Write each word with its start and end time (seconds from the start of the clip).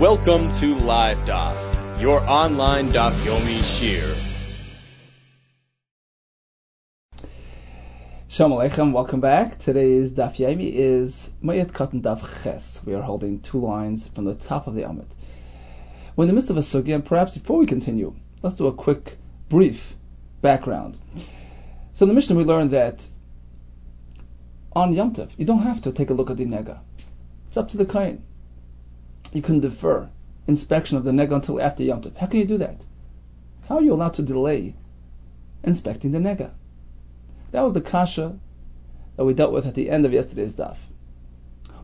Welcome 0.00 0.50
to 0.54 0.74
Live 0.76 1.18
Daf, 1.26 2.00
your 2.00 2.20
online 2.20 2.90
Daf 2.90 3.12
Yomi 3.22 3.58
Shiur. 3.58 4.16
Shalom 8.26 8.52
Aleichem, 8.52 8.92
welcome 8.94 9.20
back. 9.20 9.58
Today's 9.58 10.12
Daf 10.12 10.36
Yomi 10.36 10.72
is 10.72 11.28
Moed 11.44 11.72
Katan 11.72 12.00
Daf 12.00 12.42
Ches. 12.42 12.80
We 12.86 12.94
are 12.94 13.02
holding 13.02 13.40
two 13.40 13.60
lines 13.60 14.08
from 14.08 14.24
the 14.24 14.34
top 14.34 14.68
of 14.68 14.74
the 14.74 14.88
Amid. 14.88 15.14
We're 16.16 16.24
in 16.24 16.28
the 16.28 16.32
midst 16.32 16.48
of 16.48 16.56
a 16.56 16.60
sugya, 16.60 16.94
and 16.94 17.04
perhaps 17.04 17.36
before 17.36 17.58
we 17.58 17.66
continue, 17.66 18.14
let's 18.40 18.56
do 18.56 18.68
a 18.68 18.72
quick, 18.72 19.18
brief 19.50 19.94
background. 20.40 20.96
So 21.92 22.04
in 22.04 22.08
the 22.08 22.14
Mishnah 22.14 22.36
we 22.36 22.44
learned 22.44 22.70
that 22.70 23.06
on 24.72 24.94
Yom 24.94 25.12
Tov, 25.12 25.34
you 25.36 25.44
don't 25.44 25.58
have 25.58 25.82
to 25.82 25.92
take 25.92 26.08
a 26.08 26.14
look 26.14 26.30
at 26.30 26.38
the 26.38 26.46
nega. 26.46 26.78
It's 27.48 27.58
up 27.58 27.68
to 27.68 27.76
the 27.76 27.84
kain. 27.84 28.24
You 29.32 29.42
can 29.42 29.60
defer 29.60 30.08
inspection 30.46 30.96
of 30.96 31.04
the 31.04 31.12
nega 31.12 31.34
until 31.34 31.60
after 31.60 31.84
Yom 31.84 32.02
Tov. 32.02 32.16
How 32.16 32.26
can 32.26 32.40
you 32.40 32.46
do 32.46 32.58
that? 32.58 32.84
How 33.68 33.76
are 33.76 33.82
you 33.82 33.92
allowed 33.92 34.14
to 34.14 34.22
delay 34.22 34.74
inspecting 35.62 36.10
the 36.10 36.18
nega? 36.18 36.52
That 37.52 37.62
was 37.62 37.72
the 37.72 37.80
kasha 37.80 38.36
that 39.16 39.24
we 39.24 39.34
dealt 39.34 39.52
with 39.52 39.66
at 39.66 39.74
the 39.74 39.90
end 39.90 40.04
of 40.04 40.12
yesterday's 40.12 40.54
daf. 40.54 40.76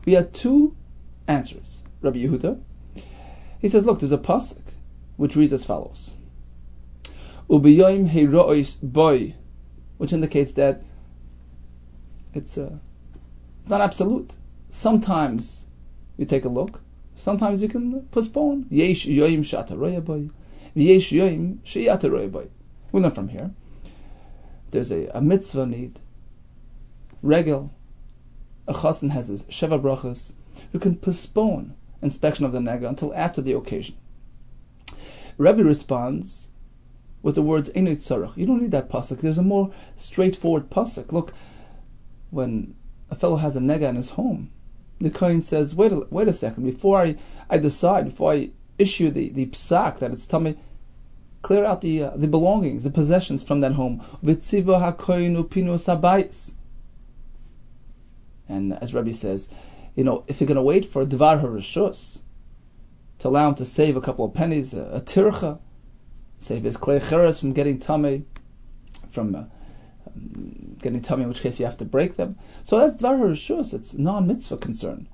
We 0.05 0.13
had 0.13 0.33
two 0.33 0.75
answers. 1.27 1.81
Rabbi 2.01 2.19
Yehuda, 2.19 2.59
he 3.59 3.67
says, 3.67 3.85
look, 3.85 3.99
there's 3.99 4.11
a 4.11 4.17
pasuk 4.17 4.61
which 5.17 5.35
reads 5.35 5.53
as 5.53 5.65
follows: 5.65 6.11
"Ubiyoim 7.49 8.09
heirois 8.09 8.79
boy," 8.81 9.35
which 9.97 10.13
indicates 10.13 10.53
that 10.53 10.83
it's 12.33 12.57
uh, 12.57 12.77
it's 13.61 13.69
not 13.69 13.81
absolute. 13.81 14.35
Sometimes 14.69 15.65
you 16.17 16.25
take 16.25 16.45
a 16.45 16.49
look. 16.49 16.81
Sometimes 17.19 17.63
you 17.63 17.67
can 17.67 18.03
postpone. 18.11 18.67
Yesh 18.69 19.07
yoim 19.07 19.39
shataroya 19.39 20.05
boy. 20.05 20.29
Yesh 20.75 21.11
sheyataroya 21.11 22.31
boy. 22.31 22.47
We 22.91 23.01
learn 23.01 23.09
from 23.09 23.27
here. 23.27 23.49
There's 24.69 24.91
a, 24.91 25.07
a 25.07 25.19
mitzvah 25.19 25.65
need. 25.65 25.99
Regel. 27.23 27.71
A 28.67 28.73
chassan 28.73 29.09
has 29.09 29.29
his 29.29 29.41
sheva 29.45 29.81
brachas. 29.81 30.33
You 30.71 30.79
can 30.79 30.95
postpone 30.95 31.73
inspection 32.03 32.45
of 32.45 32.51
the 32.51 32.59
nega 32.59 32.87
until 32.87 33.15
after 33.15 33.41
the 33.41 33.53
occasion. 33.53 33.95
Rebbe 35.39 35.63
responds 35.63 36.49
with 37.23 37.33
the 37.33 37.41
words 37.41 37.69
"enut 37.69 37.97
tzarach." 37.97 38.37
You 38.37 38.45
don't 38.45 38.61
need 38.61 38.71
that 38.71 38.89
pasuk. 38.89 39.21
There's 39.21 39.39
a 39.39 39.43
more 39.43 39.73
straightforward 39.95 40.69
pasuk. 40.69 41.11
Look, 41.11 41.33
when 42.29 42.75
a 43.09 43.15
fellow 43.15 43.37
has 43.37 43.55
a 43.55 43.59
nega 43.59 43.89
in 43.89 43.95
his 43.95 44.09
home, 44.09 44.51
the 44.99 45.09
kohen 45.09 45.41
says, 45.41 45.75
"Wait, 45.75 45.91
a, 45.91 46.07
wait 46.09 46.27
a 46.27 46.33
second. 46.33 46.63
Before 46.63 46.99
I, 46.99 47.15
I 47.49 47.57
decide, 47.57 48.05
before 48.05 48.33
I 48.33 48.51
issue 48.77 49.11
the 49.11 49.29
the 49.29 49.45
psak 49.47 49.99
that 49.99 50.11
it's 50.11 50.27
tummy, 50.27 50.57
clear 51.41 51.65
out 51.65 51.81
the 51.81 52.03
uh, 52.03 52.11
the 52.15 52.27
belongings, 52.27 52.83
the 52.83 52.89
possessions 52.89 53.43
from 53.43 53.59
that 53.61 53.73
home." 53.73 54.01
And 58.49 58.73
as 58.73 58.93
Rebbe 58.93 59.13
says, 59.13 59.49
you 59.95 60.03
know, 60.03 60.23
if 60.27 60.39
you're 60.39 60.47
going 60.47 60.55
to 60.55 60.61
wait 60.61 60.85
for 60.85 61.05
Dvar 61.05 61.41
HaRishus, 61.41 62.21
to 63.19 63.27
allow 63.27 63.49
him 63.49 63.55
to 63.55 63.65
save 63.65 63.97
a 63.97 64.01
couple 64.01 64.25
of 64.25 64.33
pennies, 64.33 64.73
a, 64.73 64.83
a 64.83 65.01
tircha, 65.01 65.59
save 66.39 66.63
his 66.63 66.77
klei 66.77 67.39
from 67.39 67.53
getting 67.53 67.79
tummy, 67.79 68.23
from 69.09 69.35
uh, 69.35 69.43
um, 70.15 71.01
tell 71.01 71.17
me 71.17 71.23
in 71.23 71.29
which 71.29 71.41
case 71.41 71.59
you 71.59 71.65
have 71.65 71.77
to 71.77 71.85
break 71.85 72.15
them. 72.15 72.37
So 72.63 72.79
that's 72.79 73.01
Dvar 73.01 73.19
HaRishus, 73.19 73.73
it's 73.73 73.93
non-mitzvah 73.93 74.57
concern. 74.57 75.07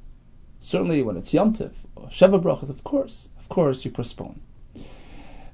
Certainly 0.59 1.03
when 1.03 1.17
it's 1.17 1.33
Yom 1.33 1.53
Tiv, 1.53 1.73
or 1.95 2.07
Sheva 2.07 2.41
Brachas, 2.41 2.69
of 2.69 2.83
course, 2.83 3.29
of 3.39 3.49
course 3.49 3.83
you 3.83 3.91
postpone. 3.91 4.39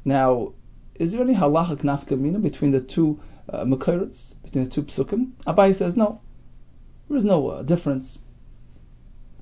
Now, 0.06 0.54
is 0.96 1.12
there 1.12 1.22
any 1.22 1.34
halachic 1.34 1.82
nafkamina 1.82 2.42
between 2.42 2.72
the 2.72 2.82
two 2.82 3.20
uh, 3.48 3.66
between 3.66 4.66
the 4.66 4.70
two 4.70 4.84
psukim? 4.84 5.32
Abai 5.48 5.74
says 5.74 5.96
no. 5.96 6.22
There 7.08 7.18
is 7.18 7.24
no 7.24 7.48
uh, 7.48 7.64
difference. 7.64 8.20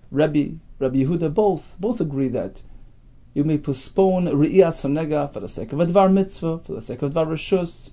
Rabbi, 0.10 0.52
Rabbi 0.80 1.04
Yehuda, 1.04 1.34
both 1.34 1.76
both 1.80 2.00
agree 2.00 2.30
that 2.30 2.62
you 3.34 3.44
may 3.44 3.58
postpone 3.58 4.26
Re'iyas 4.26 4.82
Hanega 4.84 5.32
for 5.32 5.42
the 5.42 5.50
sake 5.50 5.74
of 5.74 5.80
a 5.80 5.86
Dvar 5.86 6.12
Mitzvah, 6.12 6.60
for 6.60 6.74
the 6.74 6.82
sake 6.82 7.02
of 7.02 7.14
Dvar 7.14 7.28
Rishus. 7.28 7.90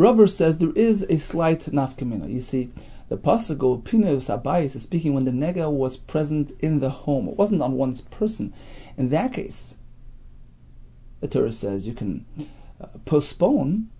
Rabbi 0.00 0.24
says 0.24 0.56
there 0.56 0.72
is 0.74 1.02
a 1.02 1.18
slight 1.18 1.60
nafkamina. 1.60 2.32
You 2.32 2.40
see, 2.40 2.70
the 3.10 3.18
pasuk 3.18 3.84
Pinus 3.84 4.30
Abayis 4.30 4.74
is 4.74 4.82
speaking 4.82 5.12
when 5.12 5.26
the 5.26 5.30
nega 5.30 5.70
was 5.70 5.98
present 5.98 6.52
in 6.60 6.80
the 6.80 6.88
home. 6.88 7.28
It 7.28 7.36
wasn't 7.36 7.60
on 7.60 7.74
one's 7.74 8.00
person. 8.00 8.54
In 8.96 9.10
that 9.10 9.34
case, 9.34 9.76
the 11.20 11.28
Torah 11.28 11.52
says 11.52 11.86
you 11.86 11.92
can 11.92 12.24
uh, 12.80 12.86
postpone 13.04 13.90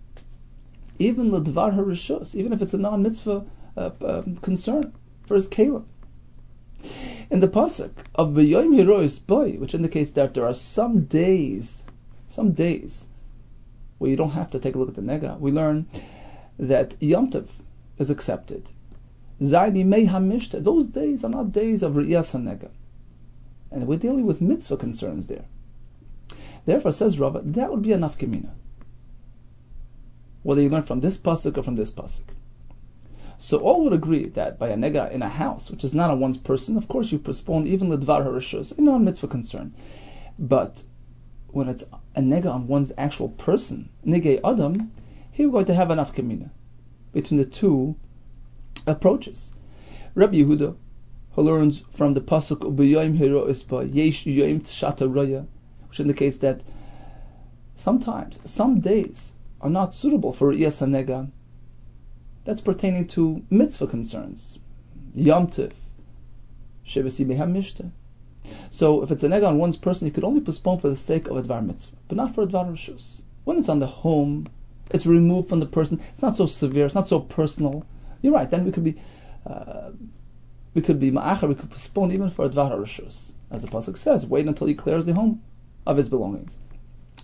even 0.99 1.33
the 1.33 1.43
Dvar 1.43 1.75
HaRishus, 1.75 2.35
even 2.35 2.55
if 2.55 2.63
it's 2.63 2.73
a 2.73 2.79
non-mitzvah 2.79 3.45
uh, 3.77 3.91
uh, 4.01 4.23
concern 4.41 4.95
for 5.27 5.35
his 5.35 5.49
kalim. 5.49 5.85
In 7.31 7.41
the 7.41 7.49
pasuk 7.49 7.91
of 8.15 8.31
B'Yom 8.31 8.75
Herois 8.75 9.19
Boy, 9.27 9.59
which 9.59 9.75
indicates 9.75 10.13
that 10.13 10.33
there 10.33 10.47
are 10.47 10.55
some 10.55 11.05
days, 11.05 11.85
some 12.27 12.53
days, 12.53 13.07
where 14.01 14.11
you 14.11 14.17
don't 14.17 14.31
have 14.31 14.49
to 14.49 14.59
take 14.59 14.75
a 14.75 14.79
look 14.79 14.89
at 14.89 14.95
the 14.95 15.03
nega, 15.03 15.39
we 15.39 15.53
learn 15.53 15.87
that 16.59 16.97
Yom 17.01 17.31
Tov 17.31 17.51
is 17.99 18.09
accepted. 18.09 18.71
Zaini 19.43 19.85
Mei 19.85 20.07
Hamishta, 20.07 20.65
those 20.65 20.87
days 20.87 21.23
are 21.23 21.29
not 21.29 21.53
days 21.53 21.83
of 21.83 21.93
Riyas 21.93 22.33
HaNega. 22.33 22.71
And 23.71 23.87
we're 23.87 23.99
dealing 23.99 24.25
with 24.25 24.41
mitzvah 24.41 24.79
concerns 24.79 25.27
there. 25.27 25.45
Therefore, 26.65 26.93
says 26.93 27.19
Rava, 27.19 27.43
that 27.45 27.71
would 27.71 27.83
be 27.83 27.93
enough 27.93 28.17
kamina. 28.17 28.49
Whether 30.45 30.63
you 30.63 30.71
learn 30.71 30.81
from 30.81 31.01
this 31.01 31.19
pasuk 31.19 31.59
or 31.59 31.63
from 31.63 31.77
this 31.77 31.91
pasuk. 31.91 32.25
So 33.37 33.59
all 33.59 33.85
would 33.85 33.93
agree 33.93 34.29
that 34.31 34.59
by 34.59 34.71
a 34.71 34.77
nega 34.77 35.13
in 35.13 35.21
a 35.21 35.29
house, 35.29 35.71
which 35.71 35.85
is 35.85 35.93
not 35.93 36.11
on 36.11 36.21
one's 36.21 36.39
person, 36.39 36.79
of 36.79 36.89
course 36.89 37.13
you 37.13 37.19
postpone 37.19 37.67
even 37.67 37.91
the 37.91 37.99
dvar 37.99 38.25
harishus, 38.25 38.77
a 38.79 38.81
non-mitzvah 38.81 39.29
concern. 39.29 39.75
But 40.39 40.85
when 41.53 41.69
it's 41.69 41.85
a 42.15 42.21
nega 42.21 42.53
on 42.53 42.67
one's 42.67 42.93
actual 42.97 43.29
person, 43.29 43.89
nege 44.07 44.41
adam, 44.45 44.93
here 45.33 45.49
we're 45.49 45.53
going 45.53 45.67
to 45.67 45.75
have 45.75 45.91
enough 45.91 46.13
kamina 46.13 46.51
between 47.13 47.39
the 47.39 47.45
two 47.45 47.97
approaches. 48.87 49.53
Rabbi 50.15 50.39
Yehuda, 50.39 50.77
who 51.33 51.43
learns 51.43 51.81
from 51.81 52.15
the 52.15 52.21
pasuk 52.21 52.61
u'b'yoyim 52.61 53.17
heroispa 53.17 53.93
yesh 53.95 54.25
yoyim 54.25 54.61
tshata 54.61 55.13
roya, 55.13 55.47
which 55.89 56.01
indicates 56.01 56.39
that 56.39 56.63
sometimes, 57.75 58.39
some 58.45 58.81
days, 58.81 59.33
are 59.61 59.71
not 59.71 59.95
suitable 59.95 60.33
for 60.33 60.53
Iyas 60.53 60.87
nega 60.87 61.31
that's 62.45 62.61
pertaining 62.61 63.07
to 63.07 63.43
mitzvah 63.51 63.87
concerns. 63.87 64.59
Yom 65.15 65.47
Tiv, 65.49 65.75
Shevasi 66.87 67.27
Mishta. 67.27 67.91
So 68.71 69.03
if 69.03 69.11
it's 69.11 69.23
a 69.23 69.29
nega 69.29 69.49
on 69.49 69.59
one's 69.59 69.77
person, 69.77 70.07
you 70.07 70.13
could 70.13 70.25
only 70.25 70.41
postpone 70.41 70.79
for 70.79 70.89
the 70.89 70.97
sake 70.97 71.29
of 71.29 71.37
a 71.37 71.43
dvar 71.43 71.65
mitzvah, 71.65 71.97
but 72.09 72.17
not 72.17 72.35
for 72.35 72.43
a 72.43 72.47
dvar 72.47 72.71
rishus. 72.71 73.23
When 73.45 73.59
it's 73.59 73.69
on 73.69 73.79
the 73.79 73.87
home, 73.87 74.47
it's 74.91 75.07
removed 75.07 75.49
from 75.49 75.61
the 75.61 75.67
person. 75.67 76.01
It's 76.11 76.23
not 76.23 76.37
so 76.37 76.47
severe. 76.47 76.87
It's 76.87 76.95
not 76.95 77.09
so 77.09 77.21
personal. 77.21 77.85
You're 78.23 78.33
right. 78.33 78.51
Then 78.51 78.65
we 78.65 78.73
could 78.73 78.85
be, 78.85 78.97
uh, 79.47 79.91
we 80.75 80.83
could 80.83 81.01
be 81.01 81.11
ma'acher. 81.11 81.49
We 81.49 81.55
could 81.55 81.71
postpone 81.71 82.13
even 82.13 82.31
for 82.31 82.45
a 82.45 82.49
dvar 82.49 82.73
rishus, 82.79 83.33
as 83.51 83.63
the 83.63 83.69
pasuk 83.69 83.97
says. 83.97 84.27
Wait 84.27 84.47
until 84.47 84.67
he 84.67 84.75
clears 84.75 85.07
the 85.07 85.15
home 85.15 85.43
of 85.87 85.97
his 85.97 86.09
belongings. 86.09 86.57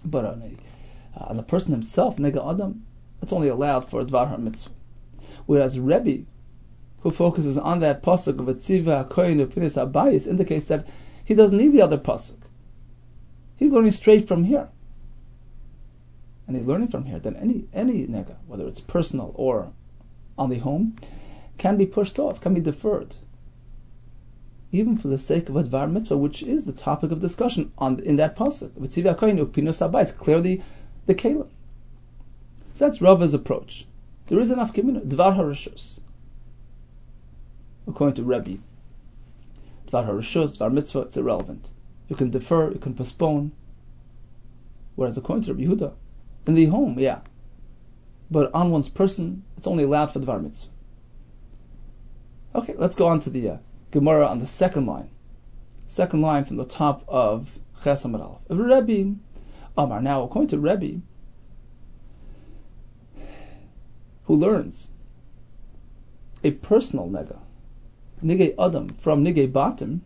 But 0.05 0.25
on, 0.25 0.43
a, 0.43 1.21
uh, 1.21 1.27
on 1.31 1.37
the 1.37 1.43
person 1.43 1.73
himself, 1.73 2.17
nega 2.17 2.53
adam, 2.53 2.85
it's 3.23 3.33
only 3.33 3.49
allowed 3.49 3.89
for 3.89 4.01
a 4.01 4.05
dvar 4.05 4.39
mitzvah. 4.39 4.73
Whereas 5.47 5.79
Rebbe, 5.79 6.25
who 7.07 7.13
focuses 7.13 7.57
on 7.57 7.79
that 7.79 8.03
pasuk 8.03 8.41
of 8.41 8.47
Etziva 8.47 9.07
HaKoyin 9.07 9.47
Upinis 9.47 9.77
Abayis, 9.81 10.27
indicates 10.27 10.67
that 10.67 10.89
he 11.25 11.37
doesn't 11.37 11.57
need 11.57 11.69
the 11.69 11.83
other 11.83 11.99
pasuk. 11.99 12.35
He's 13.55 13.71
learning 13.71 13.93
straight 13.93 14.27
from 14.27 14.43
here. 14.43 14.69
And 16.49 16.57
he's 16.57 16.67
learning 16.67 16.89
from 16.89 17.05
here 17.05 17.21
that 17.21 17.37
any 17.37 17.69
any 17.73 18.09
nega, 18.09 18.35
whether 18.49 18.67
it's 18.67 18.81
personal 18.81 19.31
or 19.37 19.71
on 20.37 20.51
the 20.51 20.59
home, 20.59 20.97
can 21.59 21.77
be 21.77 21.87
pushed 21.87 22.19
off, 22.19 22.41
can 22.41 22.55
be 22.55 22.61
deferred. 22.61 23.15
Even 24.73 24.97
for 24.97 25.07
the 25.07 25.17
sake 25.17 25.49
of 25.49 25.55
a 25.55 25.63
dvar 25.63 25.89
mitzvah, 25.89 26.17
which 26.17 26.43
is 26.43 26.67
the 26.67 26.73
topic 26.73 27.13
of 27.13 27.21
discussion 27.21 27.71
on 27.79 28.01
in 28.01 28.17
that 28.17 28.35
pasuk. 28.35 28.71
Etziva 28.71 29.15
HaKoyin 29.15 29.39
Upinis 29.47 29.81
Abayis, 29.89 30.11
clearly 30.11 30.61
the 31.07 31.15
kalim. 31.15 31.51
So 32.73 32.85
that's 32.85 33.01
Rava's 33.01 33.33
approach. 33.33 33.87
There 34.27 34.41
is 34.41 34.51
enough 34.51 34.73
kimina. 34.73 35.07
Dvar 35.07 35.37
harishus. 35.37 36.01
According 37.87 38.17
to 38.17 38.23
Rebbe, 38.25 38.59
Dvar 39.87 40.07
harishus, 40.07 40.59
Dvar 40.59 40.73
mitzvah, 40.73 41.03
it's 41.03 41.17
irrelevant. 41.17 41.71
You 42.09 42.17
can 42.17 42.31
defer, 42.31 42.73
you 42.73 42.79
can 42.79 42.95
postpone. 42.95 43.53
Whereas 44.95 45.17
according 45.17 45.45
to 45.45 45.55
Rabbi 45.55 45.65
Yehuda, 45.65 45.93
in 46.47 46.55
the 46.55 46.67
home, 46.67 46.99
yeah. 46.99 47.21
But 48.31 48.55
on 48.55 48.71
one's 48.71 48.89
person, 48.89 49.45
it's 49.57 49.67
only 49.67 49.85
allowed 49.85 50.13
for 50.13 50.21
Dvar 50.21 50.43
mitzvah. 50.43 50.71
Okay, 52.55 52.75
let's 52.77 52.95
go 52.95 53.07
on 53.07 53.21
to 53.21 53.31
the 53.31 53.51
uh, 53.51 53.57
Gemara 53.91 54.27
on 54.27 54.39
the 54.39 54.47
second 54.47 54.87
line 54.87 55.11
Second 55.89 56.21
line 56.21 56.45
from 56.45 56.57
the 56.57 56.65
top 56.65 57.05
of 57.07 57.57
Ches 57.83 58.05
Amud 58.05 58.21
Aleph. 58.21 58.41
Rebbe 58.49 59.15
Amar. 59.79 60.03
Now, 60.03 60.25
according 60.25 60.49
to 60.49 60.59
Rebbe, 60.59 61.01
who 64.25 64.35
learns 64.35 64.89
a 66.43 66.51
personal 66.51 67.09
nega, 67.09 67.39
nige 68.23 68.55
adam 68.59 68.89
from 68.99 69.25
nige 69.25 69.51
batim, 69.51 70.01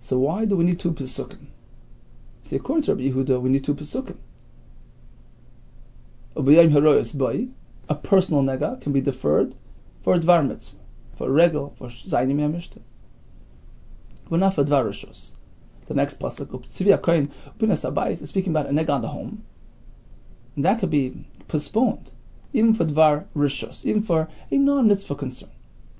so 0.00 0.18
why 0.18 0.44
do 0.44 0.56
we 0.56 0.64
need 0.64 0.80
two 0.80 0.92
pesukim? 0.92 1.46
See, 2.42 2.56
according 2.56 2.82
to 2.84 2.94
Rabbi 2.94 3.10
Yehuda, 3.10 3.40
we 3.40 3.50
need 3.50 3.64
two 3.64 3.74
pesukim. 3.74 4.16
A 6.34 7.94
personal 7.94 8.42
nega 8.42 8.80
can 8.80 8.92
be 8.92 9.00
deferred 9.00 9.54
for 10.02 10.18
dvar 10.18 10.46
mitzvah, 10.46 10.78
for 11.16 11.28
a 11.28 11.30
regal, 11.30 11.70
for 11.76 11.88
zaynim 11.88 12.38
yamishta. 12.38 12.80
Not 14.30 14.54
for 14.54 14.64
dvar 14.64 14.84
rishos. 14.86 15.32
The 15.86 15.94
next 15.94 16.18
pasuk, 16.18 16.48
Tzvi 16.48 16.98
HaKoyin, 16.98 17.30
Upinas 17.58 17.84
Abayis, 17.88 18.22
is 18.22 18.28
speaking 18.30 18.52
about 18.52 18.66
a 18.66 18.70
nega 18.70 18.90
on 18.90 19.02
the 19.02 19.08
home. 19.08 19.44
And 20.56 20.64
that 20.64 20.80
could 20.80 20.90
be 20.90 21.26
postponed, 21.48 22.10
even 22.52 22.74
for 22.74 22.84
dvar 22.84 23.26
rishos, 23.36 23.84
even 23.84 24.02
for 24.02 24.28
a 24.50 24.56
non-mitzvah 24.56 25.14
concern. 25.16 25.50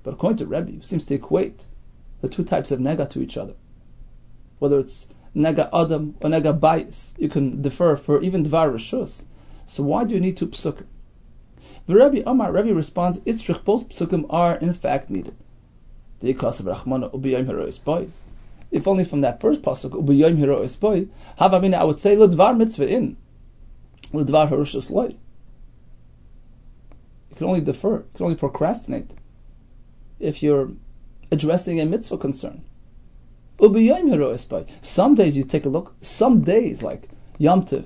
But 0.03 0.15
according 0.15 0.37
to 0.37 0.45
Rebbe, 0.45 0.83
seems 0.83 1.05
to 1.05 1.15
equate 1.15 1.65
the 2.19 2.27
two 2.27 2.43
types 2.43 2.71
of 2.71 2.79
nega 2.79 3.09
to 3.11 3.21
each 3.21 3.37
other. 3.37 3.53
Whether 4.59 4.79
it's 4.79 5.07
nega 5.35 5.69
adam 5.73 6.15
or 6.21 6.29
nega 6.29 6.59
bayis, 6.59 7.13
you 7.17 7.29
can 7.29 7.61
defer 7.61 7.95
for 7.95 8.21
even 8.21 8.43
dvar 8.43 8.71
rishos. 8.71 9.23
So 9.65 9.83
why 9.83 10.03
do 10.03 10.13
you 10.13 10.21
need 10.21 10.35
two 10.35 10.47
psukim? 10.47 10.85
The 11.85 11.95
Rebbe 11.95 12.29
Amar 12.29 12.51
Rebbe 12.51 12.73
responds, 12.73 13.19
Itzrich, 13.19 13.63
both 13.63 13.89
psukim 13.89 14.25
are 14.29 14.55
in 14.55 14.73
fact 14.73 15.09
needed. 15.09 15.35
The 16.19 16.31
of 16.33 17.83
boy. 17.83 18.07
If 18.71 18.87
only 18.87 19.03
from 19.03 19.21
that 19.21 19.39
first 19.39 19.61
pasuk 19.61 19.91
boy, 20.79 21.05
I 21.77 21.83
would 21.83 21.99
say 21.99 22.15
ledvar 22.15 22.57
mitzvah 22.57 22.89
in, 22.89 23.17
ledvar 24.11 24.49
harushas 24.49 24.89
loy. 24.89 25.15
You 27.29 27.35
can 27.35 27.47
only 27.47 27.61
defer, 27.61 27.97
you 27.97 28.05
can 28.15 28.23
only 28.25 28.35
procrastinate 28.35 29.13
if 30.23 30.41
you're 30.41 30.71
addressing 31.31 31.79
a 31.79 31.85
mitzvah 31.85 32.17
concern. 32.17 32.63
Some 34.81 35.15
days 35.15 35.37
you 35.37 35.43
take 35.43 35.65
a 35.65 35.69
look, 35.69 35.95
some 36.01 36.41
days 36.41 36.81
like 36.81 37.09
Yom 37.37 37.65
Tiv, 37.65 37.85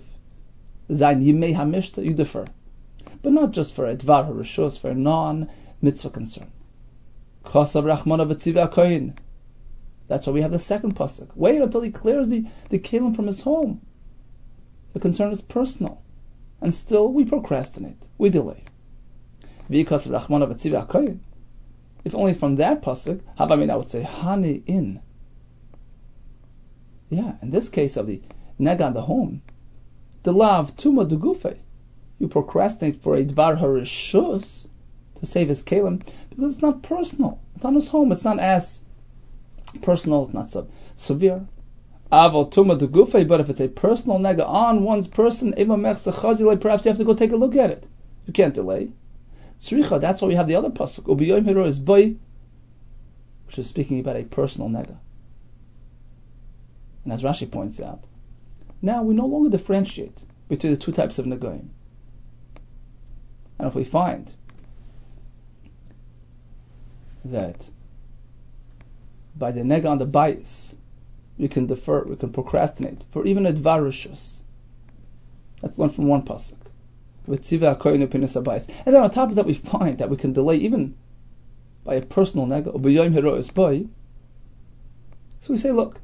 Zayin 0.89 1.23
Yimei 1.23 1.53
Hamishta, 1.55 2.03
you 2.03 2.13
defer. 2.13 2.45
But 3.21 3.33
not 3.33 3.51
just 3.51 3.73
for 3.73 3.87
a 3.87 3.95
Dvar 3.95 4.27
HaRishos, 4.29 4.79
for 4.79 4.91
a 4.91 4.95
non-mitzvah 4.95 6.11
concern. 6.11 6.51
That's 10.07 10.27
why 10.27 10.33
we 10.33 10.41
have 10.41 10.51
the 10.51 10.59
second 10.59 10.95
pasuk. 10.95 11.29
Wait 11.35 11.61
until 11.61 11.81
he 11.81 11.91
clears 11.91 12.29
the, 12.29 12.45
the 12.69 12.79
kalim 12.79 13.15
from 13.15 13.27
his 13.27 13.41
home. 13.41 13.81
The 14.93 14.99
concern 14.99 15.31
is 15.31 15.41
personal. 15.41 16.01
And 16.61 16.73
still 16.73 17.11
we 17.11 17.25
procrastinate. 17.25 18.07
We 18.17 18.29
delay. 18.29 18.63
If 22.07 22.15
only 22.15 22.33
from 22.33 22.55
that 22.55 22.81
pasuk, 22.81 23.19
Havamina 23.37 23.77
would 23.77 23.89
say, 23.89 24.01
Hani 24.01 24.63
in. 24.65 25.01
Yeah, 27.09 27.33
in 27.41 27.49
this 27.49 27.67
case 27.67 27.97
of 27.97 28.07
the 28.07 28.21
nega 28.57 28.85
on 28.85 28.93
the 28.93 29.01
home, 29.01 29.41
the 30.23 30.31
lav 30.31 30.77
tuma 30.77 31.05
dugufe, 31.05 31.57
you 32.17 32.29
procrastinate 32.29 32.95
for 32.95 33.17
a 33.17 33.25
dvar 33.25 33.59
harishus 33.59 34.69
to 35.15 35.25
save 35.25 35.49
his 35.49 35.63
kalim 35.63 36.01
because 36.29 36.53
it's 36.53 36.61
not 36.61 36.81
personal. 36.81 37.41
It's 37.55 37.65
on 37.65 37.75
his 37.75 37.89
home. 37.89 38.13
It's 38.13 38.23
not 38.23 38.39
as 38.39 38.79
personal. 39.81 40.23
It's 40.27 40.33
not 40.33 40.49
so 40.49 40.69
severe. 40.95 41.45
Aval 42.09 42.49
tuma 42.49 42.79
dugufe, 42.79 43.27
but 43.27 43.41
if 43.41 43.49
it's 43.49 43.59
a 43.59 43.67
personal 43.67 44.17
nega 44.17 44.47
on 44.47 44.85
one's 44.85 45.09
person, 45.09 45.51
perhaps 45.51 46.05
you 46.07 46.89
have 46.89 46.97
to 46.99 47.03
go 47.03 47.13
take 47.13 47.33
a 47.33 47.35
look 47.35 47.57
at 47.57 47.69
it. 47.69 47.85
You 48.25 48.31
can't 48.31 48.53
delay. 48.53 48.93
Tzricha, 49.59 49.99
that's 49.99 50.21
why 50.21 50.27
we 50.27 50.35
have 50.35 50.47
the 50.47 50.55
other 50.55 50.69
pasuk. 50.69 51.03
Ubiyom 51.03 51.65
is 51.65 51.79
boy, 51.79 52.15
which 53.47 53.59
is 53.59 53.67
speaking 53.67 53.99
about 53.99 54.17
a 54.17 54.23
personal 54.23 54.69
nega. 54.69 54.97
And 57.03 57.13
as 57.13 57.23
Rashi 57.23 57.49
points 57.49 57.79
out, 57.79 58.03
now 58.81 59.03
we 59.03 59.15
no 59.15 59.25
longer 59.25 59.49
differentiate 59.49 60.23
between 60.49 60.73
the 60.73 60.79
two 60.79 60.91
types 60.91 61.19
of 61.19 61.25
Nagoim. 61.25 61.69
And 63.59 63.67
if 63.67 63.75
we 63.75 63.83
find 63.83 64.33
that 67.25 67.69
by 69.35 69.51
the 69.51 69.61
nega 69.61 69.89
on 69.89 69.97
the 69.97 70.05
bias, 70.05 70.75
we 71.37 71.47
can 71.47 71.65
defer, 71.65 72.03
we 72.03 72.15
can 72.15 72.31
procrastinate 72.31 73.03
for 73.11 73.25
even 73.25 73.45
a 73.45 73.53
dvarushus. 73.53 74.41
That's 75.61 75.77
learned 75.77 75.95
from 75.95 76.07
one 76.07 76.23
pasuk. 76.23 76.57
And 77.27 78.95
then 78.95 79.03
on 79.03 79.09
top 79.09 79.29
of 79.29 79.35
that, 79.35 79.45
we 79.45 79.53
find 79.53 79.97
that 79.97 80.09
we 80.09 80.17
can 80.17 80.33
delay 80.33 80.55
even 80.57 80.95
by 81.83 81.95
a 81.95 82.01
personal 82.01 82.47
nega, 82.47 82.73
So 85.39 85.53
we 85.53 85.57
say, 85.57 85.71
look, 85.71 85.99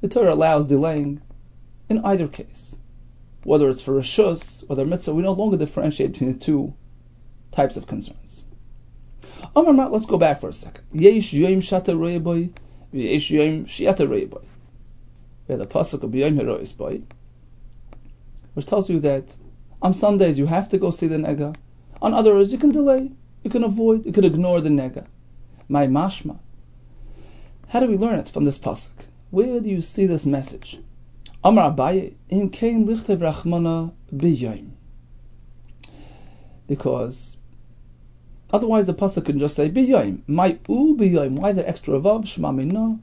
the 0.00 0.08
Torah 0.08 0.34
allows 0.34 0.66
delaying 0.66 1.20
in 1.88 2.04
either 2.04 2.28
case. 2.28 2.76
Whether 3.44 3.68
it's 3.68 3.80
for 3.80 3.94
Rishus, 3.94 4.68
whether 4.68 4.84
mitzvah, 4.84 5.14
we 5.14 5.22
no 5.22 5.32
longer 5.32 5.56
differentiate 5.56 6.12
between 6.12 6.32
the 6.32 6.38
two 6.38 6.74
types 7.52 7.76
of 7.76 7.86
concerns. 7.86 8.42
Let's 9.54 10.06
go 10.06 10.18
back 10.18 10.40
for 10.40 10.48
a 10.48 10.52
second. 10.52 10.84
We 10.92 11.04
have 11.04 11.14
the 15.60 15.66
pasuk 15.66 16.02
of 16.02 16.10
boy, 16.76 17.02
which 18.54 18.66
tells 18.66 18.90
you 18.90 19.00
that 19.00 19.36
on 19.82 19.94
Sundays 19.94 20.38
you 20.38 20.46
have 20.46 20.68
to 20.70 20.78
go 20.78 20.90
see 20.90 21.06
the 21.06 21.16
nega. 21.16 21.54
On 22.02 22.12
other 22.12 22.34
days, 22.34 22.52
you 22.52 22.58
can 22.58 22.72
delay, 22.72 23.10
you 23.42 23.50
can 23.50 23.64
avoid, 23.64 24.04
you 24.06 24.12
can 24.12 24.24
ignore 24.24 24.60
the 24.60 24.68
nega. 24.68 25.06
My 25.68 25.86
mashma. 25.86 26.38
How 27.68 27.80
do 27.80 27.86
we 27.86 27.96
learn 27.96 28.18
it 28.18 28.28
from 28.28 28.44
this 28.44 28.58
pasuk? 28.58 28.92
Where 29.30 29.60
do 29.60 29.68
you 29.68 29.80
see 29.80 30.06
this 30.06 30.26
message? 30.26 30.78
Amar 31.42 31.72
Abaye, 31.72 32.14
in 32.28 32.50
Kain 32.50 32.86
Lichtev 32.86 33.18
Rachmana 33.18 33.92
B'Yayim. 34.14 34.70
Because 36.68 37.36
otherwise 38.52 38.86
the 38.86 38.94
pasuk 38.94 39.26
can 39.26 39.38
just 39.38 39.56
say 39.56 39.70
B'Yayim. 39.70 40.20
My 40.26 40.58
U 40.68 40.96
B'Yayim. 40.98 41.38
Why 41.38 41.52
the 41.52 41.68
extra 41.68 41.98
vav? 41.98 42.26
Shema 42.26 42.52
Minna. 42.52 42.98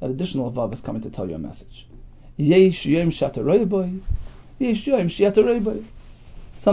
That 0.00 0.10
additional 0.10 0.50
vav 0.52 0.72
is 0.72 0.80
coming 0.80 1.02
to 1.02 1.10
tell 1.10 1.28
you 1.28 1.36
a 1.36 1.38
message. 1.38 1.86
Yesh 2.36 2.86
Yom 2.86 3.10
Shataroyboy. 3.10 4.00
Some 4.56 4.66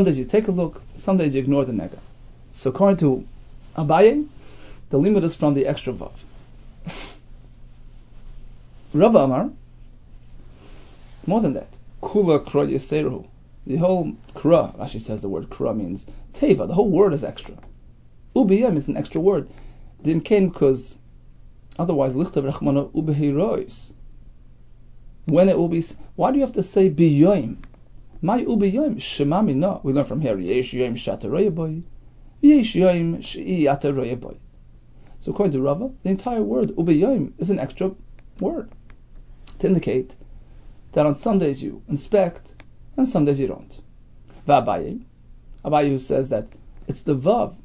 days 0.04 0.18
you 0.18 0.26
take 0.26 0.48
a 0.48 0.52
look, 0.52 0.84
some 0.98 1.18
days 1.18 1.34
you 1.34 1.42
ignore 1.42 1.66
the 1.66 1.72
nega. 1.72 1.98
So 2.54 2.70
according 2.70 2.98
to 2.98 3.28
Abaye, 3.76 4.28
the 4.92 5.00
limit 5.00 5.24
is 5.24 5.34
from 5.34 5.56
the 5.56 5.66
extra 5.66 5.92
vav. 5.92 6.12
Rav 8.94 9.16
Amar, 9.16 9.50
more 11.26 11.42
than 11.42 11.54
that, 11.54 11.76
Kula 12.04 12.46
Kra 12.46 12.72
Yeseru. 12.72 13.26
The 13.66 13.78
whole 13.78 14.14
Kra, 14.36 14.78
Rashi 14.78 15.02
says 15.02 15.24
the 15.24 15.30
word 15.30 15.50
Kra 15.50 15.76
means 15.76 16.06
Teva. 16.34 16.68
The 16.68 16.76
whole 16.76 16.90
word 16.90 17.14
is 17.14 17.24
extra. 17.24 17.56
Ubiyam 18.36 18.76
is 18.76 18.90
an 18.90 18.98
extra 18.98 19.20
word. 19.20 19.50
Didn't 20.04 20.26
came 20.26 20.50
because 20.50 20.94
otherwise 21.80 22.14
Lichtav 22.14 22.52
Rachmana 22.52 22.92
Ubehirois. 22.92 23.94
When 25.26 25.50
it 25.50 25.58
will 25.58 25.68
be, 25.68 25.84
why 26.16 26.32
do 26.32 26.38
you 26.38 26.44
have 26.44 26.54
to 26.54 26.64
say 26.64 26.90
Biyoim? 26.90 27.58
My 28.24 28.44
Ubiyoim, 28.44 28.98
Shemami 28.98 29.56
no. 29.56 29.82
We 29.82 29.94
learn 29.94 30.06
from 30.06 30.22
here, 30.22 30.38
Yesh 30.38 30.74
Yoim 30.74 30.94
Shataroyaboy. 30.94 31.82
Yesh 32.42 32.76
Yoim 32.76 33.18
Shi'ataroyaboy. 33.18 34.38
So 35.18 35.32
according 35.32 35.54
to 35.54 35.62
Rava, 35.62 35.92
the 36.04 36.10
entire 36.10 36.44
word 36.44 36.70
Ubiyoim 36.76 37.34
is 37.40 37.50
an 37.50 37.58
extra 37.58 37.92
word 38.40 38.70
to 39.58 39.68
indicate 39.68 40.16
that 40.92 41.06
on 41.08 41.16
some 41.16 41.40
days 41.40 41.64
you 41.64 41.82
inspect 41.88 42.54
and 42.96 43.08
some 43.08 43.26
days 43.26 43.40
you 43.40 43.48
don't. 43.48 43.82
V'abaye, 44.48 45.02
Abaye 45.66 46.00
says 46.00 46.30
that 46.30 46.48
it's 46.88 47.02
the 47.02 47.16
vav 47.16 47.56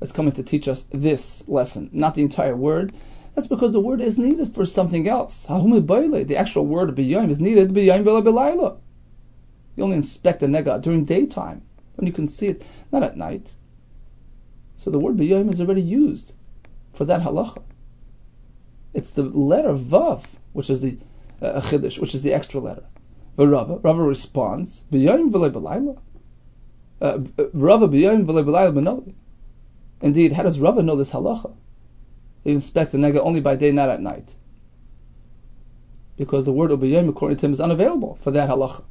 that's 0.00 0.12
coming 0.12 0.32
to 0.32 0.42
teach 0.42 0.66
us 0.66 0.86
this 0.90 1.46
lesson, 1.48 1.90
not 1.92 2.14
the 2.14 2.22
entire 2.22 2.56
word. 2.56 2.92
That's 3.34 3.46
because 3.46 3.70
the 3.70 3.80
word 3.80 4.00
is 4.00 4.18
needed 4.18 4.54
for 4.54 4.66
something 4.66 5.06
else. 5.06 5.46
The 5.46 6.36
actual 6.36 6.66
word 6.66 6.96
b'yayim 6.96 7.30
is 7.30 7.38
needed 7.40 7.72
You 9.78 9.84
only 9.84 9.96
inspect 9.96 10.40
the 10.40 10.48
nega 10.48 10.82
during 10.82 11.04
daytime 11.04 11.62
when 11.94 12.08
you 12.08 12.12
can 12.12 12.26
see 12.26 12.48
it, 12.48 12.64
not 12.90 13.04
at 13.04 13.16
night. 13.16 13.54
So 14.74 14.90
the 14.90 14.98
word 14.98 15.16
b'yayim 15.16 15.52
is 15.52 15.60
already 15.60 15.82
used 15.82 16.34
for 16.94 17.04
that 17.04 17.20
halacha. 17.20 17.62
It's 18.92 19.10
the 19.10 19.22
letter 19.22 19.74
vav, 19.74 20.24
which 20.52 20.68
is 20.68 20.80
the 20.80 20.98
uh, 21.40 21.60
chiddush, 21.60 22.00
which 22.00 22.16
is 22.16 22.24
the 22.24 22.34
extra 22.34 22.58
letter. 22.58 22.86
Rava, 23.36 23.76
Rava 23.76 24.02
responds, 24.02 24.82
"B'yayim 24.90 25.30
v'lei 25.30 25.52
b'layla." 25.52 25.96
Uh, 27.00 27.46
Rava 27.52 27.86
b'layla 27.86 28.74
b'noli. 28.74 29.14
Indeed, 30.00 30.32
how 30.32 30.42
does 30.42 30.58
Rava 30.58 30.82
know 30.82 30.96
this 30.96 31.12
halacha? 31.12 31.54
He 32.42 32.50
inspects 32.50 32.90
the 32.90 32.98
nega 32.98 33.20
only 33.20 33.40
by 33.40 33.54
day, 33.54 33.70
not 33.70 33.90
at 33.90 34.00
night. 34.00 34.34
because 36.16 36.44
the 36.44 36.52
word 36.52 36.72
ubiyim 36.72 37.08
according 37.08 37.36
to 37.36 37.46
him 37.46 37.52
is 37.52 37.60
unavailable 37.60 38.18
for 38.22 38.32
that 38.32 38.50
halacha. 38.50 38.82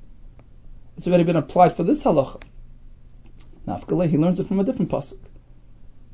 It's 0.97 1.07
already 1.07 1.23
been 1.23 1.35
applied 1.35 1.73
for 1.73 1.83
this 1.83 2.03
halacha. 2.03 2.41
Nafkale, 3.67 4.09
he 4.09 4.17
learns 4.17 4.39
it 4.39 4.47
from 4.47 4.59
a 4.59 4.63
different 4.63 4.89
pasuk. 4.89 5.19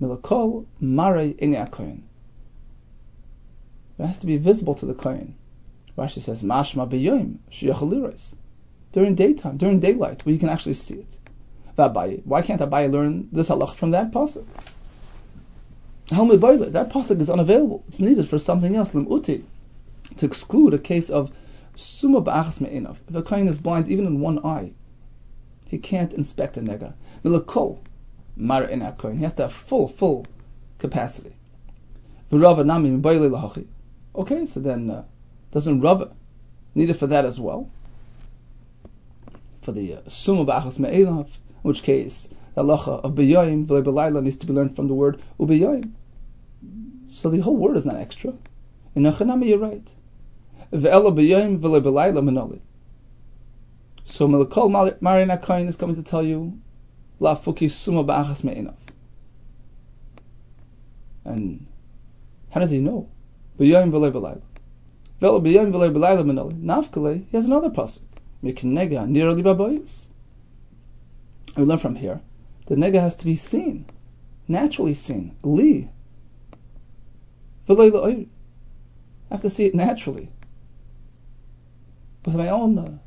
Milakol 0.02 0.66
mare 0.82 1.34
ine 1.42 1.66
kohen. 1.68 2.04
It 3.98 4.06
has 4.06 4.18
to 4.18 4.26
be 4.26 4.36
visible 4.38 4.76
to 4.76 4.86
the 4.86 4.94
kohen. 4.94 5.36
Rashi 5.98 6.22
says 6.22 6.44
mashma 6.44 6.90
b'yoyim 6.90 7.38
shiyachaliros. 7.50 8.36
During 8.92 9.16
daytime, 9.16 9.56
during 9.58 9.80
daylight, 9.80 10.26
where 10.26 10.34
you 10.34 10.40
can 10.40 10.50
actually 10.50 10.74
see 10.74 10.96
it. 10.96 11.20
Why 11.76 12.42
can't 12.42 12.60
Abaye 12.62 12.92
learn 12.92 13.30
this 13.32 13.50
halacha 13.50 13.76
from 13.76 13.92
that 13.92 14.12
pasuk? 14.12 14.46
That 16.08 16.90
pasuk 16.90 17.22
is 17.22 17.30
unavailable. 17.30 17.84
It's 17.88 18.02
needed 18.02 18.28
for 18.28 18.38
something 18.38 18.76
else. 18.76 18.92
Limuti 18.92 19.44
to 20.18 20.26
exclude 20.26 20.74
a 20.74 20.78
case 20.78 21.10
of 21.10 21.32
summa 21.76 22.22
ba'achas 22.22 22.62
me'inav. 22.62 22.98
If 23.08 23.16
a 23.16 23.22
kohen 23.22 23.48
is 23.48 23.60
blind 23.60 23.90
even 23.90 24.06
in 24.06 24.20
one 24.20 24.46
eye, 24.46 24.72
he 25.68 25.78
can't 25.78 26.14
inspect 26.14 26.58
a 26.58 26.62
nega. 26.62 26.94
Milakol 27.24 27.80
mar 28.36 28.64
in 28.64 28.80
kohen. 28.98 29.18
He 29.18 29.24
has 29.24 29.34
to 29.34 29.44
have 29.44 29.54
full, 29.54 29.88
full 29.88 30.26
capacity. 30.78 31.36
V'rava 32.32 32.66
nami 32.66 32.90
lahachi. 32.90 33.66
Okay, 34.16 34.46
so 34.46 34.60
then 34.60 34.90
uh, 34.90 35.04
doesn't 35.52 35.82
Rava 35.82 36.12
need 36.76 36.90
it 36.90 36.96
for 36.96 37.08
that 37.08 37.26
as 37.26 37.40
well? 37.40 37.70
For 39.62 39.72
the 39.72 39.96
uh, 39.96 40.02
summa 40.08 40.46
ba'achas 40.46 40.80
me'inav, 40.80 41.26
in 41.26 41.34
which 41.64 41.84
case 41.84 42.30
the 42.56 42.64
halacha 42.64 43.04
of 43.04 43.14
beyoyim 43.14 43.66
v'le 43.66 44.24
needs 44.24 44.38
to 44.38 44.46
be 44.46 44.54
learned 44.54 44.76
from 44.76 44.88
the 44.88 44.94
word 44.94 45.22
ubeyoyim. 45.40 45.92
So 47.08 47.30
the 47.30 47.40
whole 47.40 47.56
word 47.56 47.78
is 47.78 47.86
not 47.86 47.98
extra. 47.98 48.34
In 48.96 49.04
Achanami, 49.04 49.50
you're 49.50 49.58
right. 49.58 49.92
So 50.74 50.80
Melakol 54.28 55.02
Marian 55.02 55.68
is 55.68 55.76
coming 55.76 55.96
to 55.98 56.02
tell 56.02 56.24
you, 56.24 56.60
La 57.20 57.36
fuki 57.36 57.70
suma 57.70 58.04
ba'achas 58.04 58.44
me'inav. 58.44 58.74
And 61.26 61.68
how 62.50 62.60
does 62.62 62.72
he 62.72 62.80
know? 62.80 63.08
B'yayim 63.60 63.92
v'le 63.92 64.12
b'layla. 64.12 64.42
V'le 65.22 65.94
b'layla 65.94 66.24
menoli. 66.26 67.24
He 67.30 67.38
has 67.38 67.46
another 67.46 67.70
pasuk. 67.70 68.02
Miknega 68.44 69.08
nira 69.08 69.40
babayis. 69.40 70.08
We 71.56 71.66
learn 71.66 71.78
from 71.78 71.94
here, 71.94 72.20
the 72.66 72.74
nega 72.74 73.00
has 73.00 73.14
to 73.18 73.26
be 73.26 73.36
seen, 73.36 73.86
naturally 74.48 74.96
seen. 74.96 75.36
Li. 75.44 75.88
V'le 77.68 78.28
I 79.30 79.34
have 79.36 79.42
to 79.44 79.52
see 79.52 79.66
it 79.66 79.76
naturally 79.76 80.30
with 82.26 82.36
my 82.36 82.50
own 82.50 82.78
uh, 82.78 82.98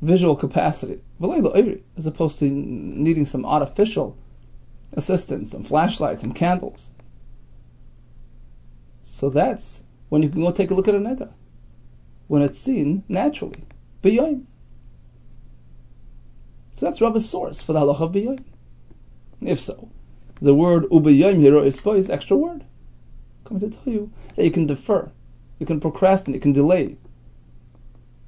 visual 0.00 0.36
capacity, 0.36 1.00
as 1.22 2.06
opposed 2.06 2.38
to 2.38 2.44
needing 2.44 3.26
some 3.26 3.44
artificial 3.44 4.16
assistance, 4.92 5.52
some 5.52 5.64
flashlights, 5.64 6.22
some 6.22 6.32
candles. 6.32 6.90
So 9.02 9.30
that's 9.30 9.82
when 10.08 10.22
you 10.22 10.28
can 10.28 10.40
go 10.40 10.50
take 10.50 10.70
a 10.70 10.74
look 10.74 10.88
at 10.88 10.94
a 10.94 10.98
nega, 10.98 11.30
when 12.26 12.42
it's 12.42 12.58
seen 12.58 13.04
naturally, 13.08 13.64
b'yoyim. 14.02 14.44
So 16.72 16.86
that's 16.86 17.00
Rabbi's 17.00 17.28
source 17.28 17.60
for 17.60 17.72
the 17.72 17.80
halacha 17.80 18.00
of 18.02 18.12
b'yoyim. 18.12 18.44
If 19.40 19.60
so, 19.60 19.88
the 20.40 20.54
word 20.54 20.84
u'b'yoyim 20.84 21.40
here 21.40 21.56
is 21.64 21.80
is 21.84 22.10
extra 22.10 22.36
word. 22.36 22.64
Coming 23.44 23.70
to 23.70 23.76
tell 23.76 23.92
you 23.92 24.12
that 24.36 24.44
you 24.44 24.50
can 24.50 24.66
defer, 24.66 25.10
you 25.58 25.66
can 25.66 25.80
procrastinate, 25.80 26.36
you 26.36 26.40
can 26.40 26.52
delay 26.52 26.96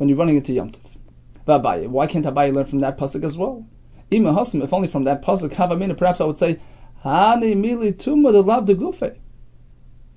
when 0.00 0.08
you're 0.08 0.16
running 0.16 0.36
into 0.36 0.54
Yom 0.54 0.72
Tov. 0.72 1.90
Why 1.90 2.06
can't 2.06 2.24
Abaye 2.24 2.54
learn 2.54 2.64
from 2.64 2.80
that 2.80 2.96
pasuk 2.96 3.22
as 3.22 3.36
well? 3.36 3.66
If 4.10 4.72
only 4.72 4.88
from 4.88 5.04
that 5.04 5.20
pasuk, 5.20 5.98
perhaps 5.98 6.22
I 6.22 6.24
would 6.24 6.38
say, 6.38 6.58
Hani 7.04 7.54
mili 7.54 7.94
de 7.98 8.40
lav 8.40 8.64
de 8.64 8.74
gufe. 8.76 9.18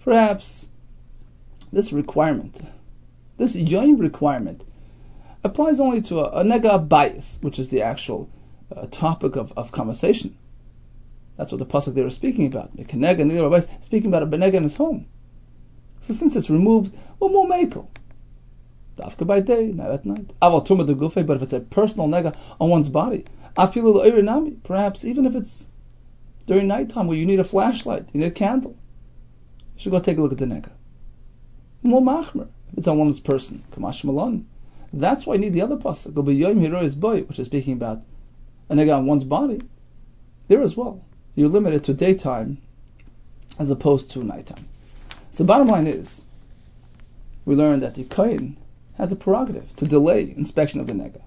Perhaps 0.05 0.69
this 1.73 1.91
requirement, 1.91 2.61
this 3.35 3.57
yoim 3.57 3.99
requirement, 3.99 4.63
applies 5.43 5.81
only 5.81 6.01
to 6.03 6.19
a, 6.21 6.39
a 6.39 6.43
nega 6.45 6.87
bias, 6.87 7.39
which 7.41 7.59
is 7.59 7.67
the 7.67 7.81
actual 7.81 8.29
uh, 8.73 8.87
topic 8.89 9.35
of, 9.35 9.51
of 9.57 9.73
conversation. 9.73 10.37
That's 11.35 11.51
what 11.51 11.59
the 11.59 11.65
pasuk 11.65 11.93
they 11.93 12.03
were 12.03 12.09
speaking 12.09 12.45
about. 12.45 12.71
Speaking 12.71 14.07
about 14.07 14.23
a 14.23 14.27
benega 14.27 14.53
in 14.53 14.63
his 14.63 14.75
home. 14.75 15.07
So 15.99 16.13
since 16.13 16.37
it's 16.37 16.49
removed, 16.49 16.95
well, 17.19 17.29
more 17.29 17.47
makel. 17.47 17.89
Dafka 18.95 19.25
by 19.25 19.39
day, 19.39 19.71
not 19.71 19.89
at 19.89 20.05
night. 20.05 20.31
Aval 20.41 20.65
tuma 20.65 20.85
de 20.85 21.23
but 21.23 21.38
if 21.38 21.43
it's 21.43 21.53
a 21.53 21.59
personal 21.59 22.07
nega 22.07 22.35
on 22.62 22.69
one's 22.69 22.89
body, 22.89 23.25
afilu 23.57 24.23
nami, 24.23 24.51
perhaps 24.63 25.03
even 25.03 25.25
if 25.25 25.35
it's 25.35 25.67
during 26.45 26.67
nighttime 26.67 27.07
where 27.07 27.17
you 27.17 27.25
need 27.25 27.39
a 27.39 27.43
flashlight, 27.43 28.09
you 28.13 28.19
need 28.19 28.27
a 28.27 28.31
candle, 28.31 28.75
you 29.75 29.79
should 29.81 29.91
go 29.91 30.00
take 30.00 30.17
a 30.17 30.21
look 30.21 30.31
at 30.31 30.38
the 30.38 30.45
nega. 30.45 30.69
More 31.81 32.01
machmer, 32.01 32.47
it's 32.77 32.88
on 32.88 33.00
one's 33.00 33.19
person, 33.19 33.63
kamash 33.71 34.03
malon. 34.03 34.45
That's 34.93 35.25
why 35.25 35.35
you 35.35 35.39
need 35.39 35.53
the 35.53 35.63
other 35.63 35.77
pasuk, 35.77 36.83
is 36.83 36.95
boy, 36.95 37.23
which 37.23 37.39
is 37.39 37.47
speaking 37.47 37.73
about 37.73 38.01
a 38.69 38.75
nega 38.75 38.95
on 38.95 39.07
one's 39.07 39.23
body. 39.23 39.62
There 40.47 40.62
as 40.62 40.77
well, 40.77 41.01
you 41.33 41.47
limit 41.47 41.73
it 41.73 41.85
to 41.85 41.95
daytime 41.95 42.59
as 43.57 43.71
opposed 43.71 44.12
to 44.12 44.23
nighttime. 44.23 44.67
So 45.31 45.43
bottom 45.45 45.67
line 45.67 45.88
is, 45.88 46.23
we 47.45 47.55
learned 47.55 47.81
that 47.81 47.95
the 47.95 48.03
kohen 48.03 48.57
has 48.97 49.12
a 49.12 49.15
prerogative 49.15 49.75
to 49.75 49.85
delay 49.85 50.33
inspection 50.35 50.79
of 50.79 50.88
the 50.88 50.93
nega. 50.93 51.21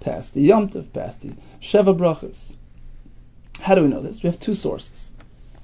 Past 0.00 0.34
the 0.34 0.48
yomtiv, 0.48 0.92
past 0.92 1.20
the 1.20 1.34
Sheva 1.60 1.96
Brachas. 1.96 2.56
How 3.60 3.74
do 3.74 3.82
we 3.82 3.88
know 3.88 4.02
this? 4.02 4.22
We 4.22 4.28
have 4.28 4.40
two 4.40 4.54
sources. 4.54 5.12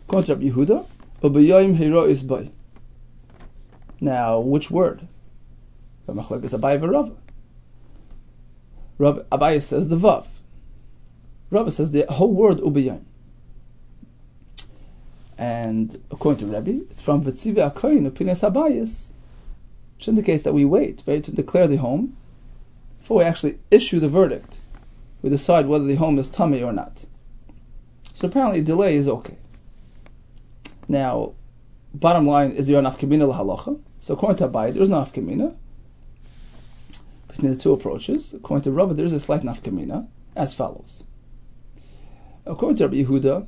According 0.07 0.37
Yehuda, 0.37 0.87
Ubayayim 1.23 1.75
Hero 1.77 2.05
is 2.05 2.23
by. 2.23 2.51
Now, 4.01 4.39
which 4.39 4.71
word? 4.71 5.07
Ramachlek 6.07 6.45
is 6.45 6.55
Abai 6.55 6.79
v'Rava. 6.79 7.17
Abai 9.33 9.61
says 9.61 9.89
the 9.89 9.97
Vav. 9.97 10.29
Rava 11.51 11.73
says 11.73 11.91
the 11.91 12.07
whole 12.09 12.33
word 12.33 12.59
Ubayayim. 12.59 13.05
And 15.37 15.97
according 16.11 16.47
to 16.47 16.53
Rabbi, 16.53 16.79
it's 16.91 17.01
from 17.01 17.25
Vitziva 17.25 17.73
Akoyin, 17.73 18.11
Upinas 18.11 18.49
Abayis, 18.49 19.13
which 19.99 20.09
indicates 20.09 20.45
that 20.45 20.55
we 20.55 20.65
wait 20.65 21.03
right, 21.07 21.25
to 21.25 21.33
declare 21.33 21.67
the 21.67 21.77
home 21.77 22.17
before 23.01 23.19
we 23.19 23.25
actually 23.25 23.59
issue 23.69 23.99
the 23.99 24.09
verdict. 24.09 24.61
We 25.23 25.31
decide 25.31 25.67
whether 25.67 25.85
the 25.85 25.97
home 25.97 26.21
is 26.21 26.31
tummy 26.31 26.63
or 26.63 26.73
not. 26.73 27.05
So 28.15 28.29
apparently, 28.29 28.63
delay 28.63 28.95
is 28.95 29.09
okay. 29.09 29.37
Now, 30.87 31.33
bottom 31.93 32.29
line 32.29 32.53
is 32.53 32.69
there 32.69 32.79
an 32.79 32.85
afkamina 32.85 33.37
halacha? 33.37 33.81
So 33.99 34.15
according 34.15 34.37
to 34.39 34.49
Abai, 34.49 34.73
there 34.73 34.85
is 34.85 34.89
no 34.89 35.03
afkamina 35.03 35.57
between 37.27 37.53
the 37.53 37.59
two 37.59 37.73
approaches. 37.73 38.33
According 38.33 38.63
to 38.63 38.73
Rabbi, 38.73 38.93
there 38.93 39.05
is 39.05 39.13
a 39.13 39.21
slight 39.21 39.43
nafkamina 39.43 40.07
as 40.37 40.55
follows. 40.55 41.03
According 42.47 42.77
to 42.77 42.89
Rabbi 42.89 43.03
Yehuda, 43.03 43.47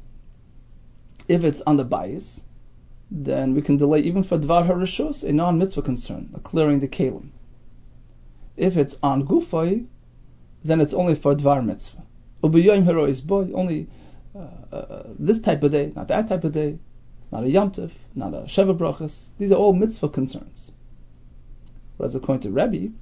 if 1.28 1.45
it's 1.45 1.61
on 1.61 1.76
the 1.76 1.85
bias, 1.85 2.45
then 3.10 3.54
we 3.54 3.62
can 3.62 3.76
delay 3.76 4.00
even 4.00 4.22
for 4.22 4.38
Dvar 4.38 4.66
HaRishos, 4.66 5.28
a 5.28 5.32
non-mitzvah 5.32 5.82
concern, 5.82 6.30
clearing 6.44 6.80
the 6.80 6.88
Kalim. 6.88 7.30
If 8.56 8.76
it's 8.76 8.96
on 9.02 9.26
Gufay, 9.26 9.86
then 10.62 10.80
it's 10.80 10.94
only 10.94 11.14
for 11.14 11.34
Dvar 11.34 11.64
mitzvah. 11.64 12.02
Ubiyayim 12.42 12.84
Herois 12.84 13.24
boy, 13.24 13.50
only 13.52 13.88
uh, 14.34 14.74
uh, 14.74 15.02
this 15.18 15.40
type 15.40 15.62
of 15.62 15.72
day, 15.72 15.92
not 15.96 16.08
that 16.08 16.28
type 16.28 16.44
of 16.44 16.52
day, 16.52 16.78
not 17.32 17.42
a 17.42 17.46
Yamtiv, 17.46 17.90
not 18.14 18.34
a 18.34 18.42
Sheva 18.42 18.76
Brachas. 18.76 19.28
These 19.38 19.52
are 19.52 19.56
all 19.56 19.72
mitzvah 19.72 20.08
concerns. 20.08 20.70
Whereas 21.96 22.14
according 22.14 22.42
to 22.42 22.50
Rebbe, 22.50 22.92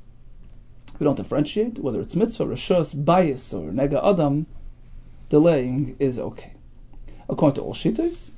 we 0.98 1.04
don't 1.04 1.16
differentiate 1.16 1.78
whether 1.78 2.00
it's 2.00 2.16
mitzvah, 2.16 2.46
rishos, 2.46 2.94
bias, 3.04 3.52
or 3.52 3.70
nega 3.70 4.02
adam. 4.04 4.46
Delaying 5.28 5.96
is 5.98 6.18
okay. 6.18 6.52
According 7.28 7.56
to 7.56 7.62
all 7.62 7.74
shitas, 7.74 8.32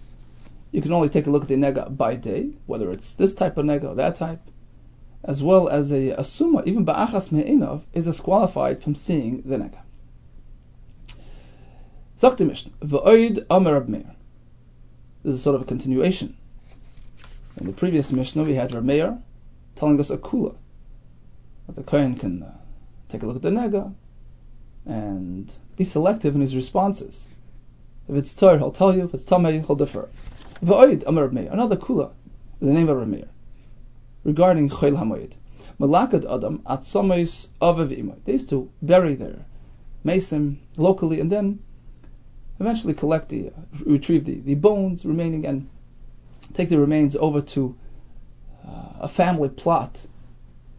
you 0.72 0.82
can 0.82 0.92
only 0.92 1.08
take 1.08 1.26
a 1.26 1.30
look 1.30 1.42
at 1.42 1.48
the 1.48 1.54
nega 1.54 1.94
by 1.96 2.16
day, 2.16 2.50
whether 2.66 2.90
it's 2.90 3.14
this 3.14 3.32
type 3.32 3.56
of 3.56 3.66
nega 3.66 3.84
or 3.84 3.94
that 3.96 4.14
type, 4.14 4.40
as 5.24 5.42
well 5.42 5.68
as 5.68 5.92
a, 5.92 6.10
a 6.10 6.24
summa, 6.24 6.62
even 6.64 6.86
ba'achas 6.86 7.32
me'inov, 7.32 7.82
is 7.92 8.06
disqualified 8.06 8.80
from 8.80 8.94
seeing 8.94 9.42
the 9.42 9.56
nega. 9.56 9.80
Zakti 12.16 12.46
Mishnah, 12.46 12.72
v'oid 12.80 13.46
Amar 13.50 13.80
Meir. 13.84 14.14
This 15.22 15.34
is 15.34 15.42
sort 15.42 15.56
of 15.56 15.62
a 15.62 15.66
continuation. 15.66 16.36
In 17.58 17.66
the 17.66 17.72
previous 17.72 18.12
Mishnah, 18.12 18.44
we 18.44 18.54
had 18.54 18.70
Rameir 18.70 19.20
telling 19.74 20.00
us 20.00 20.10
a 20.10 20.16
kula, 20.16 20.54
that 21.66 21.74
the 21.74 21.82
Kohen 21.82 22.14
can 22.14 22.42
uh, 22.42 22.54
take 23.08 23.22
a 23.22 23.26
look 23.26 23.36
at 23.36 23.42
the 23.42 23.50
nega 23.50 23.92
and 24.86 25.52
be 25.76 25.84
selective 25.84 26.34
in 26.34 26.40
his 26.40 26.56
responses. 26.56 27.28
If 28.08 28.16
it's 28.16 28.34
tar, 28.34 28.56
he'll 28.56 28.70
tell 28.70 28.94
you. 28.94 29.04
If 29.04 29.14
it's 29.14 29.24
tamei, 29.24 29.64
he'll 29.64 29.76
defer. 29.76 30.08
V'oid 30.62 31.04
Amar 31.06 31.30
Meir, 31.30 31.50
another 31.50 31.76
kula, 31.76 32.10
the 32.60 32.72
name 32.72 32.88
of 32.88 32.98
Rameir, 32.98 33.28
regarding 34.24 34.68
Chayil 34.68 34.96
Hamoyed. 34.96 35.32
Malakad 35.80 36.30
Adam 36.30 36.60
Atzomes 36.66 37.48
Avav 37.62 37.88
Imay. 37.88 38.22
They 38.24 38.34
used 38.34 38.50
to 38.50 38.70
bury 38.82 39.14
their 39.14 39.46
mason 40.04 40.60
locally 40.76 41.20
and 41.20 41.32
then 41.32 41.60
eventually 42.58 42.92
collect 42.92 43.30
the, 43.30 43.48
uh, 43.48 43.52
retrieve 43.86 44.26
the, 44.26 44.40
the 44.40 44.54
bones 44.54 45.06
remaining 45.06 45.46
and 45.46 45.68
take 46.52 46.68
the 46.68 46.78
remains 46.78 47.16
over 47.16 47.40
to 47.40 47.74
uh, 48.66 48.92
a 49.00 49.08
family 49.08 49.48
plot 49.48 50.06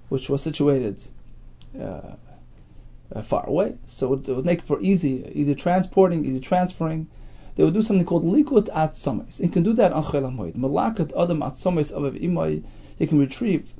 which 0.09 0.29
was 0.29 0.43
situated 0.43 1.01
uh, 1.79 2.15
far 3.23 3.47
away. 3.47 3.75
So 3.87 4.13
it, 4.13 4.29
it, 4.29 4.35
would 4.35 4.45
make 4.45 4.61
for 4.61 4.79
easy, 4.81 5.31
easy 5.33 5.55
transporting, 5.55 6.25
easy 6.25 6.39
transferring. 6.39 7.07
They 7.55 7.63
would 7.63 7.73
do 7.73 7.81
something 7.81 8.05
called 8.05 8.23
likut 8.23 8.69
at 8.73 8.93
samis. 8.93 9.39
You 9.39 9.49
can 9.49 9.63
do 9.63 9.73
that 9.73 9.93
on 9.93 10.03
Chel 10.03 10.23
Hamoed. 10.23 10.55
Malakat 10.55 11.11
adam 11.17 11.43
at 11.43 11.53
samis 11.53 11.91
of 11.91 12.13
imay. 12.13 12.63
He 12.97 13.07
can 13.07 13.19
retrieve 13.19 13.73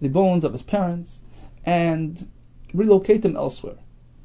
the 0.00 0.08
bones 0.08 0.44
of 0.44 0.52
his 0.52 0.62
parents 0.62 1.22
and 1.64 2.28
relocate 2.74 3.22
them 3.22 3.36
elsewhere. 3.36 3.76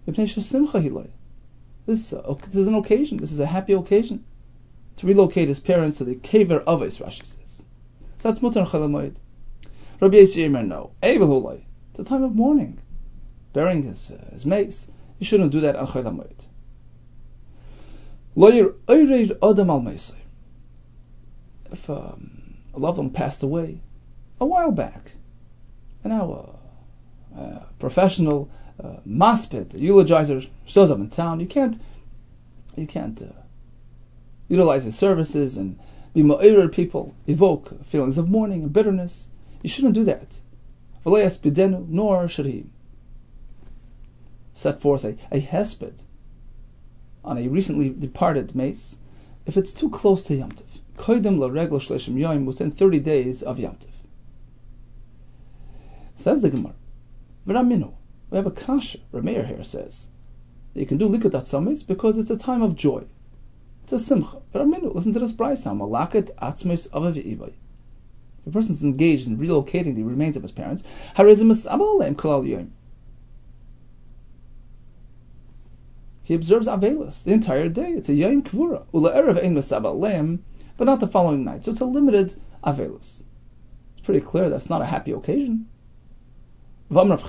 This, 0.06 2.14
uh, 2.14 2.36
this 2.46 2.56
is 2.56 2.68
an 2.68 2.76
occasion. 2.76 3.18
This 3.18 3.32
is 3.32 3.40
a 3.40 3.46
happy 3.46 3.74
occasion 3.74 4.24
to 4.98 5.08
relocate 5.08 5.48
his 5.48 5.60
parents 5.60 5.98
to 5.98 6.04
the 6.04 6.16
kever 6.16 6.64
of 6.66 6.82
his 6.82 6.98
Rashi 6.98 7.26
says. 7.26 7.64
So 8.18 8.30
that's 8.30 8.40
mutar 8.40 8.70
Chel 8.70 8.88
Hamoed. 8.88 9.16
Rabbi 10.00 10.18
Yisrael 10.18 10.68
no. 10.68 10.92
It's 11.04 12.00
a 12.00 12.04
time 12.04 12.24
of 12.24 12.36
mourning 12.36 12.80
burying 13.54 13.84
his, 13.84 14.12
uh, 14.12 14.30
his 14.32 14.46
mace, 14.46 14.88
you 15.20 15.26
shouldn't 15.26 15.52
do 15.52 15.60
that 15.62 15.76
on 15.76 15.88
Chol 15.88 16.04
HaMoed. 16.04 16.08
Lawyer 16.08 16.08
Oyreir 16.08 16.46
Adam 17.72 18.12
al 18.12 18.21
If 21.70 21.90
um, 21.90 22.56
a 22.74 22.80
loved 22.80 22.98
one 22.98 23.10
passed 23.10 23.44
away 23.44 23.82
a 24.40 24.46
while 24.46 24.72
back, 24.72 25.12
and 26.04 26.14
now 26.14 26.58
a, 27.36 27.40
a 27.40 27.66
professional 27.78 28.50
uh, 28.82 28.98
maspid, 29.06 29.74
eulogizer 29.74 30.48
shows 30.66 30.92
up 30.92 31.00
in 31.00 31.10
town, 31.10 31.42
you 31.42 31.46
can't 31.46 31.78
you 32.78 32.88
can't 32.88 33.22
uh, 33.22 33.26
utilize 34.48 34.86
his 34.86 34.98
services 34.98 35.58
and 35.58 35.78
be 36.14 36.24
ma'ir 36.24 36.72
people, 36.72 37.14
evoke 37.28 37.84
feelings 37.86 38.18
of 38.18 38.30
mourning 38.30 38.64
and 38.64 38.72
bitterness. 38.72 39.30
You 39.62 39.70
shouldn't 39.70 39.96
do 39.96 40.06
that. 40.06 40.40
Nor 41.06 42.28
should 42.30 42.46
he 42.46 42.66
set 44.54 44.80
forth 44.80 45.04
a, 45.04 45.18
a 45.32 45.42
hesped 45.42 46.04
on 47.24 47.38
a 47.38 47.48
recently 47.48 47.90
departed 47.90 48.56
mace 48.56 48.98
if 49.46 49.58
it's 49.58 49.74
too 49.74 49.90
close 49.90 50.24
to 50.24 50.36
Yom 50.36 50.52
Tov. 50.52 50.80
Koidim 50.98 51.40
regel 51.54 51.80
shleshim 51.80 52.16
yoim 52.16 52.46
within 52.46 52.72
30 52.72 53.00
days 53.00 53.44
of 53.44 53.60
Yom 53.60 53.76
Tov. 53.76 53.88
Says 56.16 56.42
the 56.42 56.50
Gemara, 56.50 56.76
V'raminu, 57.48 57.94
we 58.30 58.38
have 58.38 58.46
a 58.46 58.52
kasha, 58.52 59.00
Rameir 59.12 59.46
here 59.46 59.64
says, 59.64 60.08
you 60.74 60.86
can 60.86 60.98
do 60.98 61.10
likat 61.10 61.32
atzamis 61.32 61.86
because 61.86 62.18
it's 62.18 62.30
a 62.30 62.38
time 62.38 62.62
of 62.62 62.76
joy. 62.76 63.04
It's 63.84 63.94
a 63.94 64.00
simcha. 64.00 64.38
V'raminu, 64.54 64.94
listen 64.94 65.14
to 65.14 65.20
this 65.20 65.34
brayse, 65.34 65.66
malakat 65.66 66.32
atzmis 66.36 66.88
avav 66.90 67.18
If 67.18 67.54
a 68.48 68.52
person 68.52 68.74
is 68.74 68.84
engaged 68.84 69.28
in 69.28 69.38
relocating 69.38 69.96
the 69.96 70.04
remains 70.04 70.38
of 70.38 70.44
his 70.44 70.52
parents, 70.52 70.84
harizim 71.16 71.52
abal 71.52 72.16
kalal 72.16 72.48
yoim. 72.48 72.70
He 76.32 76.36
observes 76.36 76.66
Avelis 76.66 77.26
the 77.26 77.34
entire 77.34 77.68
day. 77.68 77.92
It's 77.92 78.08
a 78.08 78.14
Yom 78.14 78.42
Kvura. 78.42 78.86
Ula 78.94 79.12
Erev 79.12 79.44
Ein 79.44 79.54
Mesab 79.54 80.40
but 80.78 80.86
not 80.86 81.02
the 81.02 81.08
following 81.08 81.44
night. 81.44 81.66
So 81.66 81.72
it's 81.72 81.82
a 81.82 81.86
limited 81.86 82.34
Avelis. 82.64 83.24
It's 83.92 84.00
pretty 84.02 84.22
clear 84.22 84.50
that's 84.50 84.70
not 84.70 84.82
a 84.82 84.86
happy 84.86 85.12
occasion. 85.12 85.68
Even 86.90 87.10
though 87.10 87.28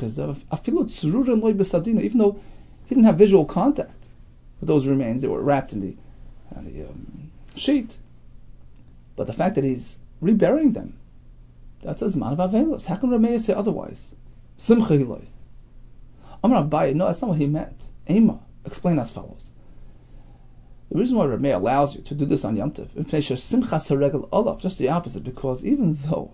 he 2.84 2.94
didn't 2.94 3.04
have 3.04 3.18
visual 3.18 3.44
contact 3.44 4.06
with 4.60 4.68
those 4.68 4.86
remains, 4.86 5.20
they 5.20 5.26
were 5.26 5.42
wrapped 5.42 5.72
in 5.72 5.80
the, 5.80 5.96
the 6.60 6.84
um, 6.88 7.32
sheet. 7.56 7.98
But 9.16 9.26
the 9.26 9.32
fact 9.32 9.56
that 9.56 9.64
he's 9.64 9.98
reburying 10.20 10.70
them, 10.70 10.96
that's 11.82 12.02
a 12.02 12.04
Zman 12.04 12.38
of 12.38 12.38
Avelis. 12.38 12.86
How 12.86 12.94
can 12.94 13.10
Rameya 13.10 13.40
say 13.40 13.52
otherwise? 13.52 14.14
Simcha 14.58 14.96
Hiloi. 14.96 15.24
Amar 16.44 16.62
Abaye, 16.62 16.94
no, 16.94 17.06
that's 17.06 17.20
not 17.20 17.30
what 17.30 17.38
he 17.38 17.46
meant. 17.46 17.88
Ema 18.08 18.38
explain 18.64 18.98
as 18.98 19.10
follows. 19.10 19.50
The 20.90 20.98
reason 20.98 21.16
why 21.16 21.26
Rameh 21.26 21.54
allows 21.54 21.94
you 21.94 22.02
to 22.02 22.14
do 22.14 22.26
this 22.26 22.44
on 22.44 22.56
Yom 22.56 22.72
Tov, 22.72 22.90
just 24.60 24.78
the 24.78 24.88
opposite, 24.90 25.24
because 25.24 25.64
even 25.64 25.94
though 25.94 26.32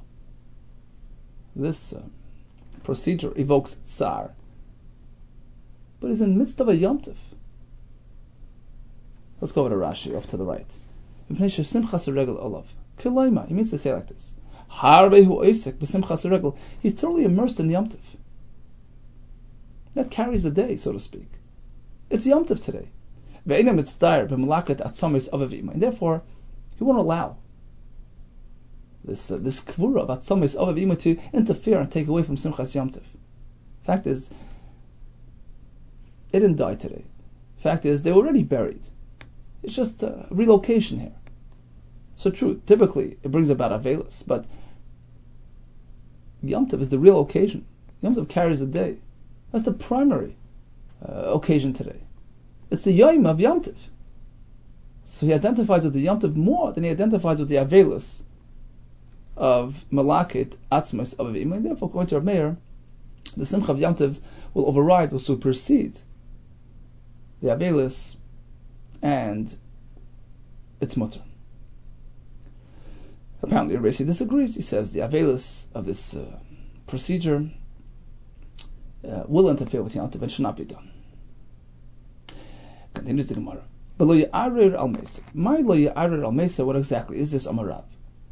this 1.55 1.93
uh, 1.93 2.03
procedure 2.83 3.33
evokes 3.37 3.77
tsar, 3.85 4.35
but 6.01 6.11
it's 6.11 6.21
in 6.21 6.33
the 6.33 6.39
midst 6.39 6.61
of 6.61 6.69
a 6.69 6.75
Yom 6.75 7.01
Tov. 7.01 7.17
Let's 9.41 9.53
go 9.53 9.65
over 9.65 9.71
to 9.71 9.77
Rashi, 9.77 10.17
off 10.17 10.27
to 10.29 10.37
the 10.37 10.45
right. 10.45 10.79
He 11.29 11.35
means 11.35 11.53
to 13.71 13.79
say 13.79 13.93
like 13.93 14.09
this. 14.09 14.35
He's 16.81 16.95
totally 16.95 17.25
immersed 17.25 17.61
in 17.61 17.69
the 17.69 17.73
Yom 17.75 17.89
Tov. 17.89 17.99
That 19.95 20.11
carries 20.11 20.43
the 20.43 20.51
day, 20.51 20.77
so 20.77 20.93
to 20.93 21.01
speak. 21.01 21.31
It's 22.11 22.25
Yom 22.25 22.47
Tov 22.47 22.65
today. 22.65 22.89
And 23.45 25.83
therefore, 25.83 26.23
he 26.77 26.85
won't 26.85 26.99
allow 26.99 27.37
this 29.05 29.31
uh, 29.31 29.37
this 29.37 29.61
kvura 29.61 30.01
of 30.01 30.09
atzomis 30.09 30.57
of 30.57 30.99
to 31.01 31.19
interfere 31.33 31.81
and 31.81 31.93
take 31.93 32.09
away 32.09 32.23
from 32.23 32.37
Simchas 32.37 32.75
Yom 32.75 32.91
Tov. 32.91 33.03
Fact 33.83 34.07
is, 34.07 34.31
they 36.31 36.39
didn't 36.39 36.57
die 36.57 36.77
today. 36.77 37.05
Fact 37.59 37.85
is, 37.85 38.03
they 38.03 38.13
were 38.13 38.23
already 38.23 38.43
buried. 38.43 38.87
It's 39.63 39.75
just 39.75 40.03
a 40.03 40.27
relocation 40.31 41.01
here. 41.01 41.15
So 42.15 42.31
true, 42.31 42.63
typically 42.65 43.19
it 43.23 43.31
brings 43.31 43.51
about 43.51 43.83
Avelis, 43.83 44.27
but 44.27 44.47
Yom 46.43 46.69
Tov 46.69 46.81
is 46.81 46.89
the 46.89 46.99
real 46.99 47.21
occasion. 47.21 47.67
Yom 48.01 48.15
Tov 48.15 48.29
carries 48.29 48.61
the 48.61 48.67
day. 48.67 48.97
That's 49.53 49.65
the 49.65 49.73
primary 49.73 50.37
uh, 51.07 51.33
occasion 51.35 51.73
today. 51.73 52.01
It's 52.71 52.85
the 52.85 52.93
Yom 52.93 53.27
of 53.27 53.41
Yom 53.41 53.61
Tiv. 53.61 53.91
So 55.05 55.27
he 55.27 55.33
identifies 55.33 55.85
with 55.85 55.95
the 55.95 56.01
Yom 56.01 56.21
Tiv 56.21 56.37
more 56.37 56.73
than 56.73 56.85
he 56.85 56.91
identifies 56.91 57.39
with 57.39 57.49
the 57.49 57.57
Avelus 57.57 58.23
of 59.37 59.85
Malakit 59.91 60.57
Atzmas 60.71 61.19
of 61.19 61.29
Avim. 61.29 61.55
And 61.55 61.65
therefore, 61.65 61.89
according 61.89 62.09
to 62.09 62.17
our 62.17 62.21
mayor, 62.21 62.57
the 63.37 63.47
Simcha 63.47 63.73
of 63.73 63.81
Yom 63.81 63.95
Tiv 63.95 64.19
will 64.55 64.67
override, 64.67 65.13
will 65.13 65.19
supersede 65.19 65.99
the 67.41 67.49
Avelus 67.49 68.17
and 69.01 69.55
its 70.81 70.97
mutter. 70.97 71.23
Apparently, 73.43 73.77
Rashi 73.77 74.05
disagrees. 74.05 74.57
He 74.57 74.63
says 74.63 74.93
the 74.93 75.01
Avelus 75.01 75.67
of 75.75 75.85
this 75.87 76.15
uh, 76.15 76.39
procedure 76.87 77.49
uh, 79.07 79.25
will 79.27 79.49
interfere 79.49 79.83
with 79.83 79.95
Yom 79.95 80.11
Tov 80.11 80.23
and 80.23 80.31
should 80.31 80.43
not 80.43 80.57
be 80.57 80.65
done. 80.65 80.91
Continues 82.95 83.29
the 83.29 83.35
Gemara. 83.35 83.63
But 83.97 84.07
lo 84.07 84.15
ya'arir 84.15 84.75
al 84.75 84.89
mesa. 84.89 85.23
My 85.35 85.59
lo 85.59 85.75
al 85.75 86.33
mesa, 86.33 86.65
what 86.65 86.77
exactly 86.77 87.19
is 87.19 87.31
this 87.31 87.47
Amarav? 87.47 87.85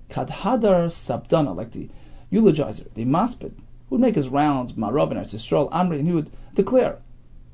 Kad 0.08 0.28
hadar 0.28 0.86
sabdana, 0.88 1.54
like 1.56 1.72
the 1.72 1.88
eulogizer, 2.32 2.92
the 2.94 3.04
maspid, 3.04 3.52
who 3.88 3.96
would 3.96 4.00
make 4.00 4.14
his 4.14 4.28
rounds, 4.28 4.72
Marav 4.72 5.10
and 5.10 5.20
Yisrael, 5.20 5.70
Amri, 5.70 5.98
and 5.98 6.08
he 6.08 6.14
would 6.14 6.30
declare, 6.54 6.98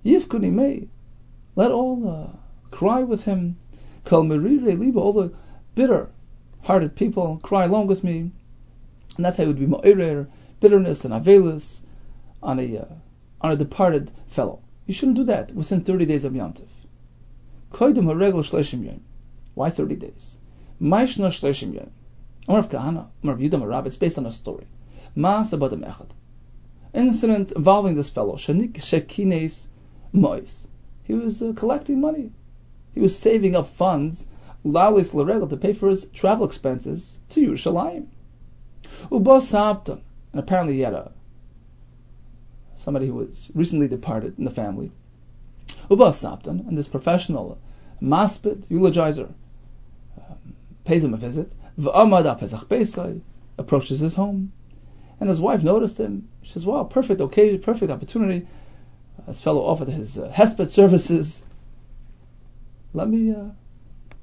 Yifkuni 0.04 0.50
may, 0.50 0.88
let 1.56 1.70
all 1.70 2.08
uh, 2.08 2.26
cry 2.70 3.02
with 3.02 3.24
him, 3.24 3.56
Kal 4.04 4.24
merire 4.24 4.78
liba, 4.78 4.98
all 4.98 5.12
the 5.12 5.32
bitter-hearted 5.74 6.96
people 6.96 7.38
cry 7.42 7.64
along 7.64 7.86
with 7.86 8.02
me, 8.02 8.30
and 9.16 9.24
that's 9.24 9.36
how 9.36 9.44
it 9.44 9.48
would 9.48 9.58
be 9.58 9.66
mo'irer, 9.66 10.28
bitterness 10.60 11.04
and 11.04 11.12
avelus 11.12 11.82
on 12.42 12.58
a, 12.58 12.78
uh, 12.78 12.84
on 13.40 13.52
a 13.52 13.56
departed 13.56 14.10
fellow. 14.26 14.60
You 14.86 14.94
shouldn't 14.94 15.16
do 15.16 15.24
that 15.24 15.52
within 15.54 15.82
30 15.82 16.06
days 16.06 16.24
of 16.24 16.34
Yom 16.34 16.54
yom. 17.80 19.00
Why 19.54 19.70
30 19.70 19.96
days? 19.96 20.38
Maishna 20.80 21.28
shleishim 21.28 21.74
yom. 21.74 21.90
Amar 22.48 22.62
Kahana, 22.64 23.06
Amar 23.22 23.36
Yudam 23.36 23.62
Arab, 23.62 23.86
it's 23.86 23.96
based 23.96 24.18
on 24.18 24.26
a 24.26 24.32
story. 24.32 24.66
Maas 25.14 25.52
abadam 25.52 25.86
echad. 25.86 26.08
Incident 26.92 27.52
involving 27.52 27.94
this 27.94 28.10
fellow, 28.10 28.34
Shanik 28.34 28.74
Shekines 28.74 29.68
Mois. 30.12 30.66
He 31.04 31.14
was 31.14 31.40
uh, 31.40 31.52
collecting 31.54 32.00
money. 32.00 32.32
He 32.94 33.00
was 33.00 33.16
saving 33.16 33.54
up 33.54 33.68
funds, 33.68 34.26
Lalis 34.64 35.12
Laregel, 35.12 35.48
to 35.50 35.56
pay 35.56 35.72
for 35.72 35.88
his 35.88 36.04
travel 36.06 36.44
expenses 36.44 37.18
to 37.30 37.40
Yerushalayim. 37.40 38.06
Ubo 39.10 39.40
Sabton. 39.40 40.00
And 40.32 40.40
apparently 40.40 40.74
he 40.74 40.80
had 40.80 40.94
a 40.94 41.12
somebody 42.82 43.06
who 43.06 43.14
was 43.14 43.50
recently 43.54 43.88
departed 43.88 44.38
in 44.38 44.44
the 44.44 44.50
family. 44.50 44.90
Uba 45.88 46.12
Saptan, 46.12 46.66
and 46.66 46.76
this 46.76 46.88
professional 46.88 47.58
maspid, 48.00 48.66
eulogizer, 48.68 49.32
um, 50.18 50.54
pays 50.84 51.04
him 51.04 51.14
a 51.14 51.16
visit. 51.16 51.52
Pesach 52.68 53.22
approaches 53.58 54.00
his 54.00 54.14
home, 54.14 54.52
And 55.20 55.28
his 55.28 55.40
wife 55.40 55.62
noticed 55.62 55.98
him. 55.98 56.28
She 56.42 56.52
says, 56.52 56.66
"Wow, 56.66 56.82
perfect 56.84 57.20
occasion, 57.20 57.60
perfect 57.60 57.92
opportunity." 57.92 58.46
Uh, 59.18 59.26
this 59.26 59.40
fellow 59.40 59.62
offered 59.62 59.88
his 59.88 60.18
uh, 60.18 60.32
hesped 60.34 60.70
services. 60.70 61.44
Let 62.92 63.08
me, 63.08 63.30
uh, 63.30 63.50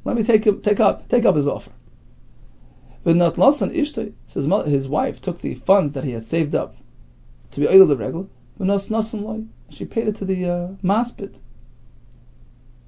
let 0.04 0.18
me 0.18 0.24
take 0.24 0.44
take 0.62 0.80
up, 0.82 1.08
take 1.08 1.26
up 1.26 1.36
his 1.36 1.48
offer. 1.48 1.72
V'nat 3.06 3.36
lasan 3.36 3.74
ishtay. 3.74 4.12
So 4.28 4.42
his, 4.42 4.66
his 4.66 4.88
wife 4.88 5.22
took 5.22 5.40
the 5.40 5.56
funds 5.56 5.94
that 5.94 6.04
he 6.04 6.12
had 6.12 6.24
saved 6.24 6.54
up 6.54 6.76
to 7.52 7.62
be 7.62 7.68
oil 7.68 7.88
the 7.88 7.96
regular. 7.96 8.28
Loy. 8.60 9.44
She 9.70 9.86
paid 9.86 10.08
it 10.08 10.16
to 10.16 10.26
the 10.26 10.50
uh, 10.50 10.68
maspid. 10.84 11.40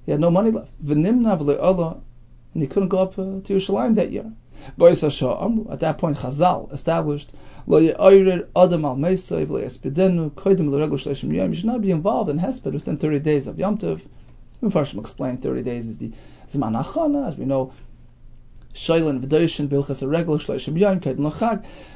He 0.05 0.11
had 0.11 0.19
no 0.19 0.29
money 0.29 0.51
left. 0.51 0.71
And 0.83 2.61
he 2.61 2.67
couldn't 2.67 2.89
go 2.89 2.99
up 2.99 3.17
uh, 3.17 3.39
to 3.43 3.55
Yerushalayim 3.55 3.95
that 3.95 4.11
year. 4.11 4.31
At 4.77 5.79
that 5.79 5.97
point, 5.97 6.17
Chazal 6.17 6.71
established 6.73 7.31
you 7.67 7.93
should 11.55 11.65
not 11.65 11.81
be 11.81 11.91
involved 11.91 12.29
in 12.29 12.39
Hesped 12.39 12.73
within 12.73 12.97
30 12.97 13.19
days 13.19 13.47
of 13.47 13.57
Yom 13.57 13.77
Tov. 13.77 14.01
Mepharshim 14.61 14.99
explained 14.99 15.41
30 15.41 15.63
days 15.63 15.87
is 15.87 15.97
the 15.97 16.11
Zman 16.49 16.79
Achana, 16.83 17.27
as 17.27 17.37
we 17.37 17.45
know. 17.45 17.71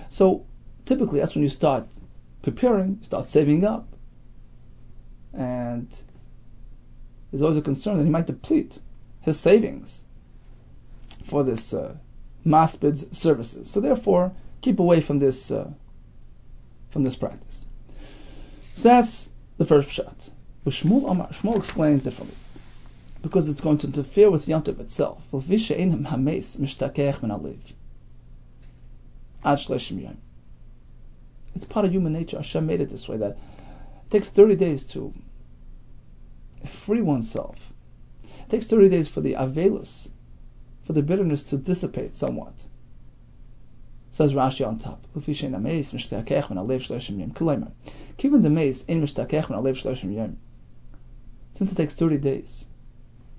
So 0.09 0.45
typically 0.85 1.19
that's 1.19 1.35
when 1.35 1.43
you 1.43 1.49
start 1.49 1.87
preparing, 2.45 2.99
start 3.01 3.25
saving 3.25 3.65
up, 3.65 3.87
and 5.33 5.87
there's 7.31 7.41
always 7.41 7.57
a 7.57 7.61
concern 7.61 7.97
that 7.97 8.03
he 8.03 8.09
might 8.11 8.27
deplete 8.27 8.77
his 9.21 9.39
savings 9.39 10.05
for 11.23 11.43
this 11.43 11.73
uh, 11.73 11.95
maspid's 12.43 13.17
services. 13.17 13.67
So 13.71 13.81
therefore, 13.81 14.31
keep 14.61 14.79
away 14.79 15.01
from 15.01 15.17
this 15.17 15.49
uh, 15.49 15.71
from 16.91 17.01
this 17.01 17.15
practice. 17.15 17.65
So 18.75 18.89
that's 18.89 19.31
the 19.57 19.65
first 19.65 19.89
shot. 19.89 20.29
But 20.63 20.73
Shmuel, 20.73 21.09
Amar, 21.09 21.29
Shmuel 21.29 21.57
explains 21.57 22.03
differently 22.03 22.37
because 23.23 23.49
it's 23.49 23.61
going 23.61 23.79
to 23.79 23.87
interfere 23.87 24.29
with 24.29 24.47
Yom 24.47 24.61
Tov 24.61 24.79
itself. 24.79 25.23
It's 31.55 31.65
part 31.65 31.85
of 31.85 31.91
human 31.93 32.13
nature. 32.13 32.37
Hashem 32.37 32.65
made 32.65 32.81
it 32.81 32.89
this 32.89 33.07
way 33.07 33.17
that 33.17 33.31
it 33.31 34.11
takes 34.11 34.27
30 34.27 34.55
days 34.57 34.83
to 34.91 35.13
free 36.65 37.01
oneself. 37.01 37.73
It 38.23 38.49
takes 38.49 38.65
30 38.65 38.89
days 38.89 39.07
for 39.07 39.21
the 39.21 39.33
avelus, 39.33 40.09
for 40.83 40.93
the 40.93 41.01
bitterness 41.01 41.43
to 41.43 41.57
dissipate 41.57 42.15
somewhat. 42.15 42.65
Says 44.11 44.33
Rashi 44.33 44.67
on 44.67 44.77
top. 44.77 45.05
Since 51.51 51.71
it 51.71 51.75
takes 51.75 51.93
30 51.95 52.17
days 52.17 52.65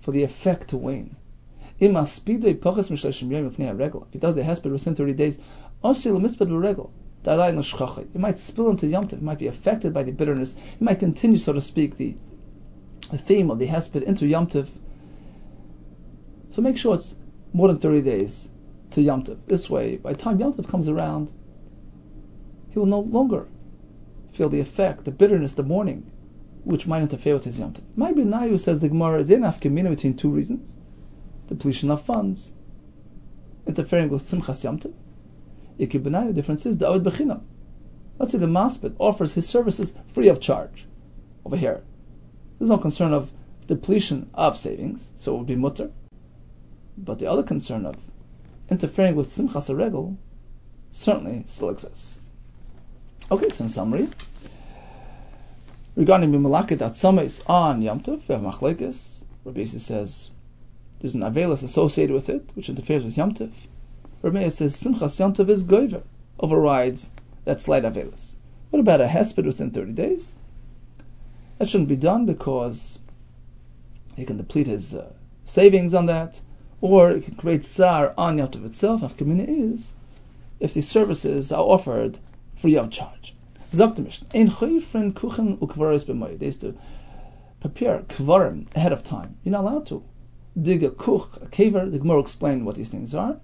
for 0.01 0.13
the 0.13 0.23
effect 0.23 0.69
to 0.69 0.77
wane, 0.77 1.17
if 1.79 1.81
he 1.81 1.89
does 4.19 4.35
the 4.35 4.43
hesped 4.43 4.71
within 4.71 4.95
30 4.95 5.13
days, 5.15 5.39
it 7.27 8.19
might 8.19 8.39
spill 8.39 8.71
into 8.71 8.87
Yom 8.87 9.09
Tov, 9.09 9.15
it 9.15 9.23
might 9.23 9.39
be 9.39 9.49
affected 9.49 9.93
by 9.93 10.05
the 10.05 10.13
bitterness, 10.13 10.55
it 10.55 10.81
might 10.81 11.01
continue, 11.01 11.37
so 11.37 11.53
to 11.53 11.61
speak, 11.61 11.97
the, 11.97 12.15
the 13.11 13.19
theme 13.19 13.51
of 13.51 13.59
the 13.59 13.67
hesped 13.67 14.03
into 14.03 14.27
Yom 14.27 14.47
Tov. 14.47 14.69
So 16.51 16.63
make 16.63 16.77
sure 16.77 16.95
it's 16.95 17.17
more 17.53 17.69
than 17.69 17.79
30 17.79 18.03
days 18.03 18.49
to 18.93 19.03
Yom 19.03 19.25
Tov. 19.25 19.39
This 19.47 19.69
way, 19.69 19.97
by 19.97 20.13
the 20.13 20.19
time 20.19 20.39
Yom 20.39 20.55
Tov 20.55 20.69
comes 20.69 20.89
around, 20.89 21.33
he 22.71 22.79
will 22.79 22.87
no 22.87 23.01
longer 23.01 23.49
feel 24.31 24.49
the 24.49 24.61
effect, 24.61 25.05
the 25.05 25.11
bitterness, 25.11 25.55
the 25.55 25.63
mourning, 25.63 26.05
which 26.65 26.87
might 26.87 27.03
interfere 27.03 27.35
with 27.35 27.45
his 27.45 27.59
Yom 27.59 27.73
Tov. 27.73 27.83
Maybe 27.97 28.23
Nayu 28.23 28.61
says 28.61 28.79
the 28.79 28.89
Gemara 28.89 29.19
is 29.21 29.31
enough 29.31 29.61
community 29.61 29.97
between 29.97 30.15
two 30.15 30.31
reasons: 30.31 30.77
depletion 31.49 31.91
of 31.91 32.03
funds, 32.03 32.53
interfering 33.67 34.11
with 34.11 34.23
Simchas 34.23 34.63
Yom 34.63 34.79
Tov. 34.79 34.93
Ikib 35.79 36.35
difference 36.35 36.65
is 36.67 36.77
Da'ud 36.77 37.03
Bechinam. 37.03 37.43
Let's 38.19 38.33
say 38.33 38.39
the 38.39 38.47
Maspid 38.47 38.95
offers 38.99 39.35
his 39.35 39.47
services 39.47 39.93
free 40.09 40.29
of 40.29 40.41
charge. 40.41 40.87
Over 41.45 41.57
here, 41.57 41.83
there's 42.59 42.71
no 42.71 42.79
concern 42.79 43.13
of 43.13 43.31
depletion 43.67 44.31
of 44.33 44.57
savings, 44.57 45.13
so 45.17 45.35
it 45.35 45.39
would 45.39 45.47
be 45.47 45.57
mutter. 45.57 45.91
But 46.97 47.19
the 47.19 47.27
other 47.27 47.43
concern 47.43 47.85
of 47.85 47.97
interfering 48.71 49.17
with 49.17 49.29
Simchas 49.29 49.77
Regel 49.77 50.17
certainly 50.91 51.43
still 51.47 51.69
exists. 51.69 52.21
Okay, 53.31 53.51
so 53.51 53.65
in 53.65 53.71
summary, 53.71 54.09
regarding 55.95 56.33
Bimalakit 56.33 56.79
Atzames 56.79 57.43
on 57.51 57.83
Yom 57.83 58.01
Tov, 58.01 58.27
we 58.29 58.35
have 58.35 58.43
Machlekes. 58.43 59.25
Rabbi 59.45 59.65
says 59.65 60.31
there's 61.01 61.15
an 61.15 61.21
Avelis 61.21 61.63
associated 61.63 62.15
with 62.15 62.31
it, 62.31 62.51
which 62.55 62.71
interferes 62.71 63.05
with 63.05 63.17
Yom 63.17 63.35
Tov. 63.35 63.53
Rabbi 64.27 64.49
says 64.49 64.75
Simchas 64.75 65.21
Yom 65.21 65.49
is 65.49 65.63
Goiver, 65.63 66.03
overrides 66.41 67.13
that 67.45 67.61
slight 67.61 67.85
Avelis. 67.85 68.39
What 68.71 68.81
about 68.81 69.01
a 69.01 69.07
Hesped 69.07 69.45
within 69.45 69.71
30 69.71 69.93
days? 69.93 70.35
That 71.59 71.69
shouldn't 71.69 71.89
be 71.89 71.95
done 71.95 72.27
because 72.27 72.99
he 74.17 74.25
can 74.25 74.37
deplete 74.37 74.67
his 74.67 74.97
uh, 74.97 75.13
savings 75.45 75.95
on 75.95 76.07
that 76.07 76.43
or 76.81 77.13
it 77.13 77.23
can 77.23 77.37
create 77.37 77.67
tsar 77.67 78.15
on 78.19 78.39
Yom 78.39 78.49
Tov 78.49 78.67
itself. 78.67 79.03
Nafkamina 79.03 79.47
is 79.47 79.95
if 80.59 80.75
the 80.75 80.83
services 80.83 81.53
are 81.53 81.63
offered 81.63 82.19
free 82.57 82.77
of 82.77 82.91
charge. 82.91 83.33
Zakdamish, 83.71 84.25
ein 84.35 84.49
choyfren 84.49 85.13
kuchen 85.13 85.57
ukvaros 85.59 86.05
b'moed. 86.05 86.41
They 86.41 86.47
used 86.47 86.63
to 86.63 86.75
prepare 87.61 88.01
kvarim 88.01 88.67
ahead 88.75 88.93
of 88.93 89.05
time. 89.05 89.37
You're 89.45 89.53
not 89.53 89.61
allowed 89.61 89.87
to 89.87 90.03
dig 90.61 90.83
a 90.83 90.91
kuch, 90.91 91.41
a 91.41 91.47
kaver. 91.47 91.89
The 91.89 92.01
Gemara 92.01 92.19
explain 92.19 92.65
what 92.65 92.75
these 92.75 92.89
things 92.89 93.15
are. 93.15 93.41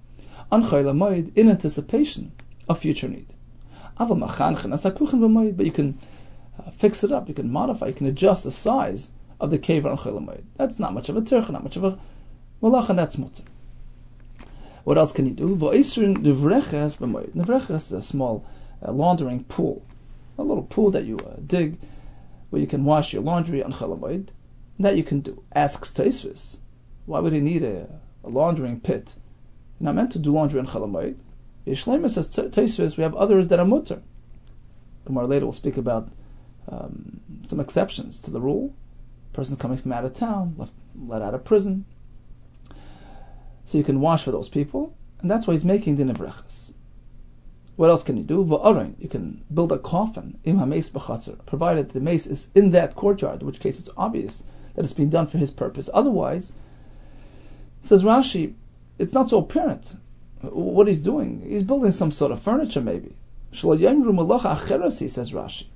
An 0.53 0.63
moed 0.63 1.35
in 1.35 1.49
anticipation 1.49 2.31
of 2.69 2.79
future 2.79 3.09
need. 3.09 3.33
But 3.97 4.15
you 4.15 5.73
can 5.73 5.99
uh, 6.59 6.71
fix 6.71 7.05
it 7.05 7.11
up, 7.11 7.29
you 7.29 7.35
can 7.35 7.51
modify, 7.51 7.87
you 7.87 7.95
can 7.95 8.07
adjust 8.07 8.45
the 8.45 8.53
size 8.53 9.11
of 9.41 9.51
the 9.51 9.59
kaver 9.59 9.87
on 9.87 9.97
moed. 9.97 10.43
That's 10.59 10.79
not 10.79 10.93
much 10.93 11.09
of 11.09 11.17
a 11.17 11.23
terch, 11.23 11.49
not 11.49 11.65
much 11.65 11.77
of 11.77 11.85
a 11.85 11.99
Malach, 12.63 12.91
and 12.91 12.99
that's 12.99 13.17
mutter. 13.17 13.45
What 14.85 14.99
else 14.99 15.13
can 15.13 15.25
you 15.25 15.33
do? 15.33 15.57
Nevreches 15.57 17.01
is 17.71 17.93
a 17.93 18.03
small 18.03 18.45
uh, 18.87 18.93
laundering 18.93 19.45
pool, 19.45 19.83
a 20.37 20.43
little 20.43 20.65
pool 20.65 20.91
that 20.91 21.07
you 21.07 21.17
uh, 21.17 21.37
dig 21.47 21.79
where 22.51 22.61
you 22.61 22.67
can 22.67 22.85
wash 22.85 23.15
your 23.15 23.23
laundry 23.23 23.63
on 23.63 23.73
Chalamoid. 23.73 24.29
That 24.81 24.99
you 24.99 25.03
can 25.03 25.21
do. 25.21 25.43
Asks 25.55 25.93
Taisvis, 25.93 26.59
why 27.07 27.21
would 27.21 27.33
he 27.33 27.41
need 27.41 27.63
a, 27.63 27.89
a 28.23 28.29
laundering 28.29 28.81
pit? 28.81 29.15
Not 29.83 29.97
meant 29.97 30.13
to 30.13 30.21
do 30.21 30.33
laundry 30.33 30.61
on 30.61 30.67
Chalamoid. 30.67 31.19
Yishlema 31.67 32.09
says 32.09 32.29
Taisvis, 32.29 32.97
we 32.97 33.03
have 33.03 33.17
others 33.17 33.49
that 33.49 33.59
are 33.59 33.67
mutter. 33.67 34.01
Gemara 35.05 35.27
later 35.27 35.45
will 35.45 35.53
speak 35.53 35.77
about 35.77 36.09
um, 36.69 37.21
some 37.47 37.59
exceptions 37.59 38.21
to 38.21 38.31
the 38.31 38.41
rule. 38.41 38.73
Person 39.33 39.57
coming 39.57 39.79
from 39.79 39.93
out 39.93 40.05
of 40.05 40.13
town, 40.13 40.55
left, 40.57 40.73
let 40.97 41.21
out 41.21 41.35
of 41.35 41.43
prison, 41.43 41.85
so 43.65 43.79
you 43.79 43.83
can 43.83 44.01
wash 44.01 44.23
for 44.25 44.31
those 44.31 44.49
people, 44.49 44.95
and 45.21 45.31
that's 45.31 45.47
why 45.47 45.55
he's 45.55 45.65
making 45.65 45.97
the 45.97 46.05
nevrechas. 46.05 46.73
What 47.77 47.89
else 47.89 48.03
can 48.03 48.19
you 48.19 48.25
do? 48.25 48.45
Va'arin, 48.45 48.95
you 49.01 49.09
can 49.09 49.43
build 49.53 49.73
a 49.73 49.79
coffin, 49.79 50.39
im 50.45 50.59
ha'meis 50.59 50.91
b'chatzer, 50.91 51.45
provided 51.47 51.89
the 51.91 52.01
mace 52.01 52.27
is 52.27 52.49
in 52.55 52.73
that 52.73 52.95
courtyard, 52.95 53.41
in 53.41 53.47
which 53.47 53.59
case 53.59 53.81
it's 53.81 53.89
obvious 53.97 54.45
that 54.75 54.85
it's 54.85 54.95
being 54.95 55.11
done 55.11 55.27
for 55.27 55.39
his 55.39 55.51
purpose. 55.51 55.89
Otherwise, 55.93 56.53
says 57.81 58.05
Rashi, 58.05 58.55
it's 58.99 59.15
not 59.15 59.31
so 59.31 59.39
apparent 59.39 59.95
what 60.43 60.89
he's 60.89 60.99
doing. 60.99 61.45
He's 61.49 61.63
building 61.63 61.93
some 61.93 62.11
sort 62.11 62.33
of 62.33 62.41
furniture, 62.41 62.81
maybe. 62.81 63.15
He 63.51 63.59
says 63.59 63.71
Rashi. 65.33 65.67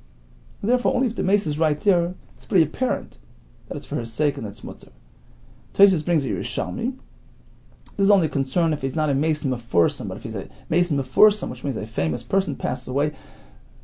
Therefore, 0.62 0.94
only 0.94 1.06
if 1.06 1.16
the 1.16 1.22
mace 1.22 1.46
is 1.46 1.58
right 1.58 1.80
there, 1.80 2.14
it's 2.36 2.46
pretty 2.46 2.64
apparent 2.64 3.18
that 3.68 3.76
it's 3.76 3.86
for 3.86 3.96
his 3.96 4.12
sake 4.12 4.38
and 4.38 4.46
it's 4.46 4.64
mutter. 4.64 4.90
Tosis 5.74 6.04
brings 6.04 6.24
a 6.24 6.30
Yerushalmi, 6.30 6.96
this 7.96 8.04
is 8.04 8.10
only 8.10 8.26
a 8.26 8.30
concern 8.30 8.74
if 8.74 8.82
he's 8.82 8.94
not 8.94 9.08
a 9.08 9.14
Mason 9.14 9.50
Meforsim, 9.50 10.08
but 10.08 10.18
if 10.18 10.22
he's 10.22 10.34
a 10.34 10.50
Mason 10.68 10.98
Meforsim, 10.98 11.48
which 11.48 11.64
means 11.64 11.78
a 11.78 11.86
famous 11.86 12.22
person 12.22 12.56
passes 12.56 12.88
away, 12.88 13.12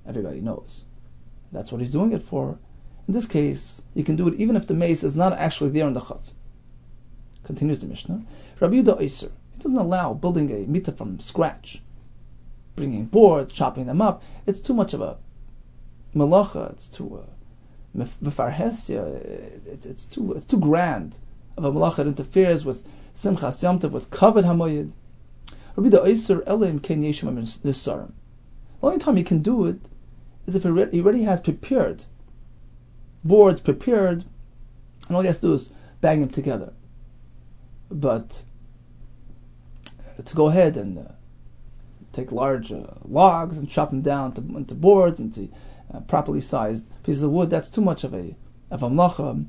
everybody 0.07 0.43
knows. 0.43 0.85
That's 1.51 1.73
what 1.73 1.81
he's 1.81 1.93
doing 1.93 2.13
it 2.13 2.21
for. 2.21 2.59
In 3.09 3.15
this 3.15 3.27
case, 3.27 3.81
you 3.95 4.05
can 4.05 4.17
do 4.17 4.29
it 4.29 4.35
even 4.35 4.57
if 4.57 4.67
the 4.67 4.75
mace 4.75 5.03
is 5.03 5.17
not 5.17 5.33
actually 5.33 5.71
there 5.71 5.87
in 5.87 5.95
the 5.95 6.01
chutz. 6.01 6.35
Continues 7.45 7.81
the 7.81 7.87
Mishnah. 7.87 8.23
Rabbi 8.61 8.77
Yudah 8.77 9.01
Iser, 9.01 9.27
it 9.27 9.59
doesn't 9.59 9.77
allow 9.77 10.15
building 10.15 10.51
a 10.51 10.67
mita 10.67 10.93
from 10.93 11.21
scratch, 11.21 11.83
bringing 12.77 13.07
boards, 13.07 13.53
chopping 13.53 13.87
them 13.87 14.01
up. 14.01 14.23
It's 14.47 14.61
too 14.61 14.75
much 14.75 14.95
of 14.95 15.01
a 15.01 15.17
malacha. 16.15 16.71
It's 16.73 16.89
too 16.89 17.19
uh, 17.19 17.27
it's, 17.99 19.87
it's 19.87 20.05
too 20.05 20.33
it's 20.33 20.47
too 20.47 20.59
grand 20.59 21.17
of 21.57 21.65
a 21.65 21.73
malacha. 21.73 22.01
It 22.01 22.07
interferes 22.09 22.65
with 22.65 22.85
Simchas 23.15 23.63
Yom 23.63 23.79
with 23.93 24.11
covered 24.11 24.45
Hamoyed. 24.45 24.93
Rabbi 25.77 25.89
the 25.89 25.99
Oiser 25.99 26.43
Elim 26.47 26.79
Ken 26.79 27.03
Yeshim 27.03 27.35
Nisarim. 27.35 28.13
The 28.81 28.87
only 28.87 28.99
time 28.99 29.17
he 29.17 29.23
can 29.23 29.43
do 29.43 29.67
it 29.67 29.81
is 30.47 30.55
if 30.55 30.63
he 30.65 31.01
already 31.01 31.25
has 31.25 31.41
prepared 31.41 32.05
boards 33.25 33.61
prepared, 33.61 34.25
and 35.07 35.17
all 35.17 35.23
he 35.23 35.27
has 35.27 35.39
to 35.39 35.49
do 35.49 35.55
is 35.55 35.71
bang 36.01 36.21
them 36.21 36.29
together. 36.29 36.73
But 37.93 38.43
to 40.25 40.35
go 40.35 40.47
ahead 40.47 40.77
and 40.77 40.99
uh, 40.99 41.13
take 42.13 42.33
large 42.33 42.73
uh, 42.73 42.87
logs 43.05 43.59
and 43.59 43.69
chop 43.69 43.91
them 43.91 44.03
down 44.03 44.33
to, 44.35 44.41
into 44.57 44.75
boards, 44.75 45.21
into 45.21 45.49
uh, 45.93 46.01
properly 46.01 46.41
sized 46.41 46.89
pieces 47.03 47.23
of 47.23 47.31
wood, 47.31 47.51
that's 47.51 47.69
too 47.69 47.81
much 47.81 48.05
of 48.05 48.15
a 48.15 48.35
of 48.71 48.83
a 48.83 48.89
mlacha 48.89 49.45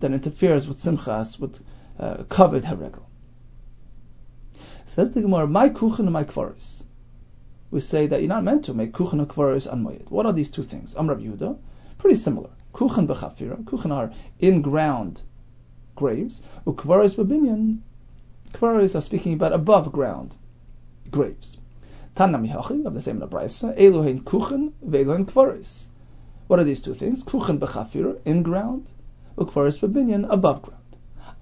that 0.00 0.12
interferes 0.12 0.66
with 0.66 0.78
simchas, 0.78 1.38
with 1.38 1.62
uh, 1.98 2.24
covered 2.24 2.64
haregel. 2.64 3.04
Says 4.84 5.12
the 5.12 5.22
Gemara, 5.22 5.46
my 5.46 5.68
kuchen 5.70 6.00
and 6.00 6.12
my 6.12 6.24
kvaris. 6.24 6.82
We 7.70 7.80
say 7.80 8.06
that 8.08 8.20
you're 8.20 8.28
not 8.28 8.44
meant 8.44 8.64
to 8.64 8.74
make 8.74 8.92
kuchen 8.92 9.20
and 9.20 9.28
kvaris 9.28 9.70
on. 9.70 9.84
What 9.84 10.26
are 10.26 10.32
these 10.32 10.50
two 10.50 10.62
things? 10.62 10.94
Amrav 10.94 11.22
Yehuda, 11.22 11.56
pretty 11.98 12.16
similar. 12.16 12.50
Kuchen 12.72 13.06
bechafira. 13.06 13.62
Kuchen 13.64 13.92
are 13.92 14.12
in 14.40 14.62
ground 14.62 15.22
graves. 15.94 16.42
Ukvaris 16.66 17.14
bebinyan. 17.14 17.78
Kvaris 18.52 18.94
are 18.94 19.00
speaking 19.00 19.34
about 19.34 19.52
above 19.52 19.92
ground 19.92 20.36
graves. 21.10 21.58
Tanna 22.14 22.38
mihachi 22.38 22.86
of 22.86 22.94
the 22.94 23.00
same 23.00 23.20
Nabraisa. 23.20 23.76
Elohein 23.76 24.22
kuchen 24.22 24.72
ve'elohein 24.86 25.26
kvaris. 25.26 25.88
What 26.46 26.60
are 26.60 26.64
these 26.64 26.80
two 26.80 26.94
things? 26.94 27.24
Kuchen 27.24 27.58
bechafira 27.58 28.18
in 28.24 28.42
ground. 28.42 28.88
Ukvaris 29.36 29.78
bebinyan 29.80 30.26
above 30.30 30.62
ground. 30.62 30.80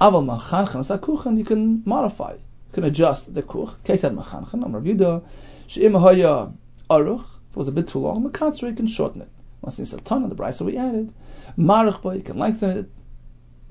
Aval 0.01 0.25
machanchan 0.25 0.99
kuchen 0.99 1.37
you 1.39 1.45
can 1.45 1.83
modify. 1.85 2.33
You 2.33 2.73
can 2.73 2.85
adjust 2.85 3.35
the 3.35 3.43
kuch. 3.43 3.77
Kesad 3.85 4.15
machanchan. 4.15 4.65
Amar 4.65 4.81
Yuda. 4.81 5.25
She'im 5.67 5.95
haya 5.95 6.53
aruch. 6.91 7.25
If 7.51 7.57
it 7.57 7.57
was 7.57 7.69
a 7.69 7.73
bit 7.73 7.89
too 7.89 7.99
long, 7.99 8.25
mekatzra 8.27 8.71
you 8.71 8.75
can 8.75 8.87
shorten 8.87 9.23
it. 9.23 9.29
Once 9.61 9.95
ton 10.05 10.25
of 10.25 10.31
the 10.31 10.35
brisa 10.35 10.63
we 10.63 10.77
added. 10.77 11.13
Marach 11.57 12.03
boy, 12.03 12.15
you 12.15 12.23
can 12.23 12.39
lengthen 12.39 12.71
it 12.71 12.91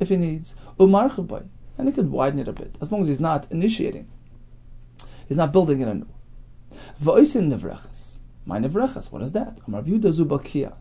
if 0.01 0.09
he 0.09 0.17
needs. 0.17 0.55
Umarach 0.79 1.25
boy, 1.25 1.43
and 1.77 1.87
he 1.87 1.93
can 1.93 2.11
widen 2.11 2.39
it 2.39 2.47
a 2.47 2.53
bit, 2.53 2.77
as 2.81 2.91
long 2.91 3.01
as 3.01 3.07
he's 3.07 3.21
not 3.21 3.49
initiating. 3.51 4.09
He's 5.27 5.37
not 5.37 5.53
building 5.53 5.79
it 5.79 5.87
anew. 5.87 6.07
V'oisin 7.01 7.49
nevreches. 7.49 8.19
My 8.45 8.59
nevreches, 8.59 9.11
what 9.11 9.21
is 9.21 9.31
that? 9.33 9.59
Amar 9.67 9.83
zubakia. 9.83 10.73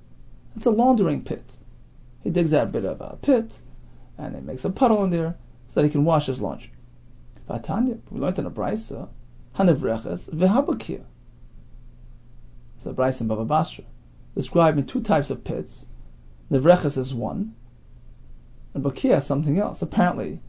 It's 0.57 0.67
a 0.67 0.71
laundering 0.71 1.23
pit. 1.23 1.57
He 2.23 2.31
digs 2.31 2.55
out 2.55 2.69
a 2.69 2.73
bit 2.73 2.85
of 2.85 3.01
a 3.01 3.19
pit, 3.21 3.61
and 4.19 4.35
he 4.35 4.41
makes 4.41 4.65
a 4.65 4.71
puddle 4.71 5.05
in 5.05 5.11
there, 5.11 5.37
so 5.69 5.81
that 5.81 5.87
he 5.87 5.93
can 5.93 6.05
wash 6.05 6.27
his 6.27 6.41
laundry. 6.41 6.73
Vatanya, 7.49 8.01
we 8.11 8.21
learned 8.21 8.39
in 8.39 8.47
a 8.47 8.51
brisa, 8.51 9.09
hanevreches 9.55 10.31
v'habakia. 10.31 11.05
So 12.79 12.95
brisa 12.95 13.21
in 13.21 13.29
Baba 13.29 13.45
Basra 13.45 13.85
describing 14.35 14.87
two 14.87 15.03
types 15.03 15.31
of 15.31 15.45
pits. 15.45 15.87
Nevreches 16.51 16.97
is 16.97 17.13
one, 17.13 17.55
and 18.75 18.85
Bakia 18.85 19.19
is 19.19 19.27
something 19.27 19.59
else. 19.59 19.83
Apparently, 19.83 20.41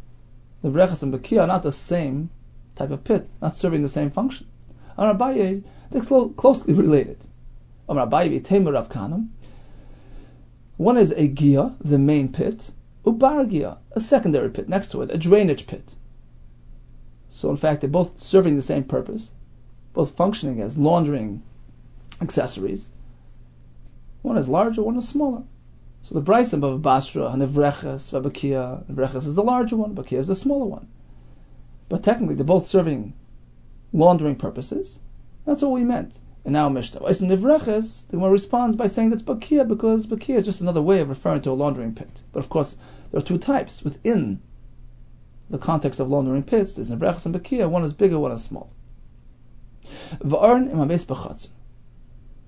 Nevreches 0.63 1.03
and 1.03 1.13
Bakia 1.13 1.41
are 1.41 1.47
not 1.47 1.63
the 1.63 1.71
same 1.71 2.29
type 2.75 2.91
of 2.91 3.03
pit, 3.03 3.27
not 3.41 3.55
serving 3.55 3.81
the 3.81 3.89
same 3.89 4.12
function. 4.12 4.47
On 4.97 5.15
Abaye, 5.17 5.63
they're 5.89 6.01
clo- 6.01 6.29
closely 6.29 6.73
related. 6.73 7.25
Um, 7.89 7.97
On 7.97 8.10
Abaye, 8.10 8.41
Temer 8.41 8.73
Rav 8.73 8.89
Kanam. 8.89 9.29
One 10.77 10.97
is 10.97 11.12
a 11.12 11.27
Gia, 11.27 11.75
the 11.81 11.99
main 11.99 12.31
pit, 12.31 12.71
Ubar 13.05 13.49
Gia, 13.49 13.77
a 13.91 13.99
secondary 13.99 14.49
pit 14.49 14.69
next 14.69 14.91
to 14.91 15.01
it, 15.01 15.12
a 15.12 15.17
drainage 15.17 15.67
pit. 15.67 15.95
So 17.29 17.49
in 17.49 17.57
fact, 17.57 17.81
they're 17.81 17.89
both 17.89 18.19
serving 18.19 18.55
the 18.55 18.62
same 18.62 18.84
purpose, 18.84 19.31
both 19.93 20.12
functioning 20.12 20.62
as 20.62 20.77
laundering 20.77 21.41
accessories. 22.21 22.91
One 24.21 24.38
is 24.38 24.47
larger, 24.47 24.84
one 24.84 24.97
is 24.97 25.07
smaller. 25.07 25.43
So 26.04 26.16
the 26.16 26.22
Bryce 26.22 26.52
of 26.54 26.82
Basra, 26.82 27.30
Nevreches, 27.36 28.12
Vabakia, 28.12 28.84
Nevreches 28.86 29.28
is 29.28 29.36
the 29.36 29.44
larger 29.44 29.78
one, 29.78 29.94
Bakia 29.96 30.18
is 30.18 30.28
the 30.28 30.36
smaller 30.36 30.66
one. 30.66 30.88
But 31.90 32.02
technically, 32.02 32.36
they're 32.36 32.44
both 32.44 32.66
serving 32.66 33.14
laundering 33.94 34.36
purposes. 34.36 35.00
That's 35.46 35.62
all 35.62 35.74
we 35.74 35.84
meant. 35.84 36.20
And 36.44 36.54
now 36.54 36.70
Mishnah. 36.70 37.06
As 37.06 37.22
Nevreches, 37.22 38.08
the 38.08 38.18
Gemara 38.18 38.32
responds 38.32 38.76
by 38.76 38.88
saying 38.88 39.12
that's 39.12 39.22
Bakia 39.22 39.68
because 39.68 40.08
Bakia 40.08 40.38
is 40.38 40.46
just 40.46 40.62
another 40.62 40.82
way 40.82 41.02
of 41.02 41.10
referring 41.10 41.42
to 41.42 41.52
a 41.52 41.54
laundering 41.54 41.94
pit. 41.94 42.24
But 42.32 42.40
of 42.40 42.50
course, 42.50 42.76
there 43.12 43.20
are 43.20 43.24
two 43.24 43.38
types 43.38 43.84
within 43.84 44.42
the 45.52 45.60
context 45.60 46.00
of 46.00 46.10
laundering 46.10 46.44
pits. 46.44 46.74
There's 46.74 46.90
Nevreches 46.90 47.28
and 47.28 47.36
Bakia. 47.36 47.70
One 47.70 47.84
is 47.84 47.94
bigger, 47.94 48.18
one 48.18 48.32
is 48.32 48.42
small. 48.42 48.72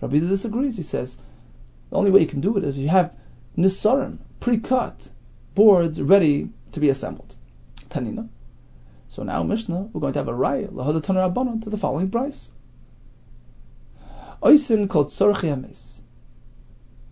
Rabbi 0.01 0.19
disagrees. 0.19 0.75
He 0.75 0.83
says 0.83 1.17
the 1.89 1.97
only 1.97 2.11
way 2.11 2.21
you 2.21 2.27
can 2.27 2.41
do 2.41 2.57
it 2.57 2.63
is 2.63 2.77
if 2.77 2.81
you 2.81 2.89
have 2.89 3.15
nisarim, 3.57 4.17
pre-cut 4.39 5.09
boards 5.55 6.01
ready 6.01 6.49
to 6.71 6.79
be 6.79 6.89
assembled. 6.89 7.35
Tanina. 7.89 8.27
So 9.09 9.23
now 9.23 9.43
Mishnah, 9.43 9.89
we're 9.93 10.01
going 10.01 10.13
to 10.13 10.19
have 10.19 10.27
a 10.27 10.33
raya 10.33 10.69
lahadatan 10.69 11.15
rabbanon 11.15 11.61
to 11.63 11.69
the 11.69 11.77
following 11.77 12.09
price. 12.09 12.51
Oisin 14.43 14.87
called 14.87 15.07
tzorchi 15.07 15.51
ames. 15.51 16.01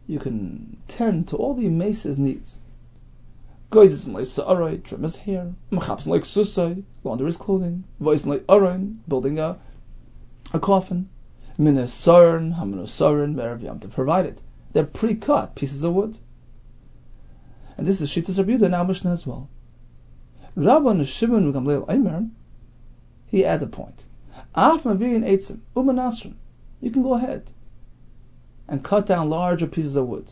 You 0.08 0.20
can 0.20 0.78
tend 0.88 1.28
to 1.30 1.38
all 1.38 1.54
the 1.54 1.70
mace's 1.70 2.18
needs. 2.18 2.60
Goizis 3.72 4.12
like 4.12 4.26
sa'aroy, 4.26 4.82
trim 4.82 5.04
his 5.04 5.16
hair. 5.16 5.54
Machaps 5.72 6.08
like 6.08 6.24
susay, 6.24 6.84
launder 7.04 7.26
his 7.26 7.38
clothing. 7.38 7.86
Voice 8.00 8.26
like 8.26 8.46
aroin, 8.48 8.98
building 9.08 9.40
a 9.40 9.60
a 10.54 10.60
coffin. 10.60 11.08
Minasaran, 11.58 12.58
hamanasaran, 12.58 13.36
merav 13.36 13.62
yam 13.62 13.80
to 13.80 13.88
provide 13.88 14.26
it. 14.26 14.42
They're 14.74 14.84
pre-cut 14.84 15.56
pieces 15.56 15.84
of 15.84 15.94
wood. 15.94 16.18
And 17.78 17.88
this 17.88 18.02
is 18.02 18.12
Shittas 18.12 18.38
Rabbi 18.38 18.68
now 18.68 18.84
Mishnah 18.84 19.12
as 19.12 19.26
well. 19.26 19.50
Rabban 20.56 21.06
Shimon 21.06 21.54
Gamliel 21.54 21.88
Eimer, 21.88 22.30
he 23.28 23.46
adds 23.46 23.64
a 23.64 23.68
point. 23.68 24.06
Af 24.54 24.84
Mavirin 24.84 25.24
Eitzim, 25.24 25.60
Umanasrin. 25.76 26.36
You 26.82 26.92
can 26.92 27.04
go 27.04 27.14
ahead 27.14 27.52
and 28.68 28.84
cut 28.84 29.06
down 29.06 29.30
larger 29.30 29.68
pieces 29.68 29.96
of 29.96 30.08
wood. 30.08 30.32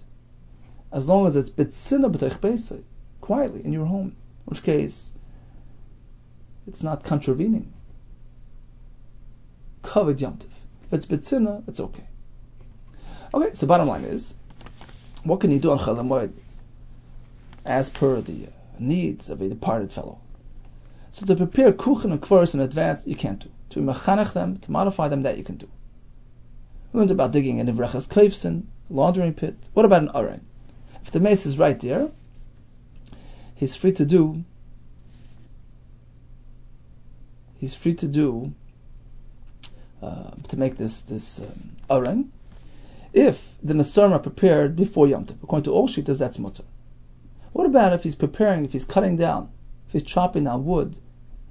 As 0.92 1.08
long 1.08 1.28
as 1.28 1.36
it's 1.36 1.50
bitsina 1.50 2.12
b'teich 2.12 2.84
quietly 3.22 3.64
in 3.64 3.72
your 3.72 3.86
home. 3.86 4.08
In 4.08 4.16
which 4.46 4.64
case, 4.64 5.14
it's 6.68 6.84
not 6.84 7.04
contravening. 7.04 7.72
Covered 9.84 10.18
yamtiv. 10.18 10.50
If 10.86 10.94
it's 10.94 11.06
bitsina, 11.06 11.64
it's 11.68 11.80
okay. 11.80 12.08
Okay, 13.34 13.54
so 13.54 13.68
bottom 13.68 13.88
line 13.88 14.04
is, 14.06 14.34
what 15.24 15.40
can 15.40 15.52
you 15.52 15.60
do 15.60 15.72
on 15.72 15.78
Chalamoid 15.78 16.32
as 17.70 17.90
per 17.90 18.20
the 18.20 18.48
needs 18.78 19.30
of 19.30 19.42
a 19.42 19.48
departed 19.48 19.94
fellow? 19.94 20.20
So 21.12 21.26
to 21.26 21.36
prepare 21.36 21.72
kuchen 21.72 22.12
and 22.12 22.22
kvaris 22.22 22.54
in 22.54 22.60
advance, 22.60 23.08
you 23.08 23.16
can't 23.16 23.40
do. 23.40 23.50
To 23.70 23.80
mechanech 23.80 24.34
them, 24.34 24.58
to 24.58 24.72
modify 24.72 25.08
them, 25.08 25.24
that 25.24 25.38
you 25.38 25.44
can 25.44 25.58
do. 25.58 25.68
We 26.92 27.00
learned 27.00 27.12
about 27.12 27.32
digging 27.32 27.60
an 27.60 27.68
ivreches 27.68 28.08
kaifsin, 28.08 28.64
laundering 28.90 29.34
pit. 29.34 29.56
What 29.74 29.86
about 29.86 30.04
an 30.04 30.12
aron? 30.16 30.42
If 31.04 31.12
the 31.12 31.20
mace 31.20 31.46
is 31.46 31.58
right 31.58 31.80
there, 31.80 32.10
he's 33.56 33.76
free 33.76 33.92
to 33.94 34.06
do. 34.06 34.44
He's 37.58 37.76
free 37.76 37.94
to 37.96 38.08
do 38.08 38.54
uh, 40.02 40.32
to 40.48 40.58
make 40.58 40.78
this 40.78 41.02
this 41.02 41.42
um, 41.90 42.32
if 43.14 43.56
the 43.64 43.74
Nasarim 43.74 44.12
are 44.12 44.20
prepared 44.20 44.76
before 44.76 45.08
Yom 45.08 45.26
Tov. 45.26 45.44
According 45.44 45.66
to 45.66 45.72
all 45.72 45.88
Shitas, 45.88 46.20
that's 46.20 46.40
mutter. 46.40 46.64
What 47.52 47.66
about 47.66 47.94
if 47.94 48.04
he's 48.04 48.16
preparing, 48.16 48.64
if 48.64 48.72
he's 48.72 48.86
cutting 48.86 49.18
down, 49.18 49.50
if 49.88 49.94
he's 49.94 50.04
chopping 50.04 50.44
down 50.44 50.66
wood 50.66 50.96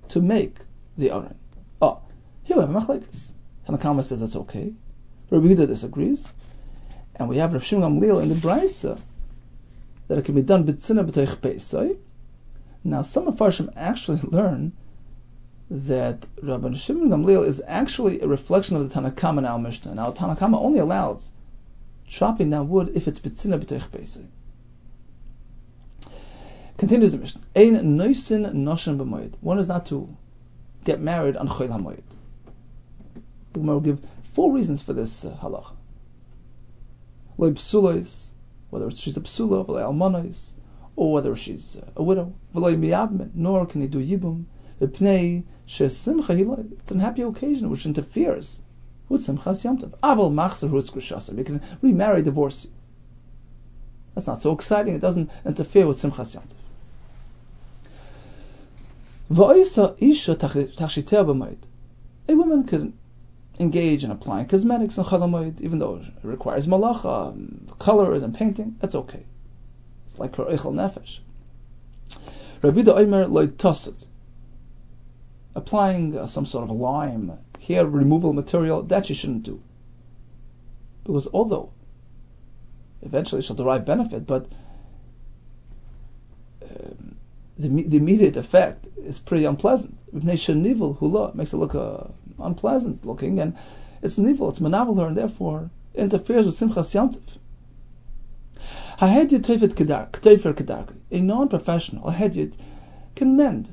to 0.08 0.20
make 0.20 0.58
the 0.96 1.10
Aron? 1.10 1.34
Oh, 1.82 2.00
here 2.44 2.56
we 2.56 2.62
have 2.62 2.70
machlekes. 2.70 3.32
Tanakama 3.66 4.04
says 4.04 4.20
that's 4.20 4.36
okay. 4.36 4.72
Rabbi 5.30 5.46
Yehuda 5.46 5.66
disagrees. 5.66 6.34
And 7.16 7.28
we 7.28 7.38
have 7.38 7.52
Rav 7.52 7.64
Shimon 7.64 8.00
Gamliel 8.00 8.22
in 8.22 8.28
the 8.28 8.36
Brisa 8.36 8.98
that 10.06 10.18
it 10.18 10.24
can 10.24 10.34
be 10.34 10.42
done 10.42 10.64
b'tzina 10.64 11.04
b'toich. 11.04 11.98
Now, 12.84 13.02
some 13.02 13.26
of 13.26 13.36
Farshim 13.36 13.72
actually 13.76 14.20
learn 14.22 14.72
that 15.70 16.26
Rabbi 16.40 16.74
Shimon 16.74 17.10
Gamliel 17.10 17.44
is 17.44 17.60
actually 17.66 18.20
a 18.20 18.28
reflection 18.28 18.76
of 18.76 18.88
the 18.88 19.00
Tanakama 19.00 19.42
now 19.42 19.58
Mishnah. 19.58 19.94
Now, 19.96 20.12
Tanakama 20.12 20.62
only 20.62 20.78
allows 20.78 21.30
chopping 22.06 22.50
down 22.50 22.68
wood 22.68 22.92
if 22.94 23.08
it's 23.08 23.18
betzina 23.18 23.58
b'teich 23.58 23.88
beisei. 23.88 24.26
Continues 26.78 27.10
the 27.10 27.18
mission. 27.18 27.42
Ein 27.56 27.74
noisin 27.98 28.52
noshen 28.52 28.98
b'moed. 28.98 29.34
One 29.40 29.58
is 29.58 29.66
not 29.66 29.86
to 29.86 30.16
get 30.84 31.00
married 31.00 31.36
on 31.36 31.48
choil 31.48 31.70
hamoed. 31.70 32.04
The 33.52 33.58
Gemara 33.58 33.74
will 33.74 33.80
give 33.80 34.06
four 34.32 34.52
reasons 34.52 34.80
for 34.80 34.92
this 34.92 35.24
uh, 35.24 35.36
halacha. 35.42 35.72
Loy 37.36 37.50
psulois, 37.50 38.30
whether 38.70 38.88
she's 38.92 39.16
a 39.16 39.20
psula, 39.20 39.66
v'loy 39.66 39.82
almonois, 39.82 40.52
or 40.94 41.12
whether 41.14 41.34
she's 41.34 41.76
uh, 41.76 41.84
a 41.96 42.02
widow. 42.04 42.32
V'loy 42.54 42.78
miyabmen, 42.78 43.30
nor 43.34 43.66
can 43.66 43.80
he 43.80 43.88
do 43.88 43.98
yibum. 43.98 44.44
V'pnei 44.80 45.42
shesimcha 45.66 46.38
hiloi. 46.38 46.70
It's 46.78 46.92
an 46.92 47.00
happy 47.00 47.22
occasion 47.22 47.70
which 47.70 47.86
interferes 47.86 48.62
with 49.08 49.22
Simchas 49.22 49.64
Yom 49.64 49.78
Tov. 49.78 49.98
Aval 49.98 50.32
Machzer 50.32 50.70
Hutz 50.70 50.92
Kushasa. 50.92 51.36
You 51.36 51.42
can 51.42 51.60
remarry, 51.82 52.22
divorce 52.22 52.66
you. 52.66 52.70
That's 54.14 54.28
not 54.28 54.40
so 54.40 54.52
exciting. 54.52 54.94
It 54.94 55.00
doesn't 55.00 55.28
interfere 55.44 55.88
with 55.88 55.96
Simchas 55.96 56.34
Yom 56.34 56.44
Tov. 56.44 56.67
A 59.30 59.34
woman 62.34 62.64
can 62.64 62.98
engage 63.60 64.04
in 64.04 64.10
applying 64.10 64.46
cosmetics 64.46 64.96
and 64.96 65.06
chalamoid, 65.06 65.60
even 65.60 65.78
though 65.78 65.96
it 65.96 66.06
requires 66.22 66.66
malacha, 66.66 67.78
colors 67.78 68.22
and 68.22 68.34
painting. 68.34 68.76
That's 68.80 68.94
okay. 68.94 69.26
It's 70.06 70.18
like 70.18 70.36
her 70.36 70.44
eichel 70.44 70.72
nefesh. 70.72 71.18
Rabbi 72.62 72.90
Omer 72.90 73.26
loy 73.26 73.48
toset. 73.48 74.06
Applying 75.54 76.16
uh, 76.16 76.26
some 76.26 76.46
sort 76.46 76.70
of 76.70 76.76
lime, 76.76 77.38
hair 77.60 77.86
removal 77.86 78.32
material, 78.32 78.82
that 78.84 79.10
you 79.10 79.14
shouldn't 79.14 79.42
do. 79.42 79.60
Because 81.04 81.28
although 81.34 81.72
eventually 83.02 83.42
she'll 83.42 83.56
derive 83.56 83.84
benefit, 83.84 84.26
but 84.26 84.46
the, 87.58 87.68
the 87.68 87.96
immediate 87.96 88.36
effect 88.36 88.86
is 89.04 89.18
pretty 89.18 89.44
unpleasant. 89.44 89.98
It 90.14 90.22
makes 90.24 90.48
it 90.48 91.56
look 91.56 91.74
uh, 91.74 92.04
unpleasant 92.38 93.04
looking, 93.04 93.40
and 93.40 93.56
it's 94.02 94.18
nivul, 94.18 94.50
it's 94.50 94.60
manavel 94.60 95.06
and 95.06 95.16
therefore 95.16 95.70
interferes 95.94 96.46
with 96.46 96.54
simchas 96.54 96.94
yomtiv. 96.94 97.38
A 101.10 101.20
non-professional, 101.20 102.08
a 102.08 102.12
can 103.14 103.36
mend, 103.36 103.72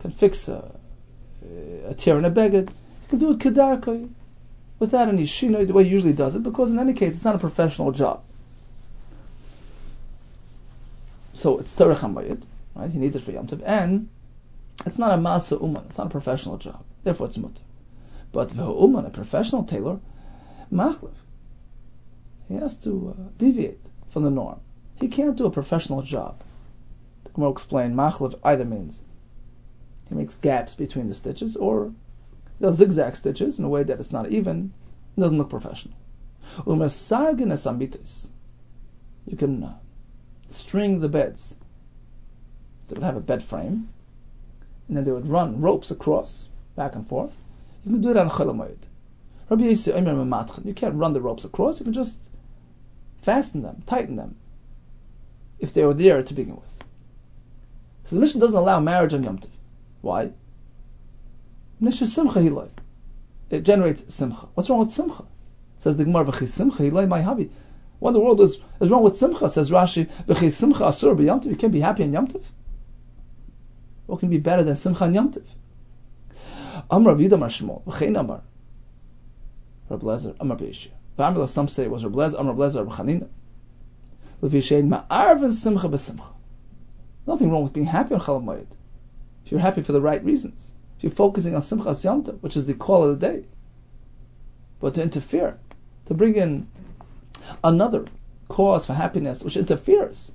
can 0.00 0.10
fix 0.10 0.48
a, 0.48 0.78
a 1.86 1.94
tear 1.94 2.18
in 2.18 2.24
a 2.24 2.30
beged, 2.30 2.70
can 3.08 3.18
do 3.18 3.30
it 3.30 3.38
kedarkoi, 3.38 4.08
without 4.78 5.08
any 5.08 5.24
shinoi, 5.24 5.66
the 5.66 5.72
way 5.72 5.84
he 5.84 5.90
usually 5.90 6.12
does 6.12 6.34
it, 6.34 6.42
because 6.42 6.72
in 6.72 6.78
any 6.78 6.92
case, 6.92 7.14
it's 7.14 7.24
not 7.24 7.34
a 7.34 7.38
professional 7.38 7.92
job. 7.92 8.22
So 11.34 11.58
it's 11.58 11.74
Terech 11.74 11.96
HaMayit, 11.96 12.42
right? 12.76 12.90
He 12.90 12.98
needs 12.98 13.16
it 13.16 13.22
for 13.22 13.32
Yom 13.32 13.48
Tov, 13.48 13.60
and 13.66 14.08
it's 14.86 14.98
not 14.98 15.18
a 15.18 15.20
Masa 15.20 15.60
Uman, 15.60 15.84
it's 15.86 15.98
not 15.98 16.06
a 16.06 16.10
professional 16.10 16.58
job. 16.58 16.84
Therefore, 17.02 17.26
it's 17.26 17.36
Mutter. 17.36 17.62
But 18.30 18.54
Uman, 18.56 19.04
a 19.04 19.10
professional 19.10 19.64
tailor, 19.64 19.98
Machlev, 20.72 21.14
he 22.48 22.54
has 22.54 22.76
to 22.76 23.16
uh, 23.18 23.22
deviate 23.36 23.90
from 24.08 24.22
the 24.22 24.30
norm. 24.30 24.60
He 24.94 25.08
can't 25.08 25.36
do 25.36 25.46
a 25.46 25.50
professional 25.50 26.02
job. 26.02 26.40
The 27.24 27.30
Gemara 27.30 27.50
explain 27.50 27.94
Machlev 27.94 28.38
either 28.44 28.64
means 28.64 29.02
he 30.08 30.14
makes 30.14 30.36
gaps 30.36 30.76
between 30.76 31.08
the 31.08 31.14
stitches, 31.14 31.56
or 31.56 31.92
does 32.60 32.76
zigzag 32.76 33.16
stitches 33.16 33.58
in 33.58 33.64
a 33.64 33.68
way 33.68 33.82
that 33.82 33.98
it's 33.98 34.12
not 34.12 34.30
even, 34.30 34.72
it 35.16 35.20
doesn't 35.20 35.38
look 35.38 35.50
professional. 35.50 35.96
You 39.26 39.36
can 39.36 39.64
uh, 39.64 39.74
string 40.48 41.00
the 41.00 41.08
beds. 41.08 41.56
So 42.82 42.94
they 42.94 42.98
would 42.98 43.06
have 43.06 43.16
a 43.16 43.20
bed 43.20 43.42
frame, 43.42 43.88
and 44.88 44.96
then 44.96 45.04
they 45.04 45.12
would 45.12 45.28
run 45.28 45.60
ropes 45.60 45.90
across, 45.90 46.48
back 46.76 46.94
and 46.94 47.06
forth. 47.06 47.40
You 47.84 47.92
can 47.92 48.00
do 48.02 48.10
it 48.10 48.16
on 48.16 48.28
Cholamoid. 48.28 48.76
Rabbi 49.48 49.64
Yisrael, 49.64 50.64
you 50.64 50.74
can't 50.74 50.94
run 50.94 51.12
the 51.12 51.20
ropes 51.20 51.44
across, 51.44 51.78
you 51.78 51.84
can 51.84 51.92
just 51.92 52.30
fasten 53.22 53.62
them, 53.62 53.82
tighten 53.86 54.16
them, 54.16 54.36
if 55.58 55.72
they 55.72 55.84
were 55.84 55.94
there 55.94 56.22
to 56.22 56.34
begin 56.34 56.56
with. 56.56 56.82
So 58.04 58.16
the 58.16 58.20
mission 58.20 58.40
doesn't 58.40 58.56
allow 58.56 58.80
marriage 58.80 59.14
on 59.14 59.22
Yom 59.22 59.38
Tov. 59.38 59.48
Why? 60.02 60.32
It 61.80 63.62
generates 63.62 64.14
simcha. 64.14 64.48
What's 64.54 64.68
wrong 64.70 64.80
with 64.80 64.90
simcha? 64.90 65.24
Says 65.76 65.96
the 65.96 66.04
Gemara, 66.04 66.32
simcha 66.46 66.82
my 66.82 67.22
havi. 67.22 67.50
What 68.04 68.10
in 68.10 68.14
the 68.16 68.20
world 68.20 68.42
is, 68.42 68.58
is 68.82 68.90
wrong 68.90 69.02
with 69.02 69.16
simcha? 69.16 69.48
Says 69.48 69.70
Rashi, 69.70 70.10
B'chei 70.26 70.52
simcha 70.52 70.80
asur 70.80 71.16
b'yamtiv. 71.16 71.46
You 71.46 71.56
can't 71.56 71.72
be 71.72 71.80
happy 71.80 72.02
in 72.02 72.12
yamtiv. 72.12 72.42
What 74.04 74.20
can 74.20 74.28
be 74.28 74.36
better 74.36 74.62
than 74.62 74.76
simcha 74.76 75.04
and 75.04 75.16
yamtiv? 75.16 75.46
Amar 76.90 77.14
Rav 77.14 77.22
Yidam 77.22 77.40
Shmuel, 77.44 77.82
V'chein 77.84 78.20
Amar, 78.20 78.42
Rab 79.88 80.02
Lezer, 80.02 80.36
Amar 80.38 80.58
Beishia. 80.58 80.90
V'amila, 81.18 81.48
some 81.48 81.66
say 81.66 81.84
it 81.84 81.90
was 81.90 82.04
Rab 82.04 82.12
Lezer, 82.12 82.40
Amar 82.40 82.54
Lezer, 82.54 82.86
Rab 82.86 82.92
Chanina. 82.92 83.28
L'vishein 84.42 84.86
ma'arvin 84.86 85.54
simcha 85.54 85.88
b'simcha. 85.88 86.30
Nothing 87.26 87.50
wrong 87.50 87.62
with 87.62 87.72
being 87.72 87.86
happy 87.86 88.12
on 88.14 88.20
Chalav 88.20 88.44
Moed. 88.44 88.66
If 89.46 89.50
you're 89.50 89.60
happy 89.60 89.80
for 89.80 89.92
the 89.92 90.02
right 90.02 90.22
reasons. 90.22 90.74
If 90.98 91.04
you're 91.04 91.12
focusing 91.12 91.54
on 91.54 91.62
simcha 91.62 91.88
yamtiv, 91.88 92.42
which 92.42 92.58
is 92.58 92.66
the 92.66 92.74
call 92.74 93.04
of 93.04 93.18
the 93.18 93.26
day. 93.26 93.46
But 94.78 94.92
to 94.96 95.02
interfere, 95.02 95.58
to 96.04 96.12
bring 96.12 96.34
in 96.34 96.68
another 97.62 98.04
cause 98.48 98.86
for 98.86 98.94
happiness 98.94 99.42
which 99.42 99.56
interferes 99.56 100.32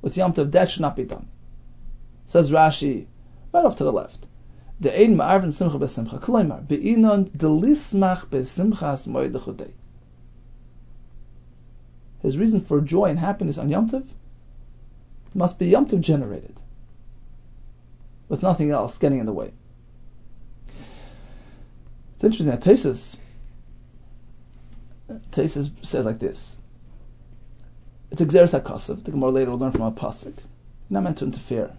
with 0.00 0.16
Yom 0.16 0.32
Tov, 0.32 0.50
that 0.52 0.70
should 0.70 0.82
not 0.82 0.96
be 0.96 1.04
done. 1.04 1.28
Says 2.26 2.50
Rashi, 2.50 3.06
right 3.52 3.64
off 3.64 3.76
to 3.76 3.84
the 3.84 3.92
left. 3.92 4.26
The 4.80 4.90
simcha 8.46 9.68
His 12.20 12.38
reason 12.38 12.60
for 12.60 12.80
joy 12.80 13.04
and 13.06 13.18
happiness 13.18 13.58
on 13.58 13.68
Yom 13.68 13.88
Tov 13.88 14.04
must 15.34 15.58
be 15.58 15.68
Yom 15.68 15.86
Tov 15.86 16.00
generated, 16.00 16.60
with 18.28 18.42
nothing 18.42 18.70
else 18.70 18.98
getting 18.98 19.18
in 19.18 19.26
the 19.26 19.32
way. 19.32 19.52
It's 22.14 22.24
interesting 22.24 22.46
that 22.46 22.62
Tesis 22.62 23.16
Tosfos 25.08 25.70
says 25.82 26.04
like 26.04 26.18
this. 26.18 26.56
It's 28.10 28.20
Xeris 28.20 28.60
HaKasav. 28.60 29.04
The 29.04 29.10
Gemara 29.10 29.30
later 29.30 29.50
will 29.50 29.58
learn 29.58 29.72
from 29.72 29.82
a 29.82 29.92
pasuk. 29.92 30.34
Not 30.90 31.02
meant 31.02 31.18
to 31.18 31.24
interfere, 31.24 31.70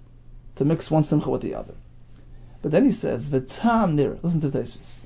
to 0.55 0.65
mix 0.65 0.89
one 0.89 1.03
simcha 1.03 1.29
with 1.29 1.41
the 1.41 1.55
other. 1.55 1.75
But 2.61 2.71
then 2.71 2.85
he 2.85 2.91
says, 2.91 3.29
"V'tam 3.29 3.93
nir." 3.93 4.17
Listen 4.21 4.41
to 4.41 4.47
Tosfos. 4.47 4.97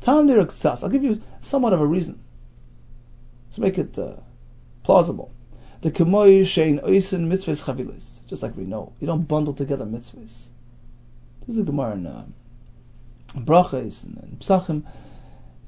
Tam 0.00 0.26
nir 0.26 0.44
ksas. 0.44 0.84
I'll 0.84 0.90
give 0.90 1.02
you 1.02 1.20
somewhat 1.40 1.72
of 1.72 1.80
a 1.80 1.86
reason 1.86 2.20
to 3.52 3.60
make 3.60 3.78
it 3.78 3.98
uh, 3.98 4.16
plausible. 4.84 5.32
The 5.80 5.90
kemoy 5.90 6.42
shein 6.42 6.82
oisin 6.84 7.28
mitzvahs 7.28 7.64
chavilis. 7.64 8.24
Just 8.26 8.42
like 8.42 8.56
we 8.56 8.64
know, 8.64 8.92
you 9.00 9.06
don't 9.06 9.26
bundle 9.26 9.54
together 9.54 9.84
mitzvahs. 9.84 10.50
This 11.40 11.48
is 11.48 11.58
a 11.58 11.62
Gemara 11.62 11.94
in 11.94 12.06
uh, 12.06 12.26
brachas 13.34 14.04
and, 14.04 14.18
and 14.18 14.38
psachim. 14.38 14.84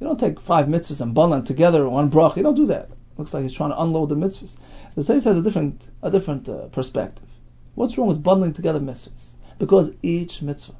You 0.00 0.06
don't 0.06 0.20
take 0.20 0.40
five 0.40 0.66
mitzvahs 0.66 1.00
and 1.00 1.14
bundle 1.14 1.38
them 1.38 1.44
together 1.44 1.84
in 1.84 1.90
one 1.90 2.08
brach. 2.08 2.36
You 2.36 2.42
don't 2.42 2.54
do 2.54 2.66
that. 2.66 2.90
Looks 3.16 3.34
like 3.34 3.42
he's 3.42 3.52
trying 3.52 3.70
to 3.70 3.82
unload 3.82 4.10
the 4.10 4.14
mitzvahs. 4.14 4.56
The 4.94 5.02
Seis 5.02 5.24
has 5.24 5.36
a 5.36 5.42
different, 5.42 5.90
a 6.02 6.10
different 6.10 6.48
uh, 6.48 6.66
perspective. 6.68 7.28
What's 7.74 7.98
wrong 7.98 8.08
with 8.08 8.22
bundling 8.22 8.52
together 8.52 8.80
mitzvahs? 8.80 9.34
Because 9.58 9.92
each 10.02 10.40
mitzvah 10.40 10.76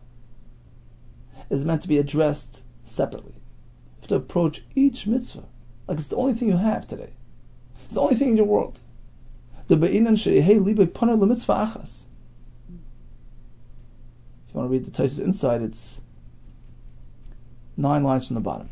is 1.50 1.64
meant 1.64 1.82
to 1.82 1.88
be 1.88 1.98
addressed 1.98 2.62
separately. 2.84 3.32
You 3.34 4.00
have 4.02 4.08
to 4.08 4.16
approach 4.16 4.64
each 4.76 5.06
mitzvah 5.06 5.44
like 5.88 5.98
it's 5.98 6.08
the 6.08 6.16
only 6.16 6.34
thing 6.34 6.48
you 6.48 6.56
have 6.56 6.86
today. 6.86 7.10
It's 7.86 7.94
the 7.94 8.00
only 8.02 8.14
thing 8.14 8.30
in 8.30 8.36
your 8.36 8.46
world. 8.46 8.78
The 9.68 9.76
be'inan 9.76 10.16
libe 10.16 10.86
paner 10.92 11.18
achas. 11.18 12.04
If 14.46 14.54
you 14.54 14.60
want 14.60 14.68
to 14.68 14.72
read 14.72 14.84
the 14.84 14.90
Tosfos 14.90 15.24
inside, 15.24 15.62
it's 15.62 16.00
nine 17.76 18.04
lines 18.04 18.28
from 18.28 18.34
the 18.34 18.40
bottom. 18.40 18.68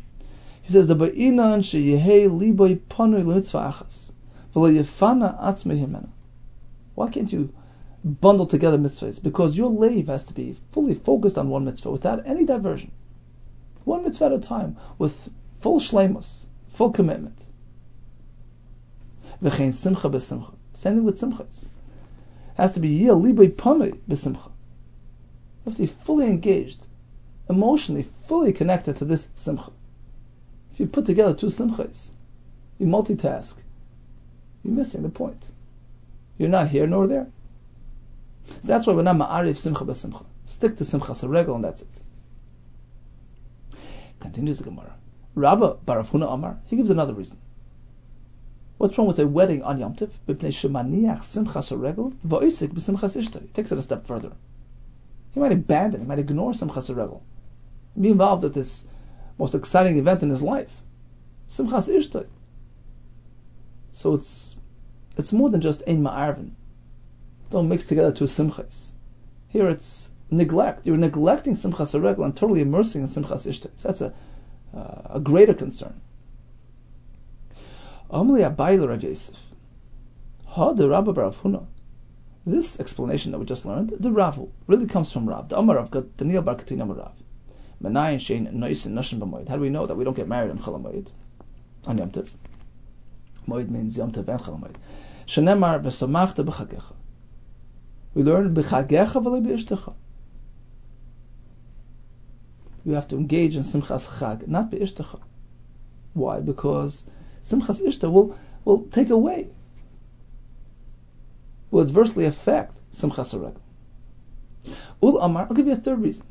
He 0.67 0.73
says 0.73 0.87
the 0.87 0.97
ba'inan 0.97 1.61
sheyehei 1.61 2.27
liboy 2.29 2.81
panui 2.89 3.23
lemitzvah 3.23 3.71
achas 3.71 4.11
v'lo 4.53 4.69
yefana 4.69 5.41
atzmei 5.41 5.79
himena. 5.79 6.09
Why 6.93 7.09
can't 7.09 7.31
you 7.31 7.53
bundle 8.03 8.47
together 8.47 8.77
mitzvahs? 8.77 9.23
Because 9.23 9.57
your 9.57 9.69
lave 9.69 10.07
has 10.07 10.25
to 10.25 10.33
be 10.33 10.57
fully 10.73 10.93
focused 10.93 11.37
on 11.37 11.47
one 11.47 11.63
mitzvah 11.63 11.89
without 11.89 12.27
any 12.27 12.43
diversion. 12.43 12.91
One 13.85 14.03
mitzvah 14.03 14.25
at 14.25 14.33
a 14.33 14.39
time 14.39 14.75
with 14.97 15.31
full 15.61 15.79
shlemus, 15.79 16.47
full 16.73 16.89
commitment. 16.89 17.45
V'chein 19.41 19.73
simcha 19.73 20.09
b'simcha. 20.09 20.53
Same 20.73 20.95
thing 20.95 21.05
with 21.05 21.15
simchas. 21.17 21.69
Has 22.55 22.73
to 22.73 22.81
be 22.81 22.89
yeh 22.89 23.11
liboy 23.11 23.53
panui 23.53 23.97
b'simcha. 24.09 24.47
You 24.47 25.63
have 25.63 25.75
to 25.75 25.83
be 25.83 25.87
fully 25.87 26.27
engaged, 26.27 26.87
emotionally 27.49 28.03
fully 28.03 28.51
connected 28.51 28.97
to 28.97 29.05
this 29.05 29.29
simcha. 29.33 29.71
If 30.77 30.81
you 30.81 30.87
put 30.89 31.07
together 31.07 31.33
two 31.33 31.47
simchas, 31.47 32.11
you 32.77 32.85
multitask, 32.85 33.55
you're 34.63 34.75
missing 34.75 35.01
the 35.01 35.09
point. 35.09 35.49
You're 36.37 36.49
not 36.49 36.67
here 36.67 36.85
nor 36.85 37.07
there. 37.07 37.25
So 38.61 38.67
that's 38.67 38.85
why 38.85 38.93
we're 38.93 39.01
not 39.01 39.15
ma'arif 39.15 39.57
simcha 39.57 39.83
b'simcha. 39.85 40.23
Stick 40.45 40.75
to 40.75 40.85
simcha 40.85 41.15
regel 41.27 41.55
and 41.55 41.63
that's 41.63 41.81
it. 41.81 42.01
Continues 44.19 44.59
the 44.59 44.65
Gemara. 44.65 44.93
Rabba 45.33 45.77
Barav 45.83 46.11
Huna 46.11 46.31
Amar, 46.31 46.59
he 46.67 46.75
gives 46.75 46.91
another 46.91 47.15
reason. 47.15 47.39
What's 48.77 48.99
wrong 48.99 49.07
with 49.07 49.17
a 49.17 49.27
wedding 49.27 49.63
on 49.63 49.79
Yom 49.79 49.95
Tiv? 49.95 50.19
He 50.27 50.35
takes 50.35 50.63
it 53.71 53.77
a 53.79 53.81
step 53.81 54.05
further. 54.05 54.31
He 55.31 55.39
might 55.39 55.51
abandon, 55.51 56.01
he 56.01 56.07
might 56.07 56.19
ignore 56.19 56.53
simcha 56.53 56.81
regel. 56.93 57.23
Be 57.99 58.09
involved 58.09 58.43
with 58.43 58.53
this 58.53 58.85
most 59.37 59.55
exciting 59.55 59.97
event 59.97 60.23
in 60.23 60.29
his 60.29 60.41
life. 60.41 60.81
Simchas 61.47 61.87
Ishtay. 61.89 62.27
So 63.91 64.13
it's 64.13 64.55
it's 65.17 65.33
more 65.33 65.49
than 65.49 65.61
just 65.61 65.81
ein 65.87 66.03
ma'arvin. 66.03 66.51
Don't 67.49 67.69
mix 67.69 67.87
together 67.87 68.11
two 68.11 68.25
simchas. 68.25 68.91
Here 69.47 69.67
it's 69.67 70.11
neglect. 70.29 70.85
You're 70.85 70.97
neglecting 70.97 71.55
simchas 71.55 71.99
regel 71.99 72.23
and 72.23 72.35
totally 72.35 72.61
immersing 72.61 73.01
in 73.01 73.07
simchas 73.07 73.47
ishtay. 73.47 73.71
So 73.77 73.87
that's 73.87 74.01
a 74.01 74.13
uh, 74.75 75.15
a 75.15 75.19
greater 75.19 75.53
concern. 75.53 75.99
Amli 78.11 78.43
Abayla 78.47 78.87
Rav 78.89 79.03
Yosef. 79.03 79.39
Ha 80.45 80.73
the 80.73 80.89
Rabba 80.89 81.13
Barav 81.13 81.35
Huna. 81.37 81.65
This 82.45 82.79
explanation 82.79 83.31
that 83.31 83.39
we 83.39 83.45
just 83.45 83.65
learned, 83.65 83.93
the 83.99 84.11
Rav 84.11 84.47
really 84.67 84.85
comes 84.85 85.11
from 85.11 85.27
Rav. 85.27 85.49
The 85.49 85.57
Amar 85.57 85.77
Rav 85.77 85.91
got 85.91 86.17
Daniel 86.17 86.43
Bar 86.43 86.55
Katin 86.55 86.81
Amar 86.81 87.11
Rav. 87.81 87.91
Menayin 87.91 88.17
Shein 88.17 88.53
Noisin 88.53 88.93
Nashim 88.93 89.19
B'Moed. 89.19 89.47
How 89.47 89.55
do 89.55 89.61
we 89.61 89.69
know 89.69 89.85
that 89.85 89.95
we 89.95 90.03
don't 90.03 90.15
get 90.15 90.27
married 90.27 90.51
on 90.51 90.59
Chol 90.59 90.81
Moed? 90.81 91.09
On 91.85 91.97
Yom 91.97 92.11
Tov. 92.11 92.29
Moed 93.47 93.69
means 93.69 93.97
Yom 93.97 94.11
Tov 94.11 94.27
and 94.27 94.41
Chol 94.41 94.59
Moed. 94.59 94.75
Shenemar 95.25 95.81
V'Samachta 95.81 96.45
B'Chagecha. 96.45 96.93
We 98.13 98.23
learn 98.23 98.53
B'Chagecha 98.53 99.21
V'Le 99.21 99.45
B'Ishtecha. 99.45 99.93
You 102.85 102.93
have 102.93 103.07
to 103.09 103.17
engage 103.17 103.55
in 103.55 103.63
Simchas 103.63 104.07
Chag, 104.19 104.47
not 104.47 104.71
B'Ishtecha. 104.71 105.19
Why? 106.13 106.39
Because 106.39 107.09
Simchas 107.43 107.81
Ishta 107.81 108.11
will, 108.11 108.37
will 108.65 108.83
take 108.85 109.09
away, 109.09 109.49
will 111.69 111.83
adversely 111.83 112.25
affect 112.25 112.79
Simchas. 112.91 113.33
Ulla 115.03 115.19
Amar, 115.21 115.47
I'll 115.49 115.55
give 115.55 115.67
you 115.67 115.73
a 115.73 115.77
third 115.77 116.01
reason. 116.01 116.25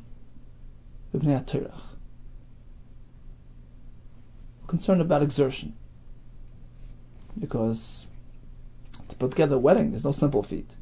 Concerned 4.66 5.00
about 5.00 5.22
exertion. 5.22 5.74
Because 7.38 8.06
to 9.08 9.16
put 9.16 9.30
together 9.30 9.56
a 9.56 9.58
wedding 9.58 9.94
is 9.94 10.04
no 10.04 10.12
simple 10.12 10.42
feat. 10.42 10.76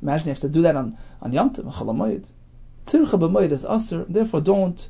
Imagine 0.00 0.28
you 0.28 0.30
have 0.30 0.40
to 0.40 0.48
do 0.48 0.62
that 0.62 0.76
on, 0.76 0.96
on 1.20 1.32
Yom 1.32 1.50
Tov, 1.50 1.72
Chalamoid. 1.72 2.24
Tircha 2.86 3.18
b'moed 3.18 3.50
is 3.52 3.64
aser, 3.64 4.04
therefore 4.08 4.40
don't 4.40 4.88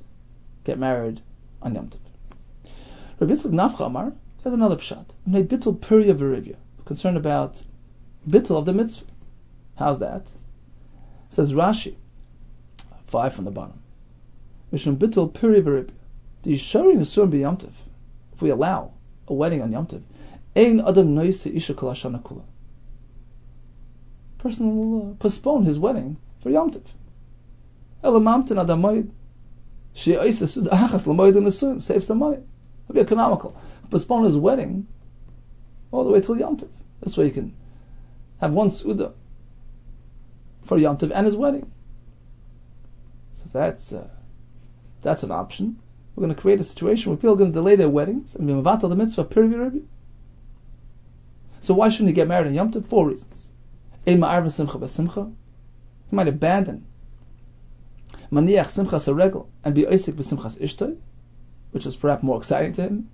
get 0.65 0.79
married 0.79 1.21
on 1.61 1.75
Yom 1.75 1.89
Tov. 1.89 1.99
Rabbi 3.19 3.33
Yitzchak 3.33 3.53
Nafcha 3.53 3.87
Amar 3.87 4.13
has 4.45 4.53
another 4.53 4.77
pshat. 4.77 5.07
Bittul 5.29 5.81
Purya 5.81 6.15
Verivya, 6.15 6.57
concerned 6.85 7.17
about 7.17 7.63
bittul 8.29 8.59
of 8.59 8.67
the 8.67 8.73
mitzvah. 8.73 9.07
How's 9.77 9.99
that? 9.99 10.33
says 11.29 11.53
Rashi, 11.53 11.95
five 13.07 13.33
from 13.33 13.45
the 13.45 13.51
bottom. 13.51 13.82
Mishum 14.73 14.97
bittul 14.97 15.33
Purya 15.33 15.63
Verivya. 15.63 15.91
The 16.43 16.55
Yisharin 16.55 16.99
Yisur 16.99 17.31
b'Yom 17.31 17.59
Tov, 17.59 17.73
if 18.33 18.43
we 18.43 18.51
allow 18.51 18.93
a 19.29 19.35
wedding 19.35 19.63
on 19.63 19.71
Yom 19.71 19.87
Tov, 19.87 20.03
Ein 20.57 20.81
Adam 20.81 21.15
Noise 21.15 21.47
Isha 21.47 21.75
Kol 21.75 21.93
Kula. 21.93 22.43
Person 24.39 24.77
will 24.77 25.13
uh, 25.13 25.15
postpone 25.15 25.65
his 25.65 25.79
wedding 25.79 26.17
for 26.41 26.51
Yom 26.51 26.71
Tov. 26.71 26.83
Elamamtin 28.03 28.65
Adamoid. 28.65 29.11
She 29.95 30.15
Sud 30.15 30.65
Achas 30.65 31.07
Lamoid 31.07 31.37
and 31.37 31.83
save 31.83 32.03
some 32.03 32.19
money. 32.19 32.39
It'll 32.85 32.95
be 32.95 33.01
economical. 33.01 33.57
Postpone 33.91 34.25
his 34.25 34.37
wedding 34.37 34.89
all 35.93 36.05
the 36.05 36.11
way 36.11 36.21
till 36.21 36.37
Yom 36.37 36.57
Tov. 36.57 36.71
This 37.01 37.17
way 37.17 37.27
you 37.27 37.31
can 37.31 37.55
have 38.41 38.53
one 38.53 38.71
Suda 38.71 39.13
for 40.63 40.79
Yom 40.79 40.97
Tov 40.97 41.13
and 41.15 41.27
his 41.27 41.37
wedding. 41.37 41.71
So 43.35 43.47
that's 43.53 43.93
uh, 43.93 44.09
that's 45.03 45.23
an 45.23 45.31
option. 45.31 45.79
We're 46.15 46.23
going 46.23 46.35
to 46.35 46.41
create 46.41 46.61
a 46.61 46.65
situation 46.65 47.11
where 47.11 47.17
people 47.17 47.35
are 47.35 47.37
going 47.37 47.53
to 47.53 47.59
delay 47.59 47.77
their 47.77 47.89
weddings 47.89 48.35
and 48.35 48.47
be 48.47 48.53
the 48.53 48.97
mitzvah 48.97 49.29
So 51.61 51.75
why 51.75 51.89
shouldn't 51.89 52.09
he 52.09 52.15
get 52.15 52.29
married 52.29 52.47
in 52.47 52.55
Yom 52.55 52.71
Tov? 52.71 52.87
Four 52.87 53.09
reasons. 53.09 53.51
He 54.05 54.17
might 54.17 54.39
abandon 56.29 56.85
maniach 58.33 58.71
simchas 58.71 59.15
regel 59.15 59.49
and 59.63 59.75
be 59.75 59.83
oisik 59.83 60.15
b'simchas 60.15 60.59
ishtay, 60.59 60.97
which 61.71 61.87
is 61.87 61.97
perhaps 61.97 62.23
more 62.23 62.39
exciting 62.39 62.73
to 62.73 62.83
him. 62.83 63.09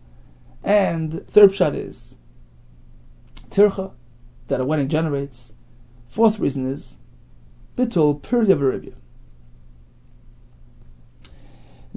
And 0.62 1.26
third 1.28 1.54
shot 1.54 1.74
is 1.74 2.16
tircha, 3.50 3.92
that 4.46 4.60
a 4.60 4.64
wedding 4.64 4.88
generates. 4.88 5.52
Fourth 6.08 6.38
reason 6.38 6.68
is 6.68 6.96
bitul 7.76 8.20
v'ribya. 8.20 8.94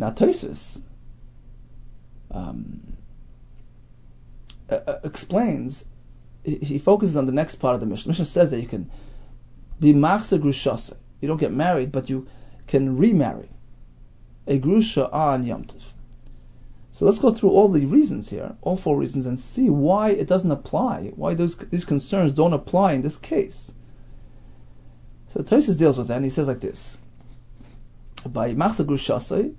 Now 0.01 0.09
Tosfos 0.09 0.81
um, 2.31 2.81
uh, 4.67 4.73
uh, 4.75 4.99
explains, 5.03 5.85
he, 6.43 6.55
he 6.55 6.79
focuses 6.79 7.15
on 7.15 7.27
the 7.27 7.31
next 7.31 7.57
part 7.57 7.75
of 7.75 7.81
the 7.81 7.85
mission. 7.85 8.05
The 8.05 8.13
mission 8.13 8.25
says 8.25 8.49
that 8.49 8.59
you 8.59 8.67
can 8.67 8.89
be 9.79 9.93
machsa 9.93 10.39
grushasa. 10.39 10.97
You 11.19 11.27
don't 11.27 11.39
get 11.39 11.53
married, 11.53 11.91
but 11.91 12.09
you 12.09 12.27
can 12.65 12.97
remarry 12.97 13.49
a 14.47 14.57
grusha 14.57 15.07
on 15.13 15.43
Yom. 15.43 15.67
So 16.93 17.05
let's 17.05 17.19
go 17.19 17.31
through 17.31 17.51
all 17.51 17.67
the 17.67 17.85
reasons 17.85 18.27
here, 18.27 18.55
all 18.63 18.77
four 18.77 18.97
reasons, 18.97 19.27
and 19.27 19.37
see 19.37 19.69
why 19.69 20.09
it 20.09 20.25
doesn't 20.27 20.49
apply, 20.49 21.11
why 21.15 21.35
those 21.35 21.55
these 21.57 21.85
concerns 21.85 22.31
don't 22.31 22.53
apply 22.53 22.93
in 22.93 23.03
this 23.03 23.19
case. 23.19 23.71
So 25.27 25.41
Tosfos 25.41 25.77
deals 25.77 25.99
with 25.99 26.07
that, 26.07 26.15
and 26.15 26.25
he 26.25 26.31
says 26.31 26.47
like 26.47 26.59
this: 26.59 26.97
By 28.25 28.55
machsa 28.55 28.83
grushasai, 28.83 29.53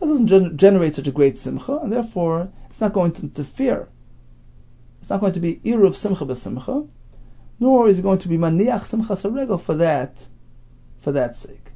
that 0.00 0.06
doesn't 0.06 0.26
gen- 0.26 0.56
generate 0.56 0.94
such 0.94 1.08
a 1.08 1.12
great 1.12 1.38
simcha, 1.38 1.78
and 1.78 1.92
therefore 1.92 2.50
it's 2.68 2.80
not 2.80 2.92
going 2.92 3.12
to 3.12 3.22
interfere. 3.22 3.88
It's 5.00 5.10
not 5.10 5.20
going 5.20 5.32
to 5.32 5.40
be 5.40 5.56
iruv 5.56 5.94
simcha 5.94 6.26
b'simcha, 6.26 6.88
nor 7.60 7.88
is 7.88 7.98
it 7.98 8.02
going 8.02 8.18
to 8.18 8.28
be 8.28 8.36
maniach 8.36 8.84
simcha 8.84 9.14
saregel 9.14 9.60
for 9.60 9.74
that, 9.76 10.26
for 10.98 11.12
that 11.12 11.34
sake. 11.34 11.72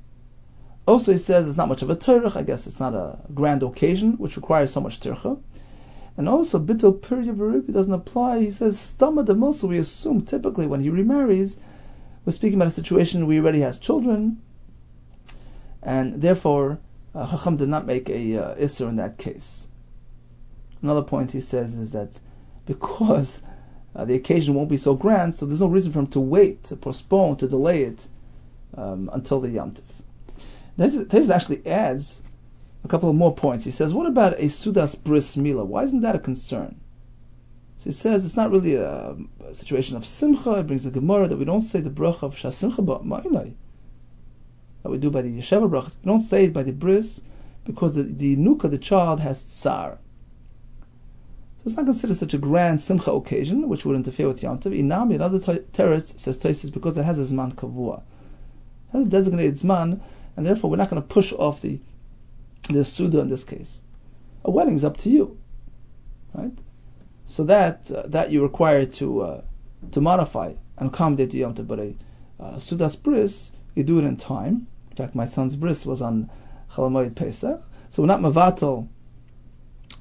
Also, 0.86 1.12
he 1.12 1.18
says 1.18 1.46
it's 1.46 1.56
not 1.56 1.68
much 1.68 1.82
of 1.82 1.90
a 1.90 1.94
tirch. 1.94 2.36
I 2.36 2.42
guess 2.42 2.66
it's 2.66 2.80
not 2.80 2.94
a 2.94 3.18
grand 3.32 3.62
occasion 3.62 4.14
which 4.14 4.36
requires 4.36 4.72
so 4.72 4.80
much 4.80 4.98
tircha. 4.98 5.38
And 6.16 6.28
also, 6.28 6.58
bitul 6.58 6.98
pirya 6.98 7.34
veripi 7.34 7.72
doesn't 7.72 7.92
apply. 7.92 8.40
He 8.40 8.50
says 8.50 8.76
stama 8.76 9.24
mosa. 9.24 9.68
We 9.68 9.78
assume 9.78 10.22
typically 10.22 10.66
when 10.66 10.80
he 10.80 10.90
remarries, 10.90 11.58
we're 12.24 12.32
speaking 12.32 12.58
about 12.58 12.68
a 12.68 12.72
situation 12.72 13.26
where 13.26 13.34
he 13.34 13.40
already 13.40 13.60
has 13.60 13.78
children, 13.78 14.42
and 15.82 16.20
therefore 16.20 16.80
uh, 17.14 17.26
Chacham 17.30 17.56
did 17.56 17.68
not 17.68 17.86
make 17.86 18.08
a 18.08 18.36
uh, 18.36 18.54
isser 18.56 18.88
in 18.88 18.96
that 18.96 19.18
case. 19.18 19.68
Another 20.82 21.02
point 21.02 21.32
he 21.32 21.40
says 21.40 21.76
is 21.76 21.90
that 21.92 22.18
because 22.66 23.42
uh, 23.94 24.04
the 24.04 24.14
occasion 24.14 24.54
won't 24.54 24.68
be 24.68 24.76
so 24.76 24.94
grand, 24.94 25.34
so 25.34 25.46
there's 25.46 25.60
no 25.60 25.66
reason 25.66 25.92
for 25.92 25.98
him 25.98 26.06
to 26.08 26.20
wait, 26.20 26.64
to 26.64 26.76
postpone, 26.76 27.36
to 27.36 27.48
delay 27.48 27.82
it 27.82 28.08
um, 28.76 29.10
until 29.12 29.40
the 29.40 29.50
Yom 29.50 29.72
Tiv. 29.72 29.84
This 30.76 31.28
actually 31.28 31.66
adds 31.66 32.22
a 32.84 32.88
couple 32.88 33.10
of 33.10 33.16
more 33.16 33.34
points. 33.34 33.64
He 33.64 33.70
says, 33.70 33.92
what 33.92 34.06
about 34.06 34.34
a 34.34 34.44
Sudas 34.44 34.94
Bris 35.02 35.36
Mila? 35.36 35.64
Why 35.64 35.82
isn't 35.82 36.00
that 36.00 36.14
a 36.14 36.20
concern? 36.20 36.80
So 37.76 37.84
he 37.84 37.92
says 37.92 38.24
it's 38.24 38.36
not 38.36 38.50
really 38.50 38.76
a, 38.76 39.16
a 39.46 39.54
situation 39.54 39.96
of 39.96 40.06
Simcha. 40.06 40.52
It 40.60 40.66
brings 40.66 40.86
a 40.86 40.90
Gemara 40.90 41.28
that 41.28 41.36
we 41.36 41.44
don't 41.44 41.62
say 41.62 41.80
the 41.80 41.90
bracha 41.90 42.22
of 42.22 42.34
Shasimcha 42.34 43.04
Ma'inai. 43.04 43.54
That 44.82 44.90
we 44.90 44.98
do 44.98 45.10
by 45.10 45.22
the 45.22 45.30
Yesheva 45.30 45.68
bracha. 45.68 45.94
We 46.02 46.06
don't 46.06 46.20
say 46.20 46.44
it 46.44 46.52
by 46.52 46.62
the 46.62 46.72
Bris 46.72 47.22
because 47.64 47.94
the, 47.94 48.02
the 48.02 48.36
Nuka, 48.36 48.68
the 48.68 48.78
child, 48.78 49.20
has 49.20 49.42
Tsar. 49.42 49.98
So 51.58 51.62
it's 51.66 51.76
not 51.76 51.84
considered 51.84 52.16
such 52.16 52.34
a 52.34 52.38
grand 52.38 52.80
Simcha 52.80 53.12
occasion, 53.12 53.68
which 53.68 53.84
would 53.84 53.96
interfere 53.96 54.28
with 54.28 54.42
Yom 54.42 54.58
Tov. 54.58 54.78
Inami, 54.78 55.16
another 55.16 55.38
teretz, 55.38 56.18
says 56.18 56.38
Tosfos, 56.38 56.72
because 56.72 56.96
it 56.96 57.04
has 57.04 57.18
a 57.18 57.34
Zman 57.34 57.54
Kavua. 57.54 57.98
It 57.98 58.96
has 58.96 59.06
a 59.06 59.08
designated 59.08 59.54
Zman 59.54 60.00
and 60.36 60.46
therefore 60.46 60.70
we're 60.70 60.76
not 60.76 60.88
going 60.88 61.02
to 61.02 61.06
push 61.06 61.32
off 61.32 61.60
the 61.60 61.78
the 62.68 62.84
suda 62.84 63.20
in 63.20 63.28
this 63.28 63.44
case. 63.44 63.82
A 64.44 64.50
wedding 64.50 64.74
is 64.74 64.84
up 64.84 64.96
to 64.98 65.10
you, 65.10 65.38
right? 66.34 66.58
So 67.26 67.44
that 67.44 67.90
uh, 67.90 68.04
that 68.06 68.30
you're 68.30 68.42
required 68.42 68.92
to 68.94 69.20
uh, 69.20 69.42
to 69.92 70.00
modify 70.00 70.54
and 70.78 70.88
accommodate 70.88 71.30
the 71.30 71.38
Yom 71.38 71.54
Tov, 71.54 71.66
but 71.66 71.78
a 71.78 71.94
uh, 72.38 72.56
sudas 72.56 73.50
you 73.74 73.84
do 73.84 73.98
it 73.98 74.04
in 74.04 74.16
time. 74.16 74.66
In 74.90 74.96
fact, 74.96 75.14
my 75.14 75.26
son's 75.26 75.56
bris 75.56 75.86
was 75.86 76.02
on 76.02 76.30
Chalamoid 76.72 77.14
Pesach, 77.14 77.62
so 77.90 78.02
we're 78.02 78.06
not 78.06 78.20
mavatal 78.20 78.88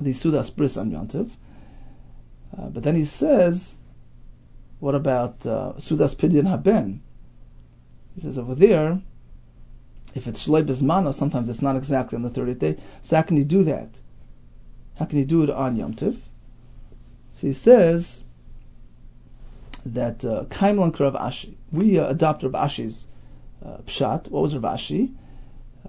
the 0.02 0.12
sudas 0.12 0.56
bris 0.56 0.78
on 0.78 0.92
Yom 0.92 1.08
Tov. 1.08 1.30
Uh, 2.58 2.70
but 2.70 2.84
then 2.84 2.96
he 2.96 3.06
says, 3.06 3.76
what 4.80 4.96
about 4.96 5.46
uh, 5.46 5.74
sudas 5.78 6.16
pidyon 6.16 6.48
haben? 6.48 7.02
He 8.16 8.22
says 8.22 8.38
over 8.38 8.56
there 8.56 9.02
if 10.16 10.28
it's 10.28 10.48
shloi 10.48 10.64
bezmana, 10.64 11.14
sometimes 11.14 11.50
it's 11.50 11.62
not 11.62 11.76
exactly 11.76 12.16
on 12.16 12.24
the 12.24 12.30
30th 12.30 12.60
day. 12.60 12.78
So 13.02 13.16
how 13.16 13.22
can 13.22 13.38
you 13.38 13.46
do 13.46 13.64
that? 13.64 14.02
How 14.96 15.06
can 15.06 15.20
you 15.20 15.26
do 15.26 15.44
it 15.44 15.50
on 15.50 15.76
Yom 15.76 15.94
Tiv? 15.94 16.28
So 17.32 17.48
he 17.48 17.54
says 17.54 18.24
that 19.86 20.20
Kaimlan 20.20 21.00
uh, 21.00 21.20
Ashi. 21.20 21.56
We 21.72 22.00
uh, 22.00 22.10
adopt 22.10 22.44
Rav 22.44 22.54
Ashi's 22.54 23.08
uh, 23.64 23.78
pshat. 23.86 24.30
What 24.30 24.42
was 24.42 24.56
Rav 24.56 24.76
Ashi? 24.76 25.14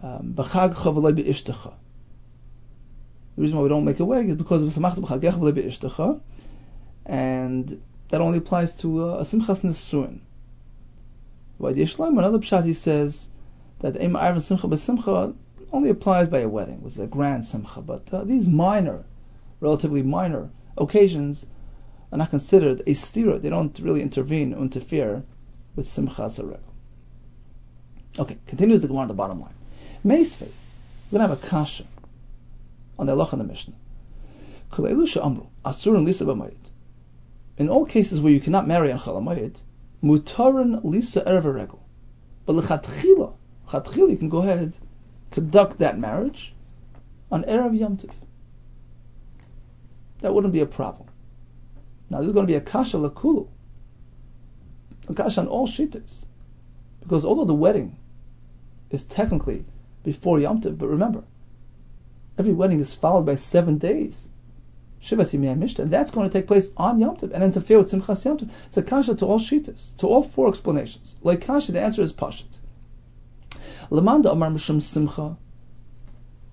Um, 0.03 0.35
B'chag 0.35 0.75
chavalei 0.75 1.15
be'ishtecha. 1.15 1.73
The 3.37 3.43
reason 3.43 3.57
why 3.57 3.63
we 3.63 3.69
don't 3.69 3.85
make 3.85 4.01
a 4.01 4.05
wedding 4.05 4.31
is 4.31 4.37
because 4.37 4.63
of 4.63 4.69
Samachta 4.71 5.05
b'chagecha 5.05 5.53
v'le 5.53 6.21
and 7.07 7.83
that 8.09 8.21
only 8.21 8.39
applies 8.39 8.77
to 8.79 9.05
uh, 9.05 9.15
a 9.15 9.23
Simchas 9.23 9.63
Nisuin. 9.63 10.21
By 11.59 11.73
the 11.73 11.83
Yishlam, 11.83 12.19
another 12.19 12.39
pshat 12.39 12.65
he 12.65 12.75
says 12.75 13.29
that 13.81 13.95
Eim 13.95 14.13
Arvin 14.13 14.41
Simcha 14.41 14.69
b'Simcha 14.69 15.35
only 15.73 15.91
applies 15.91 16.29
by 16.29 16.41
a 16.41 16.49
wedding, 16.49 16.77
it 16.77 16.83
was 16.83 16.99
a 16.99 17.07
grand 17.07 17.45
Simcha, 17.45 17.81
but 17.81 18.13
uh, 18.13 18.25
these 18.25 18.49
minor, 18.49 19.05
relatively 19.61 20.03
minor 20.03 20.51
occasions 20.77 21.47
are 22.13 22.19
not 22.19 22.31
considered 22.31 22.81
a 22.81 22.93
stira. 22.93 23.41
They 23.41 23.51
don't 23.51 23.79
really 23.79 24.03
intervene, 24.03 24.53
interfere 24.53 25.23
with 25.77 25.87
Simchas. 25.87 26.39
Okay, 28.19 28.39
continues 28.47 28.83
the 28.83 28.89
Gemara 28.89 29.03
on 29.03 29.09
the 29.09 29.15
bottom 29.15 29.41
line. 29.41 29.55
Meisvei, 30.05 30.49
we're 31.11 31.19
going 31.19 31.29
to 31.29 31.35
have 31.35 31.43
a 31.45 31.47
kasha 31.47 31.85
on 32.99 33.07
the 33.07 33.13
Allah 33.13 33.29
in 33.33 33.39
the 33.39 33.45
Mishnah. 33.45 33.75
asurin 34.73 36.05
lisa 36.05 36.25
b'mayit. 36.25 36.71
In 37.57 37.69
all 37.69 37.85
cases 37.85 38.21
where 38.21 38.33
you 38.33 38.41
cannot 38.41 38.67
marry 38.67 38.91
on 38.91 38.99
Chalamayit, 38.99 39.61
mutaran 40.03 40.81
lisa 40.83 41.21
erev 41.23 41.45
regel. 41.45 41.81
But 42.47 42.57
lechatchila, 42.57 43.35
lechatchila, 43.69 44.11
you 44.11 44.17
can 44.17 44.29
go 44.29 44.39
ahead, 44.39 44.59
and 44.59 44.79
conduct 45.31 45.79
that 45.79 45.99
marriage 45.99 46.55
on 47.31 47.45
erev 47.45 47.79
Yom 47.79 47.97
Tov. 47.97 48.15
That 50.21 50.35
wouldn't 50.35 50.53
be 50.53 50.61
a 50.61 50.67
problem. 50.67 51.09
Now 52.09 52.19
this 52.19 52.27
is 52.27 52.33
going 52.33 52.47
to 52.47 52.51
be 52.51 52.57
a 52.57 52.61
kasha 52.61 52.97
lakulu, 52.97 53.47
a 55.09 55.15
kasha 55.15 55.41
on 55.43 55.47
all 55.47 55.69
shittas, 55.69 56.27
because 57.01 57.25
although 57.25 57.45
the 57.45 57.55
wedding 57.55 57.97
is 58.91 59.05
technically 59.05 59.65
before 60.03 60.41
Yom 60.41 60.61
Tov, 60.61 60.79
but 60.79 60.89
remember, 60.89 61.25
every 62.39 62.53
wedding 62.53 62.81
is 62.81 62.95
followed 62.95 63.27
by 63.27 63.35
seven 63.35 63.79
days. 63.79 64.29
Shivas 65.03 65.33
Yimei 65.33 65.57
Mishta, 65.59 65.79
and 65.81 65.91
that's 65.91 66.11
going 66.11 66.29
to 66.29 66.33
take 66.33 66.47
place 66.47 66.69
on 66.77 66.99
Yom 66.99 67.17
Tov 67.17 67.33
and 67.33 67.43
interfere 67.43 67.79
with 67.79 67.91
Simchas 67.91 68.25
Yom 68.25 68.39
Tov. 68.39 68.51
It's 68.67 68.77
a 68.77 68.83
kasha 68.83 69.15
to 69.15 69.27
all 69.27 69.39
shitas, 69.39 69.97
to 69.99 70.07
all 70.07 70.23
four 70.23 70.49
explanations. 70.49 71.17
Like 71.23 71.41
kasha, 71.41 71.73
the 71.73 71.81
answer 71.81 72.03
is 72.03 72.13
pashit. 72.13 72.59
Lamanda 73.91 74.33
Amar 74.33 74.51
Mishum 74.51 74.83
Simcha. 74.83 75.37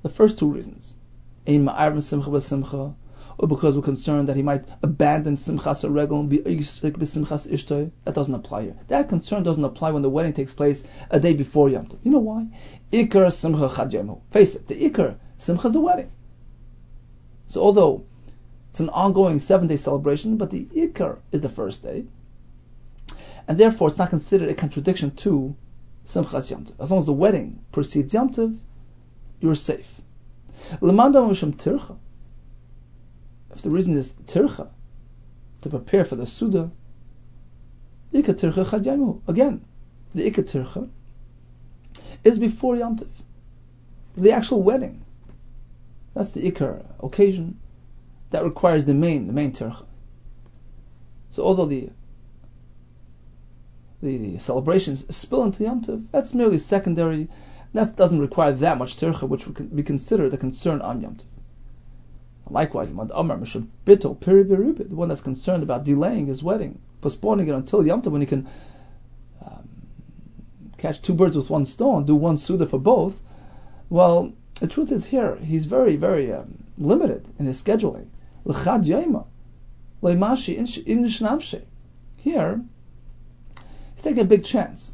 The 0.03 0.09
first 0.09 0.39
two 0.39 0.49
reasons, 0.49 0.95
Ein 1.45 1.65
Ma'arvin 1.65 2.01
Simcha 2.01 2.39
Simcha, 2.41 2.95
or 3.39 3.47
because 3.47 3.75
we're 3.75 3.83
concerned 3.83 4.27
that 4.27 4.35
he 4.35 4.41
might 4.41 4.65
abandon 4.81 5.35
Simchas 5.35 5.83
Regel 5.83 6.21
and 6.21 6.29
be 6.29 6.39
Simchas 6.39 7.47
Ishtoi. 7.47 7.91
That 8.03 8.15
doesn't 8.15 8.33
apply 8.33 8.63
here. 8.63 8.75
That 8.87 9.09
concern 9.09 9.43
doesn't 9.43 9.63
apply 9.63 9.91
when 9.91 10.01
the 10.01 10.09
wedding 10.09 10.33
takes 10.33 10.53
place 10.53 10.83
a 11.11 11.19
day 11.19 11.33
before 11.33 11.69
Yom 11.69 11.85
Tov. 11.85 11.99
You 12.03 12.11
know 12.11 12.19
why? 12.19 12.47
Ikar 12.91 13.31
Simcha 13.31 13.69
Chad 13.73 14.09
Face 14.31 14.55
it, 14.55 14.67
the 14.67 14.75
Ikar 14.89 15.17
Simcha 15.37 15.67
is 15.67 15.73
the 15.73 15.79
wedding. 15.79 16.11
So 17.45 17.61
although 17.61 18.05
it's 18.69 18.79
an 18.79 18.89
ongoing 18.89 19.39
seven 19.39 19.67
day 19.67 19.77
celebration, 19.77 20.37
but 20.37 20.49
the 20.49 20.65
Ikar 20.65 21.19
is 21.31 21.41
the 21.41 21.49
first 21.49 21.83
day. 21.83 22.05
And 23.47 23.57
therefore, 23.57 23.87
it's 23.87 23.97
not 23.97 24.09
considered 24.09 24.49
a 24.49 24.55
contradiction 24.55 25.11
to 25.17 25.55
Simchas 26.05 26.51
Yom 26.51 26.65
Tov. 26.65 26.73
As 26.79 26.91
long 26.91 26.99
as 26.99 27.05
the 27.05 27.13
wedding 27.13 27.63
precedes 27.71 28.13
Yom 28.13 28.31
Tov, 28.33 28.57
you're 29.39 29.55
safe. 29.55 30.01
If 33.57 33.63
the 33.63 33.71
reason 33.71 33.95
is 33.95 34.13
tircha, 34.25 34.69
to 35.61 35.69
prepare 35.69 36.05
for 36.05 36.15
the 36.15 36.27
Suda, 36.27 36.69
Ika 38.13 38.35
tircha 38.35 38.63
chadyamu. 38.63 39.21
Again, 39.27 39.65
the 40.13 40.27
Ika 40.27 40.43
tircha 40.43 40.87
is 42.23 42.37
before 42.37 42.75
Yom 42.75 42.97
Tov. 42.97 43.09
The 44.15 44.31
actual 44.33 44.61
wedding. 44.61 45.03
That's 46.13 46.33
the 46.33 46.51
Ikar 46.51 46.85
occasion 46.99 47.59
that 48.29 48.43
requires 48.43 48.85
the 48.85 48.93
main, 48.93 49.25
the 49.25 49.33
main 49.33 49.53
tircha. 49.53 49.85
So 51.31 51.43
although 51.43 51.65
the 51.65 51.89
the 54.03 54.37
celebrations 54.37 55.03
spill 55.15 55.41
into 55.41 55.63
Yom 55.63 55.81
Tov, 55.81 56.05
that's 56.11 56.35
merely 56.35 56.59
secondary. 56.59 57.27
That 57.73 57.95
doesn't 57.95 58.19
require 58.19 58.51
that 58.51 58.77
much 58.77 58.97
tircha, 58.97 59.27
which 59.27 59.47
would 59.47 59.75
be 59.75 59.81
considered 59.81 60.31
a 60.35 60.37
concern 60.37 60.79
on 60.81 61.01
Yom 61.01 61.15
Tov. 61.15 61.25
Likewise, 62.49 62.87
the 62.89 62.93
one 64.95 65.09
that's 65.09 65.21
concerned 65.21 65.63
about 65.63 65.83
delaying 65.83 66.27
his 66.27 66.41
wedding, 66.41 66.79
postponing 67.01 67.47
it 67.47 67.53
until 67.53 67.85
Yom 67.85 68.01
Tov 68.01 68.11
when 68.11 68.21
he 68.21 68.27
can 68.27 68.47
um, 69.45 69.67
catch 70.77 71.01
two 71.01 71.13
birds 71.13 71.35
with 71.35 71.49
one 71.49 71.65
stone, 71.65 72.05
do 72.05 72.15
one 72.15 72.37
suda 72.37 72.65
for 72.65 72.79
both. 72.79 73.21
Well, 73.89 74.33
the 74.59 74.67
truth 74.67 74.91
is 74.91 75.05
here, 75.05 75.35
he's 75.35 75.65
very, 75.65 75.97
very 75.97 76.31
um, 76.31 76.63
limited 76.77 77.27
in 77.37 77.45
his 77.45 77.61
scheduling. 77.61 78.07
Here, 82.17 82.61
he's 83.93 84.03
taking 84.03 84.19
a 84.19 84.25
big 84.25 84.43
chance. 84.45 84.93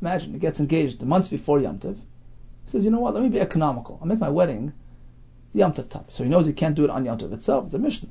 Imagine 0.00 0.32
he 0.32 0.38
gets 0.40 0.58
engaged 0.58 1.04
months 1.04 1.28
before 1.28 1.60
Yom 1.60 1.78
Tov. 1.78 1.94
He 1.94 2.00
says, 2.66 2.84
you 2.84 2.90
know 2.90 3.00
what, 3.00 3.14
let 3.14 3.22
me 3.22 3.28
be 3.28 3.40
economical. 3.40 3.98
I'll 4.00 4.08
make 4.08 4.18
my 4.18 4.30
wedding 4.30 4.72
Yom 5.54 5.72
Tov 5.72 5.88
time. 5.88 6.04
So 6.08 6.24
he 6.24 6.30
knows 6.30 6.46
he 6.46 6.52
can't 6.52 6.74
do 6.74 6.84
it 6.84 6.90
on 6.90 7.04
Yom 7.04 7.18
Tov 7.18 7.32
itself. 7.32 7.66
It's 7.66 7.74
a 7.74 7.78
Mishnah. 7.78 8.08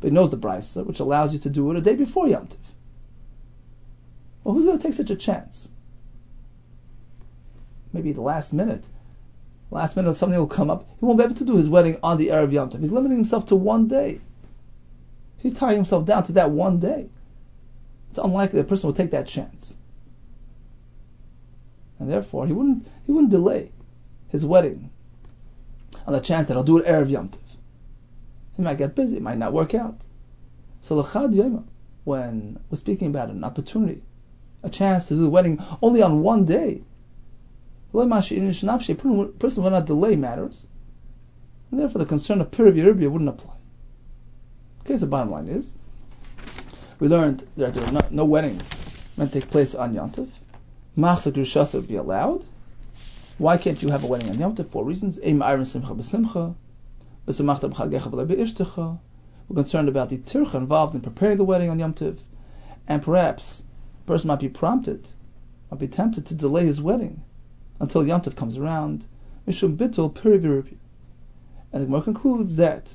But 0.00 0.08
he 0.08 0.14
knows 0.14 0.30
the 0.30 0.36
Brisa, 0.36 0.84
which 0.84 1.00
allows 1.00 1.32
you 1.32 1.38
to 1.40 1.50
do 1.50 1.70
it 1.70 1.76
a 1.76 1.80
day 1.80 1.94
before 1.94 2.28
Yom 2.28 2.46
Tov. 2.46 2.56
Well, 4.44 4.54
who's 4.54 4.64
going 4.64 4.76
to 4.76 4.82
take 4.82 4.92
such 4.92 5.10
a 5.10 5.16
chance? 5.16 5.68
Maybe 7.92 8.12
the 8.12 8.20
last 8.20 8.52
minute. 8.52 8.88
Last 9.70 9.96
minute 9.96 10.14
something 10.14 10.38
will 10.38 10.46
come 10.46 10.70
up. 10.70 10.88
He 11.00 11.04
won't 11.04 11.18
be 11.18 11.24
able 11.24 11.34
to 11.34 11.44
do 11.44 11.56
his 11.56 11.68
wedding 11.68 11.98
on 12.02 12.18
the 12.18 12.28
Erev 12.28 12.52
Yom 12.52 12.70
Tov. 12.70 12.80
He's 12.80 12.92
limiting 12.92 13.16
himself 13.16 13.46
to 13.46 13.56
one 13.56 13.88
day. 13.88 14.20
He's 15.38 15.54
tying 15.54 15.76
himself 15.76 16.04
down 16.04 16.22
to 16.24 16.32
that 16.32 16.50
one 16.50 16.78
day. 16.78 17.08
It's 18.10 18.18
unlikely 18.18 18.60
a 18.60 18.64
person 18.64 18.86
will 18.86 18.94
take 18.94 19.10
that 19.10 19.26
chance. 19.26 19.76
And 21.98 22.10
therefore, 22.10 22.46
he 22.46 22.52
wouldn't, 22.52 22.86
he 23.06 23.12
wouldn't 23.12 23.30
delay 23.30 23.72
his 24.28 24.44
wedding 24.44 24.90
on 26.06 26.12
the 26.12 26.20
chance 26.20 26.46
that 26.48 26.56
I'll 26.56 26.62
do 26.62 26.78
it 26.78 26.86
Erev 26.86 27.10
Yom 27.10 27.28
Tov. 27.28 27.40
He 28.54 28.62
might 28.62 28.78
get 28.78 28.94
busy, 28.94 29.16
it 29.16 29.22
might 29.22 29.38
not 29.38 29.52
work 29.52 29.74
out. 29.74 30.04
So 30.80 30.94
L'chad 30.94 31.32
Yoma, 31.32 31.64
when 32.04 32.58
we're 32.70 32.76
speaking 32.78 33.08
about 33.08 33.28
an 33.30 33.44
opportunity, 33.44 34.02
a 34.62 34.70
chance 34.70 35.06
to 35.08 35.14
do 35.14 35.22
the 35.22 35.28
wedding 35.28 35.62
only 35.82 36.02
on 36.02 36.22
one 36.22 36.44
day, 36.44 36.82
a 37.92 38.06
person 38.06 39.62
will 39.62 39.70
not 39.70 39.86
delay 39.86 40.16
matters, 40.16 40.66
and 41.70 41.80
therefore 41.80 41.98
the 41.98 42.06
concern 42.06 42.40
of 42.40 42.50
Yerubia 42.50 43.10
wouldn't 43.10 43.28
apply. 43.30 43.54
Okay, 44.84 44.94
so 44.96 45.00
the 45.00 45.06
bottom 45.06 45.32
line 45.32 45.48
is, 45.48 45.76
we 46.98 47.08
learned 47.08 47.46
that 47.56 47.74
there 47.74 47.84
are 47.84 48.08
no, 48.10 48.24
weddings 48.24 48.70
meant 49.16 49.32
to 49.32 49.40
take 49.40 49.50
place 49.50 49.74
on 49.74 49.94
Yom 49.94 50.10
Tov. 50.12 50.28
Machzak 50.96 51.32
Rishasa 51.32 51.74
would 51.74 51.88
be 51.88 51.96
allowed, 51.96 52.44
why 53.38 53.58
can't 53.58 53.82
you 53.82 53.90
have 53.90 54.02
a 54.02 54.06
wedding 54.06 54.30
on 54.30 54.38
Yom 54.38 54.54
Tov? 54.54 54.68
Four 54.68 54.84
reasons. 54.84 55.18
We're 59.48 59.54
concerned 59.54 59.88
about 59.88 60.08
the 60.08 60.18
tircha 60.18 60.54
involved 60.54 60.94
in 60.94 61.02
preparing 61.02 61.36
the 61.36 61.44
wedding 61.44 61.68
on 61.68 61.78
Yom 61.78 61.92
Tov. 61.92 62.18
And 62.88 63.02
perhaps 63.02 63.64
a 64.04 64.06
person 64.06 64.28
might 64.28 64.40
be 64.40 64.48
prompted, 64.48 65.10
might 65.70 65.80
be 65.80 65.88
tempted 65.88 66.24
to 66.26 66.34
delay 66.34 66.64
his 66.64 66.80
wedding 66.80 67.22
until 67.78 68.06
Yom 68.06 68.22
Tov 68.22 68.36
comes 68.36 68.56
around. 68.56 69.04
Mishum 69.46 69.78
And 69.78 70.78
the 71.72 71.84
Gemara 71.84 72.02
concludes 72.02 72.56
that 72.56 72.94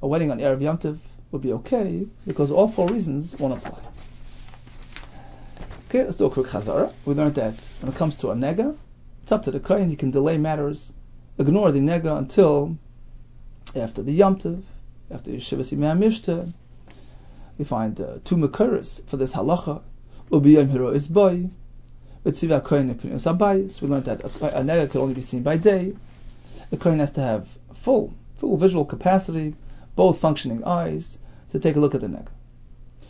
a 0.00 0.06
wedding 0.08 0.30
on 0.30 0.38
Erev 0.38 0.62
Yom 0.62 0.78
Tov 0.78 0.96
would 1.30 1.42
be 1.42 1.52
okay 1.52 2.06
because 2.26 2.50
all 2.50 2.68
four 2.68 2.88
reasons 2.88 3.38
won't 3.38 3.54
apply. 3.54 3.91
Okay, 5.92 6.04
let's 6.04 6.16
do 6.16 6.24
a 6.24 6.30
quick 6.30 6.46
chazara. 6.46 6.90
We 7.04 7.12
learned 7.12 7.34
that 7.34 7.54
when 7.82 7.92
it 7.92 7.98
comes 7.98 8.16
to 8.16 8.30
a 8.30 8.34
nega, 8.34 8.74
it's 9.22 9.30
up 9.30 9.42
to 9.42 9.50
the 9.50 9.60
kohen. 9.60 9.90
He 9.90 9.96
can 9.96 10.10
delay 10.10 10.38
matters, 10.38 10.90
ignore 11.36 11.70
the 11.70 11.80
nega 11.80 12.16
until 12.16 12.78
after 13.76 14.02
the 14.02 14.10
Yom 14.10 14.38
Tov, 14.38 14.62
after 15.10 15.30
Yeshivas 15.32 15.70
Yimei 15.70 15.94
Mishta. 15.98 16.50
We 17.58 17.66
find 17.66 18.00
uh, 18.00 18.20
two 18.24 18.36
makuras 18.36 19.04
for 19.06 19.18
this 19.18 19.34
halacha. 19.34 19.82
Ubiyam 20.30 20.70
hiro 20.70 20.88
is 20.94 21.08
boy. 21.08 21.50
V'tziva 22.24 22.64
kohen 22.64 22.88
epinius 22.88 23.30
abayis. 23.30 23.82
We 23.82 23.88
learned 23.88 24.06
that 24.06 24.22
a, 24.22 24.60
a 24.60 24.62
nega 24.62 24.88
could 24.90 25.02
only 25.02 25.12
be 25.12 25.20
seen 25.20 25.42
by 25.42 25.58
day. 25.58 25.94
The 26.70 26.78
kohen 26.78 27.00
has 27.00 27.10
to 27.10 27.20
have 27.20 27.50
full, 27.74 28.14
full 28.36 28.56
visual 28.56 28.86
capacity, 28.86 29.56
both 29.94 30.20
functioning 30.20 30.64
eyes, 30.64 31.18
to 31.50 31.58
take 31.58 31.76
a 31.76 31.80
look 31.80 31.94
at 31.94 32.00
the 32.00 32.06
nega. 32.06 32.28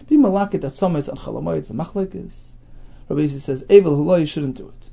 Be 0.09 0.17
malakit 0.17 0.65
at 0.65 0.73
summers 0.73 1.09
and 1.09 1.17
chalamoyed, 1.17 1.69
the 1.69 1.75
machlekes. 1.75 2.55
Rabbi 3.13 3.27
Yossi 3.27 3.41
says, 3.41 3.63
Evel 3.65 3.95
Huloi 3.95 4.27
shouldn't 4.27 4.57
do 4.57 4.69
it. 4.69 4.89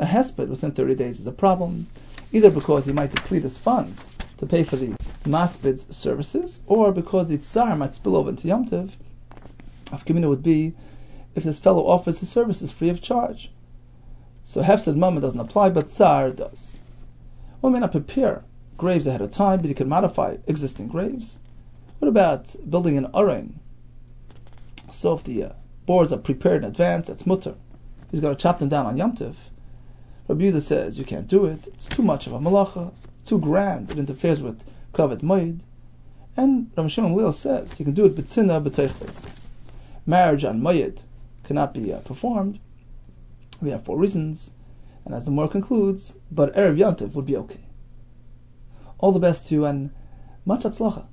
A 0.00 0.04
hesped 0.04 0.48
within 0.48 0.72
30 0.72 0.96
days 0.96 1.20
is 1.20 1.28
a 1.28 1.30
problem, 1.30 1.86
either 2.32 2.50
because 2.50 2.84
he 2.84 2.92
might 2.92 3.12
deplete 3.12 3.44
his 3.44 3.58
funds 3.58 4.10
to 4.38 4.46
pay 4.46 4.64
for 4.64 4.74
the 4.74 4.96
maspid's 5.24 5.86
services, 5.94 6.64
or 6.66 6.90
because 6.90 7.28
the 7.28 7.38
tsar 7.38 7.76
might 7.76 7.94
spill 7.94 8.16
over 8.16 8.30
into 8.30 8.48
Yom 8.48 8.66
Tov. 8.66 8.96
Afkamina 9.86 10.28
would 10.28 10.42
be 10.42 10.72
if 11.36 11.44
this 11.44 11.60
fellow 11.60 11.86
offers 11.86 12.18
his 12.18 12.28
services 12.28 12.72
free 12.72 12.88
of 12.88 13.00
charge. 13.00 13.52
So 14.42 14.62
Hefsed 14.62 14.96
Mama 14.96 15.20
doesn't 15.20 15.38
apply, 15.38 15.70
but 15.70 15.88
Tsar 15.88 16.30
does. 16.30 16.76
One 17.60 17.72
may 17.72 17.78
not 17.78 17.92
prepare 17.92 18.42
graves 18.78 19.06
ahead 19.06 19.20
of 19.20 19.30
time, 19.30 19.60
but 19.60 19.68
he 19.68 19.74
can 19.74 19.88
modify 19.88 20.38
existing 20.48 20.88
graves. 20.88 21.38
What 22.00 22.08
about 22.08 22.52
building 22.68 22.98
an 22.98 23.06
arein? 23.14 23.52
So 24.90 25.12
if 25.12 25.22
the 25.22 25.44
uh, 25.44 25.52
boards 25.90 26.12
are 26.12 26.18
prepared 26.18 26.62
in 26.62 26.70
advance, 26.70 27.08
that's 27.08 27.26
mutter. 27.26 27.56
He's 28.12 28.20
going 28.20 28.32
to 28.32 28.40
chop 28.40 28.60
them 28.60 28.68
down 28.68 28.86
on 28.86 28.96
Yom 28.96 29.12
Tiv. 29.12 29.36
Rabbi 30.28 30.44
Yehuda 30.44 30.62
says 30.62 30.96
you 30.96 31.04
can't 31.04 31.26
do 31.26 31.46
it. 31.46 31.66
It's 31.66 31.86
too 31.86 32.02
much 32.02 32.28
of 32.28 32.32
a 32.32 32.38
malacha. 32.38 32.92
It's 33.14 33.28
too 33.28 33.40
grand. 33.40 33.90
It 33.90 33.98
interferes 33.98 34.40
with 34.40 34.64
kavod 34.94 35.22
moed. 35.22 35.58
And 36.36 36.70
Rav 36.76 36.92
Shimon 36.92 37.12
Gamliel 37.12 37.34
says 37.34 37.80
you 37.80 37.84
can 37.84 37.94
do 37.94 38.04
it 38.06 38.14
b'tzina 38.14 38.62
b'teichles. 38.64 39.26
Marriage 40.06 40.44
on 40.44 40.60
moed 40.60 41.02
cannot 41.42 41.74
be 41.74 41.92
uh, 41.92 41.98
performed. 41.98 42.60
We 43.60 43.70
have 43.70 43.82
four 43.82 43.98
reasons. 43.98 44.52
And 45.04 45.12
as 45.12 45.24
the 45.24 45.32
more 45.32 45.48
concludes, 45.48 46.14
but 46.30 46.54
Erev 46.54 46.78
Yom 46.78 46.94
Tiv 46.94 47.16
would 47.16 47.26
be 47.26 47.38
okay. 47.38 47.64
All 49.00 49.10
the 49.10 49.18
best 49.18 49.48
to 49.48 49.56
you 49.56 49.64
and 49.64 49.90
much 50.44 50.62
atzlacha. 50.62 51.06